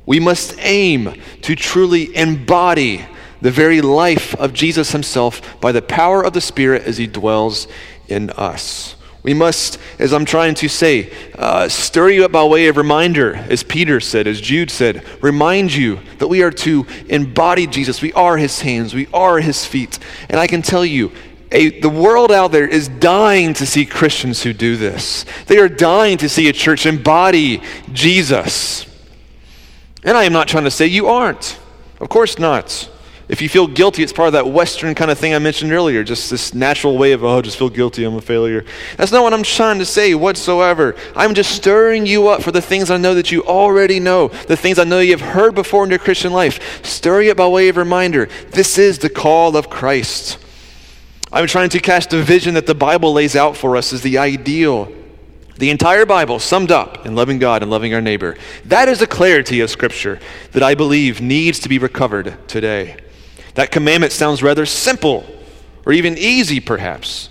we 0.07 0.21
must 0.21 0.55
aim 0.59 1.21
to 1.43 1.55
truly 1.55 2.15
embody 2.15 3.05
the 3.41 3.51
very 3.51 3.81
life 3.81 4.35
of 4.37 4.53
Jesus 4.53 4.93
himself 4.93 5.61
by 5.61 5.73
the 5.73 5.83
power 5.83 6.23
of 6.23 6.33
the 6.33 6.41
Spirit 6.41 6.83
as 6.85 6.99
he 6.99 7.07
dwells 7.07 7.67
in 8.09 8.31
us. 8.31 8.97
We 9.25 9.33
must, 9.33 9.79
as 9.99 10.13
I'm 10.13 10.27
trying 10.27 10.55
to 10.57 10.69
say, 10.69 11.11
uh, 11.35 11.67
stir 11.71 12.11
you 12.11 12.27
up 12.27 12.33
by 12.33 12.45
way 12.45 12.69
of 12.69 12.77
reminder, 12.77 13.35
as 13.35 13.63
Peter 13.63 13.99
said, 13.99 14.27
as 14.27 14.39
Jude 14.39 14.71
said, 14.71 15.03
remind 15.23 15.75
you 15.75 15.99
that 16.19 16.29
we 16.29 16.43
are 16.43 16.51
to 16.51 16.87
embody 17.09 17.67
Jesus. 17.67 18.03
We 18.03 18.13
are 18.13 18.37
his 18.37 18.61
hands, 18.61 18.93
we 18.93 19.09
are 19.15 19.41
his 19.41 19.65
feet. 19.65 19.99
And 20.29 20.39
I 20.39 20.47
can 20.47 20.61
tell 20.61 20.85
you, 20.85 21.11
a, 21.51 21.81
the 21.81 21.89
world 21.89 22.33
out 22.33 22.53
there 22.53 22.69
is 22.69 22.89
dying 22.89 23.55
to 23.55 23.65
see 23.65 23.87
Christians 23.87 24.43
who 24.43 24.53
do 24.53 24.77
this. 24.77 25.25
They 25.47 25.57
are 25.57 25.71
dying 25.71 26.19
to 26.19 26.29
see 26.29 26.49
a 26.49 26.53
church 26.53 26.85
embody 26.85 27.63
Jesus. 27.95 28.85
And 30.03 30.19
I 30.19 30.25
am 30.25 30.35
not 30.35 30.49
trying 30.49 30.65
to 30.65 30.71
say 30.71 30.87
you 30.87 31.07
aren't. 31.07 31.59
Of 31.99 32.11
course 32.11 32.39
not. 32.39 32.91
If 33.27 33.41
you 33.41 33.49
feel 33.49 33.67
guilty, 33.67 34.03
it's 34.03 34.13
part 34.13 34.27
of 34.27 34.33
that 34.35 34.49
Western 34.49 34.95
kind 34.95 35.11
of 35.11 35.19
thing 35.19 35.35
I 35.35 35.39
mentioned 35.39 35.73
earlier, 35.73 36.05
just 36.05 36.31
this 36.31 36.53
natural 36.53 36.99
way 36.99 37.13
of, 37.13 37.25
oh, 37.25 37.41
just 37.41 37.57
feel 37.57 37.71
guilty, 37.71 38.05
I'm 38.05 38.17
a 38.17 38.21
failure. 38.21 38.67
That's 38.99 39.13
not 39.13 39.23
what 39.23 39.33
I'm 39.33 39.43
trying 39.43 39.79
to 39.79 39.87
say 39.87 40.15
whatsoever. 40.15 40.95
I'm 41.17 41.33
just 41.33 41.53
stirring 41.53 42.05
you 42.05 42.29
up 42.29 42.43
for 42.43 42.53
the 42.53 42.61
things 42.61 42.91
I 42.91 42.99
know 42.99 43.15
that 43.15 43.33
you 43.33 43.43
already 43.43 43.99
know, 43.99 44.29
the 44.29 44.59
things 44.59 44.79
I 44.79 44.85
know 44.85 45.01
you've 45.01 45.23
heard 45.23 45.55
before 45.55 45.85
in 45.85 45.91
your 45.91 45.99
Christian 45.99 46.35
life. 46.35 46.85
Stir 46.85 47.23
you 47.23 47.31
up 47.31 47.39
by 47.39 47.49
way 47.49 47.69
of 47.69 47.79
reminder. 47.79 48.29
This 48.51 48.77
is 48.77 48.99
the 48.99 49.09
call 49.09 49.57
of 49.57 49.71
Christ. 49.71 50.39
I'm 51.33 51.47
trying 51.47 51.71
to 51.71 51.81
cast 51.81 52.13
a 52.13 52.23
vision 52.23 52.55
that 52.55 52.67
the 52.67 52.75
Bible 52.75 53.15
lays 53.15 53.35
out 53.35 53.57
for 53.57 53.77
us 53.77 53.93
as 53.95 54.03
the 54.03 54.19
ideal 54.19 54.93
The 55.57 55.71
entire 55.71 56.05
Bible 56.05 56.41
summed 56.41 56.73
up 56.73 57.07
in 57.07 57.15
loving 57.15 57.39
God 57.39 57.63
and 57.63 57.71
loving 57.71 57.95
our 57.95 58.01
neighbor. 58.01 58.37
That 58.65 58.89
is 58.89 59.03
a 59.03 59.07
clarity 59.07 59.61
of 59.61 59.71
Scripture 59.71 60.19
that 60.53 60.65
I 60.65 60.75
believe 60.75 61.21
needs 61.21 61.61
to 61.61 61.69
be 61.69 61.79
recovered 61.79 62.37
today. 62.49 62.97
That 63.55 63.71
commandment 63.71 64.13
sounds 64.13 64.43
rather 64.43 64.67
simple 64.67 65.25
or 65.87 65.93
even 65.93 66.17
easy, 66.19 66.61
perhaps. 66.61 67.31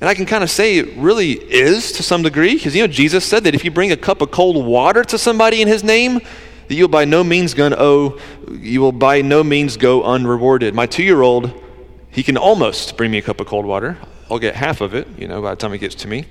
And 0.00 0.08
I 0.08 0.14
can 0.14 0.26
kind 0.26 0.42
of 0.42 0.50
say 0.50 0.78
it 0.78 0.96
really 0.96 1.32
is 1.32 1.92
to 1.92 2.02
some 2.02 2.22
degree, 2.22 2.54
because 2.54 2.74
you 2.74 2.82
know, 2.82 2.92
Jesus 2.92 3.24
said 3.24 3.44
that 3.44 3.54
if 3.54 3.64
you 3.64 3.70
bring 3.70 3.92
a 3.92 3.96
cup 3.96 4.20
of 4.20 4.30
cold 4.30 4.64
water 4.64 5.04
to 5.04 5.18
somebody 5.18 5.62
in 5.62 5.68
his 5.68 5.84
name, 5.84 6.20
that 6.68 6.74
you'll 6.74 6.88
by 6.88 7.04
no 7.04 7.22
means 7.22 7.54
go 7.54 7.68
oh, 7.76 8.20
you 8.50 8.80
will 8.80 8.92
by 8.92 9.22
no 9.22 9.44
means 9.44 9.76
go 9.76 10.02
unrewarded. 10.02 10.74
My 10.74 10.86
two 10.86 11.02
year 11.02 11.22
old, 11.22 11.52
he 12.10 12.22
can 12.22 12.36
almost 12.36 12.96
bring 12.96 13.10
me 13.10 13.18
a 13.18 13.22
cup 13.22 13.40
of 13.40 13.46
cold 13.46 13.66
water. 13.66 13.98
I'll 14.30 14.38
get 14.38 14.56
half 14.56 14.80
of 14.80 14.94
it, 14.94 15.06
you 15.18 15.28
know, 15.28 15.42
by 15.42 15.50
the 15.50 15.56
time 15.56 15.72
it 15.74 15.78
gets 15.78 15.94
to 15.96 16.08
me. 16.08 16.24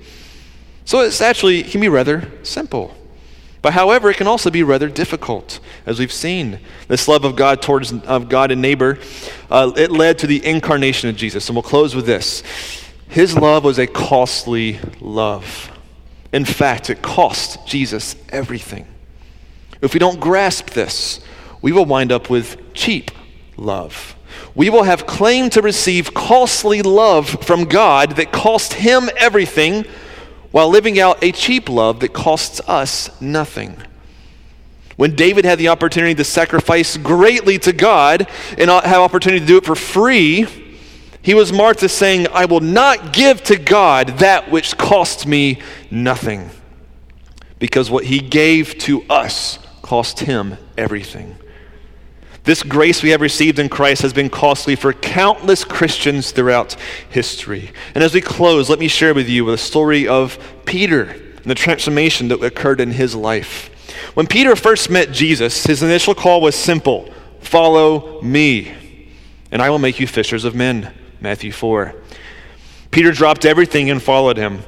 So 0.84 1.00
it's 1.00 1.20
actually 1.20 1.60
it 1.60 1.70
can 1.70 1.80
be 1.80 1.88
rather 1.88 2.30
simple. 2.42 2.94
But 3.62 3.74
however, 3.74 4.10
it 4.10 4.16
can 4.16 4.26
also 4.26 4.50
be 4.50 4.64
rather 4.64 4.88
difficult, 4.88 5.60
as 5.86 6.00
we've 6.00 6.12
seen. 6.12 6.58
This 6.88 7.06
love 7.06 7.24
of 7.24 7.36
God 7.36 7.62
towards 7.62 7.92
of 7.92 8.28
God 8.28 8.50
and 8.50 8.60
neighbor, 8.60 8.98
uh, 9.50 9.70
it 9.76 9.92
led 9.92 10.18
to 10.18 10.26
the 10.26 10.44
incarnation 10.44 11.08
of 11.08 11.16
Jesus. 11.16 11.48
And 11.48 11.54
we'll 11.54 11.62
close 11.62 11.94
with 11.94 12.04
this. 12.04 12.42
His 13.08 13.36
love 13.36 13.62
was 13.62 13.78
a 13.78 13.86
costly 13.86 14.80
love. 15.00 15.70
In 16.32 16.44
fact, 16.44 16.90
it 16.90 17.02
cost 17.02 17.64
Jesus 17.66 18.16
everything. 18.30 18.86
If 19.80 19.94
we 19.94 20.00
don't 20.00 20.18
grasp 20.18 20.70
this, 20.70 21.20
we 21.60 21.72
will 21.72 21.84
wind 21.84 22.10
up 22.10 22.30
with 22.30 22.74
cheap 22.74 23.10
love. 23.56 24.16
We 24.54 24.70
will 24.70 24.82
have 24.82 25.06
claimed 25.06 25.52
to 25.52 25.62
receive 25.62 26.14
costly 26.14 26.82
love 26.82 27.28
from 27.44 27.66
God 27.66 28.16
that 28.16 28.32
cost 28.32 28.72
him 28.72 29.08
everything 29.16 29.84
while 30.52 30.68
living 30.68 31.00
out 31.00 31.22
a 31.24 31.32
cheap 31.32 31.68
love 31.68 32.00
that 32.00 32.12
costs 32.12 32.60
us 32.68 33.20
nothing. 33.20 33.76
When 34.96 35.16
David 35.16 35.44
had 35.44 35.58
the 35.58 35.68
opportunity 35.68 36.14
to 36.14 36.24
sacrifice 36.24 36.96
greatly 36.96 37.58
to 37.60 37.72
God 37.72 38.28
and 38.56 38.70
uh, 38.70 38.82
have 38.82 39.00
opportunity 39.00 39.40
to 39.40 39.46
do 39.46 39.56
it 39.56 39.64
for 39.64 39.74
free, 39.74 40.46
he 41.22 41.34
was 41.34 41.52
marked 41.52 41.82
as 41.82 41.92
saying, 41.92 42.28
I 42.28 42.44
will 42.44 42.60
not 42.60 43.12
give 43.12 43.42
to 43.44 43.56
God 43.56 44.08
that 44.18 44.50
which 44.50 44.76
costs 44.76 45.24
me 45.24 45.60
nothing. 45.90 46.50
Because 47.58 47.90
what 47.90 48.04
he 48.04 48.20
gave 48.20 48.76
to 48.80 49.02
us 49.08 49.58
cost 49.82 50.20
him 50.20 50.56
everything. 50.76 51.36
This 52.44 52.64
grace 52.64 53.04
we 53.04 53.10
have 53.10 53.20
received 53.20 53.60
in 53.60 53.68
Christ 53.68 54.02
has 54.02 54.12
been 54.12 54.28
costly 54.28 54.74
for 54.74 54.92
countless 54.92 55.64
Christians 55.64 56.32
throughout 56.32 56.74
history. 57.08 57.70
And 57.94 58.02
as 58.02 58.14
we 58.14 58.20
close, 58.20 58.68
let 58.68 58.80
me 58.80 58.88
share 58.88 59.14
with 59.14 59.28
you 59.28 59.46
the 59.46 59.58
story 59.58 60.08
of 60.08 60.38
Peter 60.64 61.02
and 61.02 61.44
the 61.44 61.54
transformation 61.54 62.28
that 62.28 62.42
occurred 62.42 62.80
in 62.80 62.90
his 62.90 63.14
life. 63.14 63.68
When 64.14 64.26
Peter 64.26 64.56
first 64.56 64.90
met 64.90 65.12
Jesus, 65.12 65.64
his 65.64 65.82
initial 65.82 66.14
call 66.14 66.40
was 66.40 66.56
simple 66.56 67.12
Follow 67.40 68.20
me, 68.22 68.74
and 69.50 69.60
I 69.60 69.70
will 69.70 69.78
make 69.78 70.00
you 70.00 70.06
fishers 70.06 70.44
of 70.44 70.54
men. 70.54 70.92
Matthew 71.20 71.52
4. 71.52 71.94
Peter 72.90 73.12
dropped 73.12 73.44
everything 73.44 73.90
and 73.90 74.02
followed 74.02 74.36
him. 74.36 74.62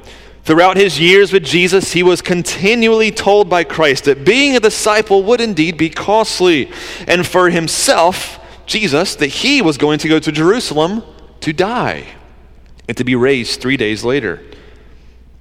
Throughout 0.45 0.77
his 0.77 0.99
years 0.99 1.33
with 1.33 1.43
Jesus, 1.43 1.93
he 1.93 2.03
was 2.03 2.21
continually 2.21 3.09
told 3.09 3.49
by 3.49 3.63
Christ 3.63 4.03
that 4.03 4.23
being 4.23 4.55
a 4.55 4.59
disciple 4.59 5.23
would 5.23 5.41
indeed 5.41 5.75
be 5.75 5.89
costly. 5.89 6.71
And 7.07 7.25
for 7.25 7.49
himself, 7.49 8.39
Jesus, 8.67 9.15
that 9.15 9.27
he 9.27 9.63
was 9.63 9.79
going 9.79 9.97
to 9.99 10.07
go 10.07 10.19
to 10.19 10.31
Jerusalem 10.31 11.01
to 11.41 11.51
die 11.51 12.05
and 12.87 12.95
to 12.95 13.03
be 13.03 13.15
raised 13.15 13.59
three 13.59 13.75
days 13.75 14.03
later. 14.03 14.39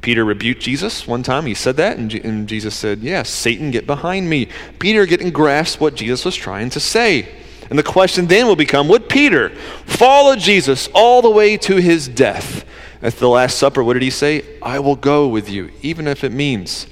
Peter 0.00 0.24
rebuked 0.24 0.62
Jesus 0.62 1.06
one 1.06 1.22
time. 1.22 1.44
He 1.44 1.54
said 1.54 1.76
that, 1.76 1.98
and, 1.98 2.12
and 2.14 2.48
Jesus 2.48 2.74
said, 2.74 3.00
Yes, 3.00 3.04
yeah, 3.10 3.22
Satan, 3.24 3.70
get 3.70 3.86
behind 3.86 4.30
me. 4.30 4.48
Peter 4.78 5.04
getting 5.04 5.30
grasped 5.30 5.82
what 5.82 5.96
Jesus 5.96 6.24
was 6.24 6.34
trying 6.34 6.70
to 6.70 6.80
say. 6.80 7.28
And 7.68 7.78
the 7.78 7.82
question 7.82 8.26
then 8.26 8.46
will 8.46 8.56
become 8.56 8.88
Would 8.88 9.10
Peter 9.10 9.50
follow 9.84 10.34
Jesus 10.34 10.88
all 10.94 11.20
the 11.20 11.30
way 11.30 11.58
to 11.58 11.76
his 11.76 12.08
death? 12.08 12.64
At 13.04 13.16
the 13.16 13.28
Last 13.28 13.58
Supper, 13.58 13.84
what 13.84 13.92
did 13.92 14.02
he 14.02 14.08
say? 14.08 14.58
I 14.62 14.78
will 14.78 14.96
go 14.96 15.28
with 15.28 15.50
you, 15.50 15.70
even 15.82 16.08
if 16.08 16.24
it 16.24 16.32
means 16.32 16.86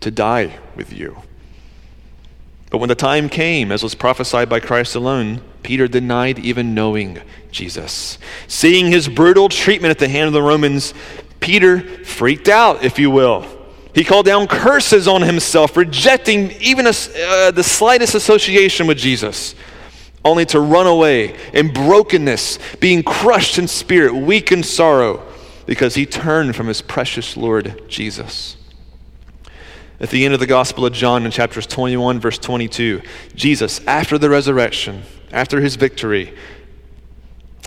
to 0.00 0.10
die 0.10 0.58
with 0.74 0.94
you. 0.94 1.18
But 2.70 2.78
when 2.78 2.88
the 2.88 2.94
time 2.94 3.28
came, 3.28 3.70
as 3.70 3.82
was 3.82 3.94
prophesied 3.94 4.48
by 4.48 4.60
Christ 4.60 4.94
alone, 4.94 5.42
Peter 5.62 5.86
denied 5.86 6.38
even 6.38 6.72
knowing 6.74 7.20
Jesus. 7.50 8.18
Seeing 8.46 8.86
his 8.86 9.08
brutal 9.08 9.50
treatment 9.50 9.90
at 9.90 9.98
the 9.98 10.08
hand 10.08 10.28
of 10.28 10.32
the 10.32 10.40
Romans, 10.40 10.94
Peter 11.38 11.80
freaked 12.02 12.48
out, 12.48 12.82
if 12.82 12.98
you 12.98 13.10
will. 13.10 13.44
He 13.94 14.04
called 14.04 14.24
down 14.24 14.46
curses 14.46 15.06
on 15.06 15.20
himself, 15.20 15.76
rejecting 15.76 16.50
even 16.62 16.86
a, 16.86 16.94
uh, 17.26 17.50
the 17.50 17.62
slightest 17.62 18.14
association 18.14 18.86
with 18.86 18.96
Jesus, 18.96 19.54
only 20.24 20.46
to 20.46 20.60
run 20.60 20.86
away 20.86 21.36
in 21.52 21.74
brokenness, 21.74 22.58
being 22.80 23.02
crushed 23.02 23.58
in 23.58 23.68
spirit, 23.68 24.14
weak 24.14 24.50
in 24.50 24.62
sorrow 24.62 25.27
because 25.68 25.96
he 25.96 26.06
turned 26.06 26.56
from 26.56 26.66
his 26.66 26.80
precious 26.80 27.36
Lord 27.36 27.82
Jesus. 27.88 28.56
At 30.00 30.08
the 30.08 30.24
end 30.24 30.32
of 30.32 30.40
the 30.40 30.46
Gospel 30.46 30.86
of 30.86 30.94
John, 30.94 31.26
in 31.26 31.30
chapters 31.30 31.66
21, 31.66 32.20
verse 32.20 32.38
22, 32.38 33.02
Jesus, 33.34 33.86
after 33.86 34.16
the 34.16 34.30
resurrection, 34.30 35.02
after 35.30 35.60
his 35.60 35.76
victory, 35.76 36.34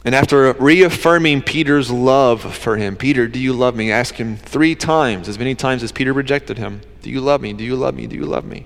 and 0.03 0.15
after 0.15 0.53
reaffirming 0.53 1.43
Peter's 1.43 1.91
love 1.91 2.55
for 2.55 2.75
him, 2.75 2.95
Peter, 2.95 3.27
do 3.27 3.39
you 3.39 3.53
love 3.53 3.75
me? 3.75 3.91
Ask 3.91 4.15
him 4.15 4.35
three 4.35 4.73
times, 4.73 5.29
as 5.29 5.37
many 5.37 5.53
times 5.53 5.83
as 5.83 5.91
Peter 5.91 6.11
rejected 6.11 6.57
him, 6.57 6.81
Do 7.03 7.11
you 7.11 7.21
love 7.21 7.39
me? 7.39 7.53
Do 7.53 7.63
you 7.63 7.75
love 7.75 7.93
me? 7.93 8.07
Do 8.07 8.15
you 8.15 8.25
love 8.25 8.45
me? 8.45 8.65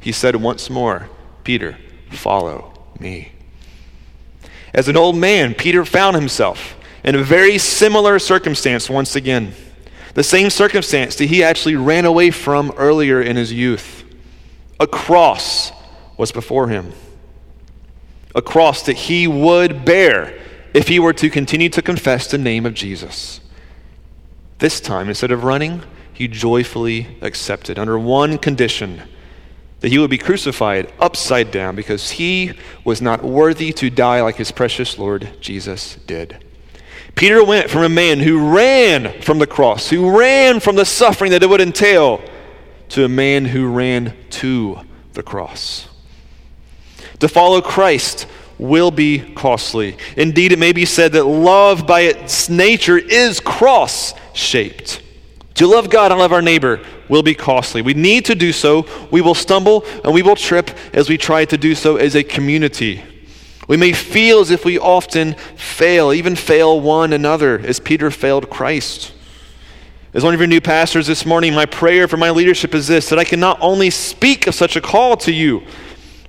He 0.00 0.12
said 0.12 0.36
once 0.36 0.70
more, 0.70 1.10
Peter, 1.44 1.76
follow 2.12 2.72
me. 2.98 3.32
As 4.72 4.88
an 4.88 4.96
old 4.96 5.16
man, 5.16 5.52
Peter 5.52 5.84
found 5.84 6.16
himself 6.16 6.76
in 7.06 7.14
a 7.14 7.22
very 7.22 7.56
similar 7.56 8.18
circumstance 8.18 8.90
once 8.90 9.14
again. 9.14 9.54
The 10.14 10.24
same 10.24 10.50
circumstance 10.50 11.14
that 11.16 11.26
he 11.26 11.44
actually 11.44 11.76
ran 11.76 12.04
away 12.04 12.30
from 12.32 12.72
earlier 12.76 13.22
in 13.22 13.36
his 13.36 13.52
youth. 13.52 14.04
A 14.80 14.86
cross 14.86 15.70
was 16.16 16.32
before 16.32 16.68
him. 16.68 16.92
A 18.34 18.42
cross 18.42 18.82
that 18.82 18.96
he 18.96 19.28
would 19.28 19.84
bear 19.84 20.36
if 20.74 20.88
he 20.88 20.98
were 20.98 21.12
to 21.12 21.30
continue 21.30 21.68
to 21.70 21.80
confess 21.80 22.26
the 22.26 22.38
name 22.38 22.66
of 22.66 22.74
Jesus. 22.74 23.40
This 24.58 24.80
time, 24.80 25.08
instead 25.08 25.30
of 25.30 25.44
running, 25.44 25.82
he 26.12 26.28
joyfully 26.28 27.18
accepted 27.20 27.78
under 27.78 27.98
one 27.98 28.36
condition 28.36 29.02
that 29.80 29.90
he 29.90 29.98
would 29.98 30.10
be 30.10 30.18
crucified 30.18 30.92
upside 30.98 31.50
down 31.50 31.76
because 31.76 32.12
he 32.12 32.52
was 32.82 33.00
not 33.00 33.22
worthy 33.22 33.72
to 33.74 33.90
die 33.90 34.22
like 34.22 34.36
his 34.36 34.50
precious 34.50 34.98
Lord 34.98 35.30
Jesus 35.40 35.96
did. 36.06 36.45
Peter 37.16 37.42
went 37.42 37.70
from 37.70 37.82
a 37.82 37.88
man 37.88 38.20
who 38.20 38.54
ran 38.54 39.22
from 39.22 39.38
the 39.38 39.46
cross, 39.46 39.88
who 39.88 40.16
ran 40.16 40.60
from 40.60 40.76
the 40.76 40.84
suffering 40.84 41.32
that 41.32 41.42
it 41.42 41.48
would 41.48 41.62
entail, 41.62 42.20
to 42.90 43.04
a 43.04 43.08
man 43.08 43.46
who 43.46 43.66
ran 43.72 44.14
to 44.28 44.78
the 45.14 45.22
cross. 45.22 45.88
To 47.20 47.26
follow 47.26 47.62
Christ 47.62 48.26
will 48.58 48.90
be 48.90 49.18
costly. 49.34 49.96
Indeed, 50.16 50.52
it 50.52 50.58
may 50.58 50.72
be 50.72 50.84
said 50.84 51.12
that 51.12 51.24
love 51.24 51.86
by 51.86 52.00
its 52.02 52.50
nature 52.50 52.98
is 52.98 53.40
cross 53.40 54.12
shaped. 54.34 55.02
To 55.54 55.66
love 55.66 55.88
God 55.88 56.12
and 56.12 56.20
love 56.20 56.34
our 56.34 56.42
neighbor 56.42 56.84
will 57.08 57.22
be 57.22 57.34
costly. 57.34 57.80
We 57.80 57.94
need 57.94 58.26
to 58.26 58.34
do 58.34 58.52
so. 58.52 58.86
We 59.10 59.22
will 59.22 59.34
stumble 59.34 59.86
and 60.04 60.12
we 60.12 60.22
will 60.22 60.36
trip 60.36 60.70
as 60.92 61.08
we 61.08 61.16
try 61.16 61.46
to 61.46 61.56
do 61.56 61.74
so 61.74 61.96
as 61.96 62.14
a 62.14 62.22
community. 62.22 63.02
We 63.68 63.76
may 63.76 63.92
feel 63.92 64.40
as 64.40 64.50
if 64.50 64.64
we 64.64 64.78
often 64.78 65.34
fail, 65.56 66.12
even 66.12 66.36
fail 66.36 66.80
one 66.80 67.12
another, 67.12 67.58
as 67.58 67.80
Peter 67.80 68.10
failed 68.10 68.48
Christ. 68.48 69.12
As 70.14 70.22
one 70.22 70.32
of 70.32 70.40
your 70.40 70.46
new 70.46 70.60
pastors 70.60 71.06
this 71.06 71.26
morning, 71.26 71.52
my 71.52 71.66
prayer 71.66 72.08
for 72.08 72.16
my 72.16 72.30
leadership 72.30 72.74
is 72.74 72.86
this 72.86 73.10
that 73.10 73.18
I 73.18 73.24
can 73.24 73.40
not 73.40 73.58
only 73.60 73.90
speak 73.90 74.46
of 74.46 74.54
such 74.54 74.76
a 74.76 74.80
call 74.80 75.16
to 75.18 75.32
you, 75.32 75.62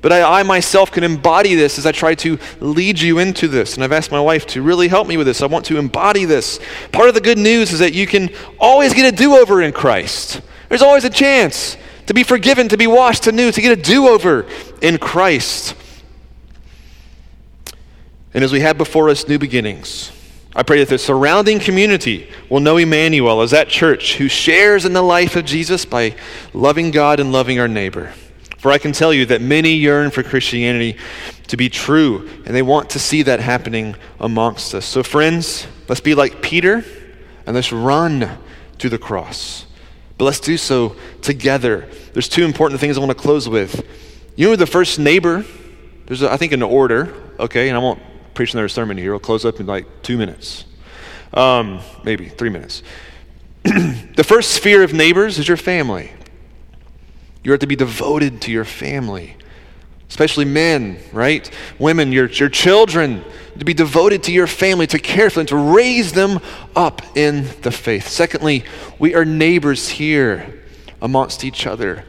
but 0.02 0.12
I, 0.12 0.40
I, 0.40 0.44
myself 0.44 0.92
can 0.92 1.04
embody 1.04 1.56
this 1.56 1.78
as 1.78 1.86
I 1.86 1.92
try 1.92 2.16
to 2.16 2.38
lead 2.60 3.00
you 3.00 3.20
into 3.20 3.48
this. 3.48 3.76
And 3.76 3.84
I've 3.84 3.92
asked 3.92 4.12
my 4.12 4.20
wife 4.20 4.46
to 4.48 4.62
really 4.62 4.88
help 4.88 5.08
me 5.08 5.18
with 5.18 5.26
this. 5.26 5.42
I 5.42 5.48
want 5.48 5.66
to 5.68 5.78
embody 5.78 6.26
this. 6.26 6.60
Part 6.92 7.10
of 7.10 7.16
the 7.16 7.22
good 7.22 7.38
news 7.38 7.72
is 7.72 7.80
that 7.80 7.94
you 7.94 8.08
can 8.08 8.30
always 8.60 8.94
get 8.94 9.12
a 9.12 9.16
do 9.16 9.36
over 9.36 9.62
in 9.62 9.72
Christ. 9.72 10.42
There's 10.70 10.82
always 10.82 11.06
a 11.06 11.10
chance 11.10 11.78
to 12.08 12.14
be 12.14 12.24
forgiven, 12.24 12.68
to 12.70 12.78
be 12.78 12.88
washed 12.88 13.28
anew, 13.28 13.52
to 13.52 13.62
get 13.62 13.78
a 13.78 13.82
do 13.82 14.08
over 14.08 14.46
in 14.82 14.98
Christ. 14.98 15.76
And 18.38 18.44
as 18.44 18.52
we 18.52 18.60
have 18.60 18.78
before 18.78 19.10
us 19.10 19.28
new 19.28 19.40
beginnings, 19.40 20.12
I 20.56 20.62
pray 20.62 20.78
that 20.78 20.90
the 20.90 21.00
surrounding 21.00 21.58
community 21.58 22.30
will 22.52 22.60
know 22.60 22.78
Emmanuel 22.78 23.42
as 23.42 23.50
that 23.50 23.68
church 23.68 24.18
who 24.18 24.28
shares 24.28 24.86
in 24.86 24.94
the 24.94 25.02
life 25.02 25.36
of 25.36 25.44
Jesus 25.44 25.86
by 25.86 26.16
loving 26.54 26.92
God 26.92 27.20
and 27.20 27.32
loving 27.32 27.60
our 27.60 27.68
neighbor. 27.68 28.14
For 28.60 28.72
I 28.72 28.78
can 28.78 28.92
tell 28.92 29.12
you 29.12 29.26
that 29.26 29.42
many 29.42 29.74
yearn 29.74 30.12
for 30.12 30.22
Christianity 30.22 31.00
to 31.48 31.58
be 31.58 31.68
true, 31.68 32.30
and 32.46 32.56
they 32.56 32.62
want 32.62 32.92
to 32.92 33.00
see 33.00 33.24
that 33.24 33.40
happening 33.40 33.96
amongst 34.20 34.76
us. 34.76 34.86
So, 34.86 35.02
friends, 35.02 35.66
let's 35.90 36.02
be 36.02 36.14
like 36.14 36.40
Peter 36.40 36.86
and 37.48 37.56
let's 37.56 37.72
run 37.72 38.38
to 38.78 38.88
the 38.88 39.00
cross. 39.00 39.66
But 40.20 40.26
let's 40.26 40.42
do 40.42 40.58
so 40.58 40.96
together. 41.24 41.90
There's 42.14 42.30
two 42.30 42.46
important 42.46 42.80
things 42.80 42.98
I 42.98 43.00
want 43.00 43.18
to 43.18 43.20
close 43.20 43.50
with. 43.50 43.84
You 44.36 44.50
know 44.50 44.56
the 44.56 44.68
first 44.68 45.00
neighbor? 45.00 45.44
There's, 46.06 46.22
a, 46.22 46.32
I 46.32 46.38
think, 46.38 46.52
an 46.52 46.62
order, 46.62 47.12
okay? 47.40 47.68
And 47.70 47.76
I 47.76 47.80
won't 47.80 48.00
preach 48.38 48.54
another 48.54 48.70
sermon 48.70 48.98
here. 48.98 49.14
I'll 49.14 49.20
close 49.20 49.46
up 49.46 49.60
in 49.60 49.66
like 49.66 50.04
two 50.04 50.16
minutes, 50.16 50.64
um, 51.34 51.80
maybe 52.04 52.30
three 52.30 52.52
minutes. 52.52 52.84
the 53.64 54.24
first 54.24 54.52
sphere 54.52 54.84
of 54.84 54.94
neighbors 54.94 55.40
is 55.40 55.48
your 55.48 55.58
family. 55.58 56.12
You 57.44 57.52
are 57.54 57.58
to 57.58 57.66
be 57.66 57.76
devoted 57.76 58.42
to 58.44 58.52
your 58.52 58.64
family, 58.64 59.36
especially 60.08 60.46
men, 60.46 61.00
right? 61.12 61.50
Women, 61.80 62.12
your, 62.12 62.30
your 62.30 62.50
children, 62.50 63.26
to 63.58 63.66
be 63.66 63.74
devoted 63.74 64.22
to 64.24 64.32
your 64.32 64.46
family, 64.46 64.86
to 64.86 65.00
care 65.00 65.32
for 65.32 65.40
them, 65.40 65.48
to 65.48 65.74
raise 65.74 66.14
them 66.14 66.40
up 66.76 67.02
in 67.18 67.48
the 67.64 67.72
faith. 67.72 68.08
Secondly, 68.08 68.64
we 69.00 69.16
are 69.16 69.26
neighbors 69.26 69.90
here 69.90 70.64
amongst 71.02 71.44
each 71.44 71.66
other. 71.66 72.06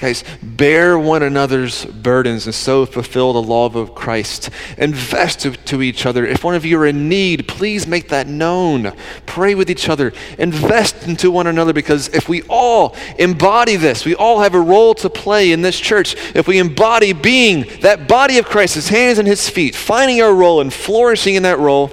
Guys, 0.00 0.24
bear 0.42 0.98
one 0.98 1.22
another's 1.22 1.84
burdens 1.84 2.46
and 2.46 2.54
so 2.54 2.86
fulfill 2.86 3.34
the 3.34 3.42
law 3.42 3.66
of 3.66 3.94
Christ. 3.94 4.48
Invest 4.78 5.40
to, 5.40 5.50
to, 5.50 5.82
each 5.82 6.06
other. 6.06 6.24
If 6.24 6.42
one 6.42 6.54
of 6.54 6.64
you 6.64 6.80
are 6.80 6.86
in 6.86 7.10
need, 7.10 7.46
please 7.46 7.86
make 7.86 8.08
that 8.08 8.26
known. 8.26 8.94
Pray 9.26 9.54
with 9.54 9.68
each 9.68 9.90
other. 9.90 10.14
Invest 10.38 11.06
into 11.06 11.30
one 11.30 11.46
another 11.46 11.74
because 11.74 12.08
if 12.08 12.30
we 12.30 12.40
all 12.48 12.96
embody 13.18 13.76
this, 13.76 14.06
we 14.06 14.14
all 14.14 14.40
have 14.40 14.54
a 14.54 14.60
role 14.60 14.94
to 14.94 15.10
play 15.10 15.52
in 15.52 15.60
this 15.60 15.78
church. 15.78 16.16
If 16.34 16.48
we 16.48 16.58
embody 16.58 17.12
being 17.12 17.66
that 17.82 18.08
body 18.08 18.38
of 18.38 18.46
Christ, 18.46 18.76
his 18.76 18.88
hands 18.88 19.18
and 19.18 19.28
his 19.28 19.50
feet, 19.50 19.74
finding 19.74 20.22
our 20.22 20.34
role 20.34 20.62
and 20.62 20.72
flourishing 20.72 21.34
in 21.34 21.42
that 21.42 21.58
role, 21.58 21.90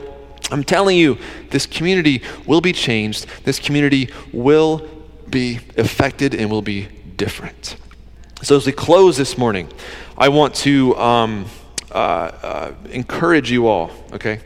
I'm 0.50 0.64
telling 0.64 0.96
you, 0.96 1.18
this 1.50 1.66
community 1.66 2.22
will 2.46 2.62
be 2.62 2.72
changed. 2.72 3.26
This 3.44 3.60
community 3.60 4.12
will 4.32 4.88
be 5.30 5.60
affected 5.76 6.34
and 6.34 6.50
will 6.50 6.62
be 6.62 6.88
different. 7.18 7.76
So, 8.44 8.56
as 8.56 8.68
we 8.68 8.72
close 8.72 9.18
this 9.18 9.36
morning, 9.36 9.68
I 10.16 10.30
want 10.30 10.54
to 10.56 10.96
um, 10.98 11.46
uh, 11.92 11.94
uh, 11.96 12.74
encourage 12.92 13.50
you 13.50 13.68
all, 13.68 13.90
okay? 14.14 14.42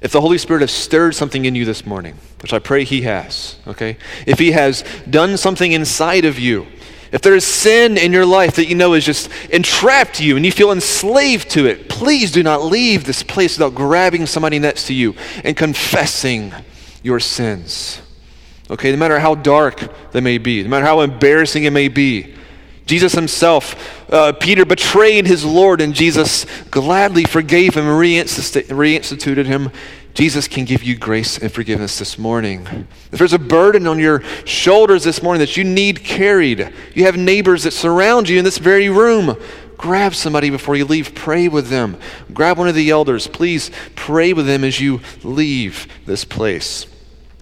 If 0.00 0.12
the 0.12 0.20
Holy 0.20 0.38
Spirit 0.38 0.60
has 0.60 0.70
stirred 0.70 1.14
something 1.14 1.44
in 1.44 1.54
you 1.54 1.66
this 1.66 1.84
morning, 1.84 2.16
which 2.40 2.54
I 2.54 2.58
pray 2.58 2.84
He 2.84 3.02
has, 3.02 3.56
okay? 3.66 3.98
If 4.26 4.38
He 4.38 4.52
has 4.52 4.82
done 5.08 5.36
something 5.36 5.72
inside 5.72 6.24
of 6.24 6.38
you, 6.38 6.66
if 7.12 7.20
there 7.20 7.34
is 7.34 7.44
sin 7.44 7.98
in 7.98 8.12
your 8.12 8.24
life 8.24 8.56
that 8.56 8.66
you 8.66 8.74
know 8.74 8.94
has 8.94 9.04
just 9.04 9.30
entrapped 9.50 10.18
you 10.18 10.36
and 10.36 10.44
you 10.44 10.50
feel 10.50 10.72
enslaved 10.72 11.50
to 11.50 11.66
it, 11.66 11.90
please 11.90 12.32
do 12.32 12.42
not 12.42 12.62
leave 12.62 13.04
this 13.04 13.22
place 13.22 13.58
without 13.58 13.74
grabbing 13.74 14.24
somebody 14.24 14.58
next 14.58 14.86
to 14.86 14.94
you 14.94 15.14
and 15.44 15.54
confessing 15.54 16.52
your 17.02 17.20
sins. 17.20 18.00
Okay, 18.70 18.90
no 18.90 18.96
matter 18.96 19.18
how 19.18 19.34
dark 19.34 20.10
they 20.12 20.20
may 20.20 20.38
be, 20.38 20.62
no 20.62 20.70
matter 20.70 20.86
how 20.86 21.02
embarrassing 21.02 21.64
it 21.64 21.70
may 21.70 21.88
be, 21.88 22.34
Jesus 22.86 23.12
himself, 23.12 24.10
uh, 24.12 24.32
Peter 24.32 24.64
betrayed 24.64 25.26
his 25.26 25.44
Lord, 25.44 25.80
and 25.80 25.94
Jesus 25.94 26.46
gladly 26.70 27.24
forgave 27.24 27.74
him 27.74 27.86
and 27.86 27.98
reinstituted 27.98 29.46
him. 29.46 29.70
Jesus 30.12 30.46
can 30.46 30.64
give 30.64 30.84
you 30.84 30.96
grace 30.96 31.38
and 31.38 31.50
forgiveness 31.50 31.98
this 31.98 32.18
morning. 32.18 32.86
If 33.10 33.18
there's 33.18 33.32
a 33.32 33.38
burden 33.38 33.86
on 33.88 33.98
your 33.98 34.22
shoulders 34.44 35.02
this 35.02 35.22
morning 35.22 35.40
that 35.40 35.56
you 35.56 35.64
need 35.64 36.04
carried, 36.04 36.72
you 36.94 37.04
have 37.04 37.16
neighbors 37.16 37.64
that 37.64 37.72
surround 37.72 38.28
you 38.28 38.38
in 38.38 38.44
this 38.44 38.58
very 38.58 38.88
room. 38.88 39.36
Grab 39.76 40.14
somebody 40.14 40.50
before 40.50 40.76
you 40.76 40.84
leave. 40.84 41.16
Pray 41.16 41.48
with 41.48 41.68
them. 41.68 41.98
Grab 42.32 42.58
one 42.58 42.68
of 42.68 42.76
the 42.76 42.90
elders. 42.90 43.26
Please 43.26 43.72
pray 43.96 44.32
with 44.32 44.46
them 44.46 44.62
as 44.62 44.80
you 44.80 45.00
leave 45.24 45.88
this 46.06 46.24
place. 46.24 46.86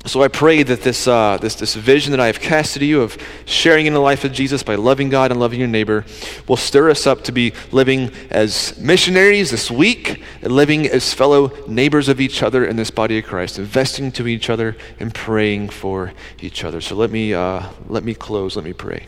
So 0.05 0.21
I 0.21 0.27
pray 0.27 0.65
that 0.65 0.83
this, 0.83 1.07
uh, 1.07 1.39
this, 1.41 1.55
this 1.55 1.77
vision 1.77 2.11
that 2.11 2.19
I 2.19 2.27
have 2.27 2.41
casted 2.41 2.81
to 2.81 2.87
you 2.87 3.03
of 3.03 3.17
sharing 3.45 3.87
in 3.87 3.93
the 3.93 4.01
life 4.01 4.25
of 4.25 4.33
Jesus 4.33 4.65
by 4.65 4.75
loving 4.75 5.11
God 5.11 5.31
and 5.31 5.39
loving 5.39 5.61
your 5.61 5.69
neighbor 5.69 6.05
will 6.49 6.57
stir 6.57 6.91
us 6.91 7.07
up 7.07 7.23
to 7.25 7.33
be 7.33 7.53
living 7.71 8.11
as 8.29 8.77
missionaries 8.81 9.53
this 9.53 9.71
week 9.71 10.21
and 10.43 10.53
living 10.53 10.87
as 10.89 11.15
fellow 11.15 11.53
neighbors 11.69 12.09
of 12.09 12.21
each 12.21 12.43
other 12.43 12.65
in 12.65 12.75
this 12.75 12.91
body 12.91 13.19
of 13.19 13.25
Christ, 13.25 13.61
investing 13.61 14.11
to 14.13 14.27
each 14.27 14.51
other 14.51 14.77
and 14.99 15.15
praying 15.15 15.69
for 15.69 16.13
each 16.41 16.65
other. 16.65 16.81
So 16.81 16.97
let 16.97 17.13
me, 17.13 17.33
uh, 17.33 17.69
let 17.87 18.03
me 18.03 18.13
close. 18.13 18.57
Let 18.57 18.65
me 18.65 18.73
pray. 18.73 19.07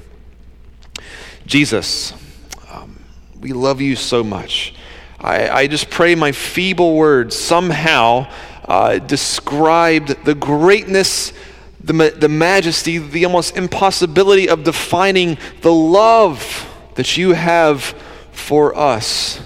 Jesus, 1.45 2.15
um, 2.71 3.03
we 3.41 3.53
love 3.53 3.81
you 3.81 3.97
so 3.97 4.23
much. 4.23 4.75
I, 5.21 5.49
I 5.49 5.67
just 5.67 5.91
pray 5.91 6.15
my 6.15 6.33
feeble 6.33 6.95
words 6.95 7.37
somehow 7.37 8.31
uh, 8.65 8.99
described 8.99 10.25
the 10.25 10.35
greatness, 10.35 11.33
the, 11.83 11.93
ma- 11.93 12.11
the 12.17 12.29
majesty, 12.29 12.99
the 12.99 13.25
almost 13.25 13.57
impossibility 13.57 14.49
of 14.49 14.65
defining 14.65 15.37
the 15.63 15.73
love 15.73 16.71
that 16.95 17.17
you 17.17 17.33
have 17.33 17.83
for 18.33 18.77
us. 18.77 19.41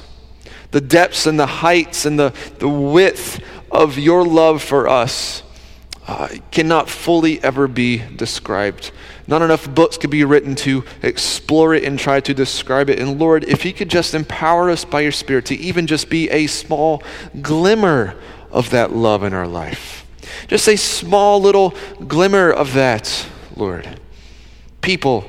The 0.71 0.81
depths 0.81 1.27
and 1.27 1.39
the 1.39 1.47
heights 1.47 2.05
and 2.05 2.19
the, 2.19 2.35
the 2.59 2.69
width 2.69 3.41
of 3.71 3.99
your 3.99 4.25
love 4.25 4.63
for 4.63 4.89
us 4.89 5.43
uh, 6.07 6.29
cannot 6.51 6.89
fully 6.89 7.43
ever 7.43 7.69
be 7.69 7.99
described. 8.17 8.93
Not 9.27 9.43
enough 9.43 9.73
books 9.75 9.99
could 9.99 10.09
be 10.09 10.25
written 10.25 10.55
to 10.57 10.85
explore 11.03 11.75
it 11.75 11.85
and 11.85 11.99
try 11.99 12.21
to 12.21 12.33
describe 12.33 12.89
it. 12.89 12.99
And 12.99 13.19
Lord, 13.19 13.45
if 13.45 13.67
you 13.67 13.75
could 13.75 13.91
just 13.91 14.15
empower 14.15 14.71
us 14.71 14.87
by 14.87 15.03
your 15.03 15.13
Spirit 15.13 15.45
to 15.47 15.55
even 15.57 15.87
just 15.87 16.09
be 16.09 16.31
a 16.31 16.47
small 16.47 17.03
glimmer 17.43 18.15
of 18.51 18.71
that 18.71 18.93
love 18.93 19.23
in 19.23 19.33
our 19.33 19.47
life. 19.47 20.07
Just 20.47 20.69
a 20.69 20.77
small 20.77 21.41
little 21.41 21.75
glimmer 22.07 22.51
of 22.51 22.75
that, 22.75 23.27
Lord. 23.57 24.01
People 24.81 25.25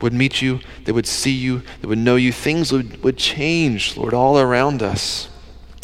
would 0.00 0.12
meet 0.12 0.42
you, 0.42 0.60
they 0.84 0.92
would 0.92 1.06
see 1.06 1.32
you, 1.32 1.62
they 1.80 1.88
would 1.88 1.98
know 1.98 2.16
you. 2.16 2.32
Things 2.32 2.72
would, 2.72 3.02
would 3.02 3.16
change, 3.16 3.96
Lord, 3.96 4.14
all 4.14 4.38
around 4.38 4.82
us. 4.82 5.28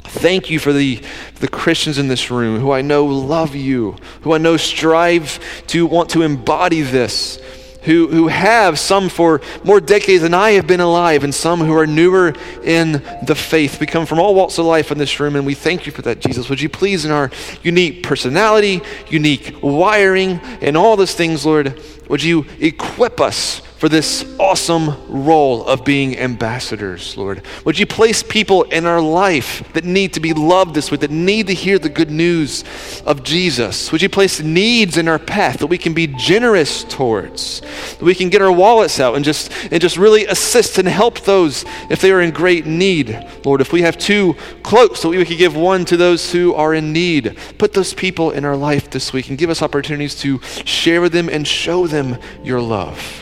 Thank 0.05 0.51
you 0.51 0.59
for 0.59 0.73
the, 0.73 1.03
the 1.37 1.49
Christians 1.49 1.97
in 1.97 2.09
this 2.09 2.31
room 2.31 2.61
who 2.61 2.71
I 2.71 2.83
know 2.83 3.07
love 3.07 3.55
you, 3.55 3.97
who 4.23 4.35
I 4.35 4.39
know 4.39 4.57
strive 4.57 5.39
to 5.69 5.87
want 5.87 6.11
to 6.11 6.23
embody 6.23 6.83
this 6.83 7.39
who, 7.85 8.09
who 8.09 8.29
have 8.29 8.79
some 8.79 9.09
for 9.09 9.41
more 9.65 9.81
decades 9.81 10.23
than 10.23 10.35
I 10.35 10.53
have 10.53 10.67
been 10.67 10.81
alive, 10.81 11.25
and 11.25 11.35
some 11.35 11.61
who 11.61 11.77
are 11.77 11.87
newer 11.87 12.35
in 12.63 12.93
the 13.27 13.35
faith. 13.35 13.81
We 13.81 13.87
come 13.87 14.07
from 14.07 14.19
all 14.19 14.35
walks 14.35 14.59
of 14.59 14.67
life 14.67 14.93
in 14.93 14.99
this 14.99 15.19
room, 15.21 15.37
and 15.37 15.45
we 15.45 15.55
thank 15.55 15.87
you 15.87 15.93
for 15.93 16.03
that, 16.03 16.21
Jesus. 16.21 16.49
Would 16.49 16.61
you 16.61 16.69
please, 16.69 17.05
in 17.05 17.11
our 17.11 17.31
unique 17.63 18.03
personality, 18.03 18.83
unique 19.09 19.57
wiring, 19.63 20.41
and 20.61 20.77
all 20.77 20.97
those 20.97 21.15
things, 21.15 21.45
Lord, 21.45 21.81
would 22.09 22.23
you 22.23 22.47
equip 22.61 23.21
us 23.21 23.63
for 23.83 23.89
this 23.89 24.25
awesome 24.39 24.97
role 25.09 25.67
of 25.67 25.85
being 25.85 26.17
ambassadors, 26.17 27.17
Lord. 27.17 27.43
Would 27.65 27.81
you 27.81 27.85
place 27.85 28.23
people 28.23 28.63
in 28.63 28.87
our 28.87 29.01
life 29.01 29.73
that 29.73 29.83
need 29.83 30.13
to 30.13 30.21
be 30.21 30.33
loved 30.33 30.77
this 30.77 30.93
week, 30.93 31.01
that 31.01 31.11
need 31.11 31.49
to 31.49 31.53
hear 31.53 31.81
the 31.81 31.89
good 31.89 32.09
news 32.09 32.63
of 33.05 33.25
Jesus? 33.25 33.91
Would 33.91 34.01
you 34.01 34.09
place 34.09 34.39
needs 34.39 34.99
in 34.99 35.09
our 35.09 35.19
path 35.19 35.59
that 35.59 35.67
we 35.67 35.79
can 35.79 35.95
be 35.95 36.07
generous 36.07 36.85
towards, 36.85 37.61
that 37.61 38.03
we 38.03 38.15
can 38.15 38.29
get 38.29 38.41
our 38.41 38.53
wallets 38.53 39.01
out 39.01 39.17
and 39.17 39.25
just, 39.25 39.51
and 39.73 39.81
just 39.81 39.97
really 39.97 40.27
assist 40.27 40.79
and 40.79 40.87
help 40.87 41.19
those 41.23 41.65
if 41.91 42.01
they 42.01 42.13
are 42.13 42.21
in 42.21 42.31
great 42.31 42.67
need, 42.67 43.27
Lord? 43.45 43.61
If 43.61 43.73
we 43.73 43.83
have 43.83 43.99
two 43.99 44.37
cloaks, 44.63 45.03
that 45.03 45.09
we 45.09 45.25
could 45.25 45.39
give 45.39 45.57
one 45.57 45.85
to 45.87 45.97
those 45.97 46.31
who 46.31 46.55
are 46.55 46.73
in 46.73 46.93
need. 46.93 47.37
Put 47.59 47.73
those 47.73 47.95
people 47.95 48.31
in 48.31 48.45
our 48.45 48.57
life 48.57 48.91
this 48.91 49.13
week 49.13 49.29
and 49.29 49.37
give 49.37 49.51
us 49.51 49.61
opportunities 49.61 50.15
to 50.21 50.41
share 50.65 51.01
with 51.01 51.13
them 51.13 51.29
and 51.29 51.49
show 51.49 51.89
them 51.89 52.17
your 52.45 52.61
love. 52.61 53.22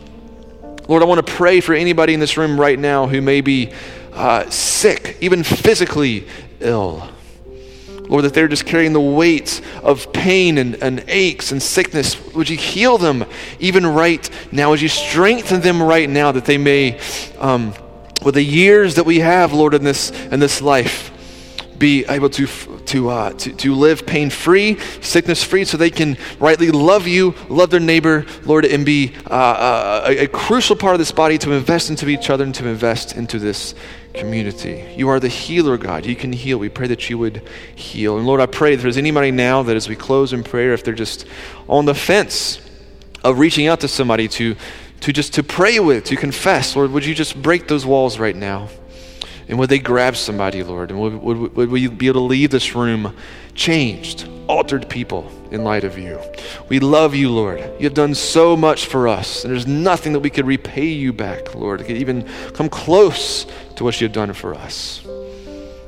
Lord, 0.91 1.05
I 1.05 1.07
want 1.07 1.25
to 1.25 1.33
pray 1.33 1.61
for 1.61 1.73
anybody 1.73 2.15
in 2.15 2.19
this 2.19 2.37
room 2.37 2.61
right 2.61 2.77
now 2.77 3.07
who 3.07 3.23
may 3.23 3.43
be 3.43 3.71
uh, 4.13 4.51
sick, 4.51 5.17
even 5.21 5.45
physically 5.45 6.27
ill. 6.59 7.09
Lord, 8.09 8.25
that 8.25 8.35
they're 8.35 8.49
just 8.49 8.67
carrying 8.67 8.93
the 8.93 9.01
weight 9.01 9.61
of 9.85 10.13
pain 10.13 10.59
and, 10.59 10.75
and 10.83 11.05
aches 11.07 11.53
and 11.53 11.63
sickness. 11.63 12.21
Would 12.35 12.49
you 12.49 12.57
heal 12.57 12.99
them 12.99 13.25
even 13.61 13.87
right 13.87 14.29
now? 14.51 14.71
Would 14.71 14.81
you 14.81 14.89
strengthen 14.89 15.61
them 15.61 15.81
right 15.81 16.11
now 16.11 16.33
that 16.33 16.45
they 16.45 16.59
may, 16.59 16.99
um, 17.39 17.73
with 18.25 18.35
the 18.35 18.43
years 18.43 18.97
that 18.97 19.05
we 19.05 19.21
have, 19.21 19.53
Lord, 19.53 19.75
in 19.75 19.85
this, 19.85 20.11
in 20.11 20.41
this 20.41 20.61
life, 20.61 21.13
be 21.79 22.05
able 22.07 22.31
to, 22.31 22.49
to, 22.91 23.09
uh, 23.09 23.33
to, 23.35 23.53
to 23.53 23.75
live 23.75 24.05
pain 24.05 24.31
free, 24.31 24.79
sickness 25.01 25.45
free, 25.45 25.65
so 25.65 25.77
they 25.77 25.91
can 25.91 26.17
rightly 26.41 26.71
love 26.71 27.07
you, 27.07 27.35
love 27.49 27.71
their 27.71 27.81
neighbor, 27.81 28.27
Lord, 28.45 28.65
and 28.65 28.85
be 28.85 29.13
uh, 29.27 29.35
uh, 29.35 30.05
a, 30.09 30.25
a 30.25 30.27
crucial 30.27 30.75
part 30.75 30.95
of 30.95 30.99
this 30.99 31.13
body 31.13 31.39
to 31.39 31.53
invest 31.53 31.89
into 31.89 32.09
each 32.09 32.31
other 32.31 32.43
and 32.43 32.55
to 32.57 32.67
invest 32.67 33.17
into 33.17 33.39
this 33.39 33.77
community. 34.13 34.93
You 34.97 35.09
are 35.09 35.21
the 35.21 35.29
healer, 35.29 35.79
God. 35.79 36.05
You 36.05 36.17
can 36.17 36.33
heal. 36.33 36.59
We 36.59 36.69
pray 36.69 36.89
that 36.89 37.09
you 37.09 37.17
would 37.19 37.49
heal. 37.77 38.17
And 38.19 38.27
Lord, 38.27 38.41
I 38.41 38.47
pray 38.47 38.75
if 38.75 38.83
there's 38.83 38.97
anybody 38.97 39.31
now 39.31 39.63
that 39.63 39.77
as 39.77 39.89
we 39.89 39.95
close 39.95 40.33
in 40.33 40.43
prayer, 40.43 40.73
if 40.73 40.83
they're 40.83 40.93
just 40.93 41.27
on 41.69 41.85
the 41.85 41.95
fence 41.95 42.61
of 43.23 43.39
reaching 43.39 43.69
out 43.69 43.81
to 43.81 43.89
somebody 43.89 44.27
to, 44.27 44.57
to 45.03 45.13
just 45.13 45.35
to 45.35 45.45
pray 45.45 45.79
with, 45.79 46.05
to 46.07 46.17
confess, 46.17 46.75
Lord, 46.75 46.91
would 46.91 47.05
you 47.05 47.15
just 47.15 47.41
break 47.41 47.69
those 47.69 47.87
walls 47.87 48.19
right 48.19 48.35
now? 48.35 48.69
And 49.51 49.59
would 49.59 49.69
they 49.69 49.81
grab 49.81 50.17
somebody, 50.17 50.63
Lord? 50.63 50.93
And 50.93 51.01
would, 51.01 51.15
would, 51.17 51.57
would 51.57 51.71
we 51.71 51.89
be 51.89 52.07
able 52.07 52.21
to 52.21 52.27
leave 52.27 52.51
this 52.51 52.77
room 52.77 53.17
changed, 53.55 54.29
altered 54.47 54.89
people 54.89 55.31
in 55.51 55.65
light 55.65 55.83
of 55.83 55.99
you. 55.99 56.21
We 56.69 56.79
love 56.79 57.17
you, 57.17 57.31
Lord. 57.31 57.59
You 57.59 57.85
have 57.85 57.95
done 57.95 58.15
so 58.15 58.57
much 58.57 58.87
for 58.87 59.09
us, 59.09 59.45
and 59.45 59.53
there's 59.53 59.67
nothing 59.67 60.13
that 60.13 60.21
we 60.21 60.31
could 60.31 60.47
repay 60.47 60.87
you 60.87 61.13
back, 61.13 61.55
Lord, 61.57 61.85
could 61.85 61.97
even 61.97 62.29
come 62.55 62.69
close 62.69 63.45
to 63.75 63.83
what 63.83 64.01
you 64.01 64.07
have 64.07 64.15
done 64.15 64.33
for 64.35 64.55
us. 64.55 65.03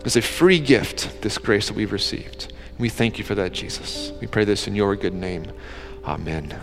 It's 0.04 0.16
a 0.16 0.22
free 0.22 0.58
gift, 0.58 1.22
this 1.22 1.38
grace 1.38 1.68
that 1.68 1.76
we've 1.76 1.92
received. 1.92 2.52
We 2.78 2.88
thank 2.88 3.16
you 3.16 3.24
for 3.24 3.36
that, 3.36 3.52
Jesus. 3.52 4.12
We 4.20 4.26
pray 4.26 4.44
this 4.44 4.66
in 4.66 4.74
your 4.74 4.96
good 4.96 5.14
name. 5.14 5.52
Amen. 6.04 6.58